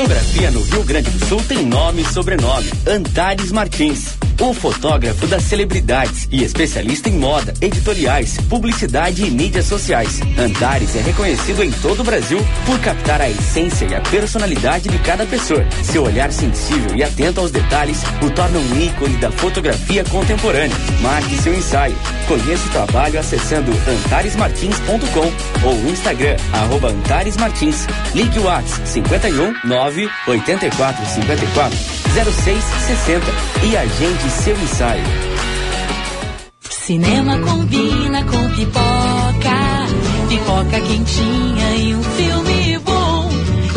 [0.00, 4.19] Fotografia no Rio Grande do Sul tem nome e sobrenome: Antares Martins.
[4.40, 10.18] O fotógrafo das celebridades e especialista em moda, editoriais, publicidade e mídias sociais.
[10.38, 14.98] Antares é reconhecido em todo o Brasil por captar a essência e a personalidade de
[15.00, 15.62] cada pessoa.
[15.82, 20.76] Seu olhar sensível e atento aos detalhes o torna um ícone da fotografia contemporânea.
[21.02, 21.96] Marque seu ensaio.
[22.26, 27.86] Conheça o trabalho acessando antaresmartins.com ou Instagram, arroba Antares Martins.
[28.14, 33.24] Ligue o WhatsApp 51 9 84 54 0660
[33.62, 35.04] e agende seu ensaio.
[36.68, 39.86] Cinema combina com pipoca,
[40.28, 43.30] pipoca quentinha e um filme bom.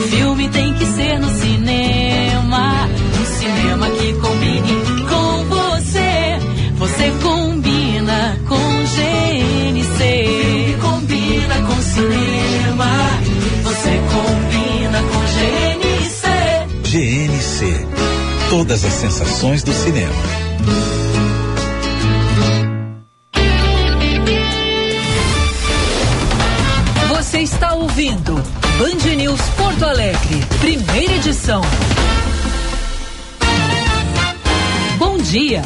[0.10, 2.88] Filme tem que ser no cinema,
[3.22, 6.40] um cinema que combine com você.
[6.78, 9.98] Você combina com GNC.
[10.04, 12.92] Filme combina com cinema,
[13.64, 16.24] você combina com GNC.
[16.84, 17.93] GNC.
[18.56, 20.14] Todas as sensações do cinema.
[27.10, 28.36] Você está ouvindo
[28.78, 31.64] Band News Porto Alegre, primeira edição.
[35.00, 35.64] Bom dia.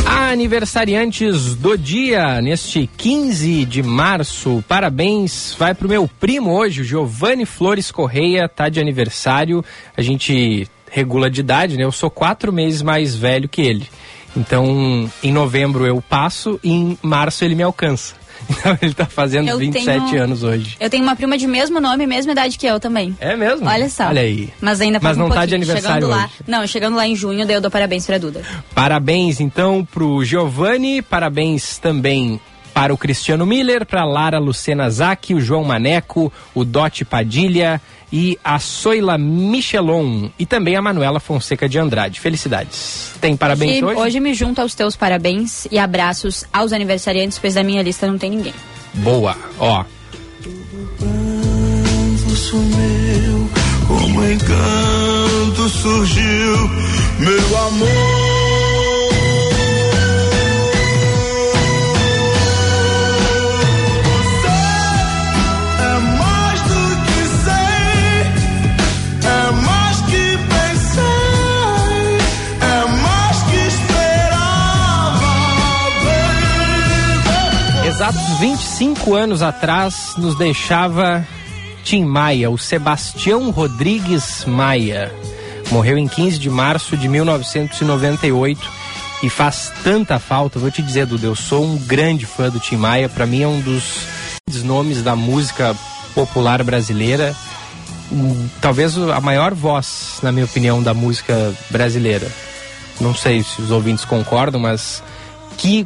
[0.06, 4.62] Aniversariantes do dia, neste 15 de março.
[4.68, 9.64] Parabéns, vai pro meu primo hoje, o Giovanni Flores Correia, tá de aniversário.
[9.96, 11.86] A gente regula de idade, né?
[11.86, 13.88] Eu sou quatro meses mais velho que ele.
[14.36, 18.16] Então, em novembro eu passo e em março ele me alcança.
[18.50, 20.76] Então ele tá fazendo Eu 27 tenho- anos hoje.
[20.80, 23.16] Eu tenho uma prima de mesmo nome, mesma idade que eu também.
[23.20, 23.68] É mesmo?
[23.68, 24.08] Olha só.
[24.08, 24.50] Olha aí.
[24.60, 26.34] Mas ainda Mas falta um não tá de aniversário chegando lá, hoje.
[26.48, 28.42] Não, chegando lá em junho, daí eu dou parabéns pra Duda.
[28.74, 32.40] Parabéns então pro Giovanni, parabéns também
[32.74, 37.80] para o Cristiano Miller, para Lara Lucena Zacchi, o João Maneco, o Dote Padilha
[38.12, 42.20] e a Soila Michelon e também a Manuela Fonseca de Andrade.
[42.20, 43.12] Felicidades.
[43.22, 44.00] Tem parabéns E hoje?
[44.00, 48.18] hoje me junto aos teus parabéns e abraços aos aniversariantes, pois da minha lista não
[48.18, 48.54] tem ninguém.
[48.96, 49.84] Boa, ó.
[52.36, 53.50] sumiu,
[53.88, 56.70] como encanto surgiu,
[57.20, 58.29] meu amor.
[78.00, 81.28] Exatos 25 anos atrás nos deixava
[81.84, 85.14] Tim Maia, o Sebastião Rodrigues Maia.
[85.70, 88.72] Morreu em 15 de março de 1998
[89.22, 90.60] e faz tanta falta.
[90.60, 93.10] Vou te dizer, Duda, eu sou um grande fã do Tim Maia.
[93.10, 95.76] Para mim é um dos nomes da música
[96.16, 97.36] popular brasileira.
[98.62, 102.32] Talvez a maior voz, na minha opinião, da música brasileira.
[103.02, 105.04] Não sei se os ouvintes concordam, mas
[105.58, 105.86] que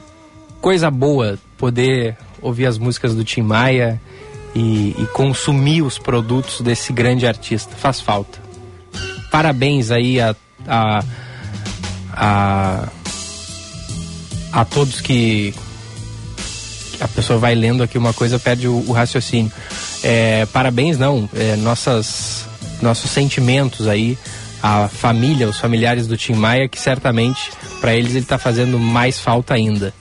[0.62, 3.98] coisa boa poder ouvir as músicas do Tim Maia
[4.54, 7.74] e, e consumir os produtos desse grande artista.
[7.78, 8.38] Faz falta.
[9.32, 10.36] Parabéns aí a,
[10.68, 11.04] a,
[12.12, 12.90] a,
[14.52, 15.56] a todos que.
[17.00, 19.52] A pessoa vai lendo aqui uma coisa, perde o, o raciocínio.
[20.04, 21.30] É, parabéns, não.
[21.34, 22.46] É, nossas,
[22.82, 24.18] nossos sentimentos aí
[24.62, 29.18] à família, os familiares do Tim Maia, que certamente para eles ele está fazendo mais
[29.18, 29.94] falta ainda.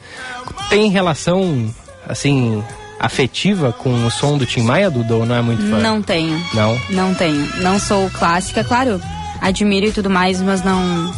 [0.68, 1.72] Tem relação,
[2.08, 2.62] assim,
[2.98, 5.78] afetiva com o som do Tim Maia, Duda, ou não é muito fã?
[5.78, 6.40] Não tenho.
[6.54, 6.80] Não?
[6.90, 7.48] Não tenho.
[7.60, 9.00] Não sou clássica, claro,
[9.40, 11.12] admiro e tudo mais, mas não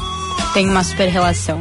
[0.53, 1.61] tenho uma super relação.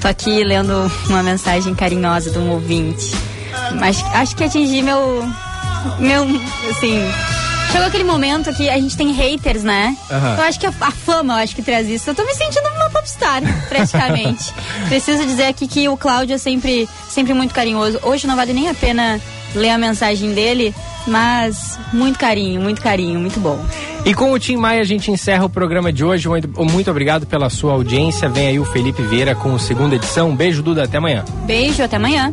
[0.00, 3.12] Tô aqui lendo uma mensagem carinhosa de um ouvinte.
[3.80, 5.24] Mas acho que atingi meu.
[5.98, 6.24] Meu.
[6.70, 7.02] Assim.
[7.70, 9.96] Chegou aquele momento que a gente tem haters, né?
[10.10, 10.36] Aham.
[10.38, 12.08] Eu acho que a, a fama, eu acho que traz isso.
[12.10, 14.52] Eu tô me sentindo uma popstar, praticamente.
[14.88, 17.98] Preciso dizer aqui que o Cláudio é sempre, sempre muito carinhoso.
[18.02, 19.20] Hoje não vale nem a pena
[19.54, 20.74] ler a mensagem dele,
[21.06, 23.62] mas muito carinho, muito carinho, muito bom.
[24.04, 26.28] E com o Tim Maia a gente encerra o programa de hoje.
[26.28, 28.28] Muito, muito obrigado pela sua audiência.
[28.28, 30.30] Vem aí o Felipe Vieira com a segunda edição.
[30.30, 30.84] Um beijo, Duda.
[30.84, 31.24] Até amanhã.
[31.44, 32.32] Beijo, até amanhã.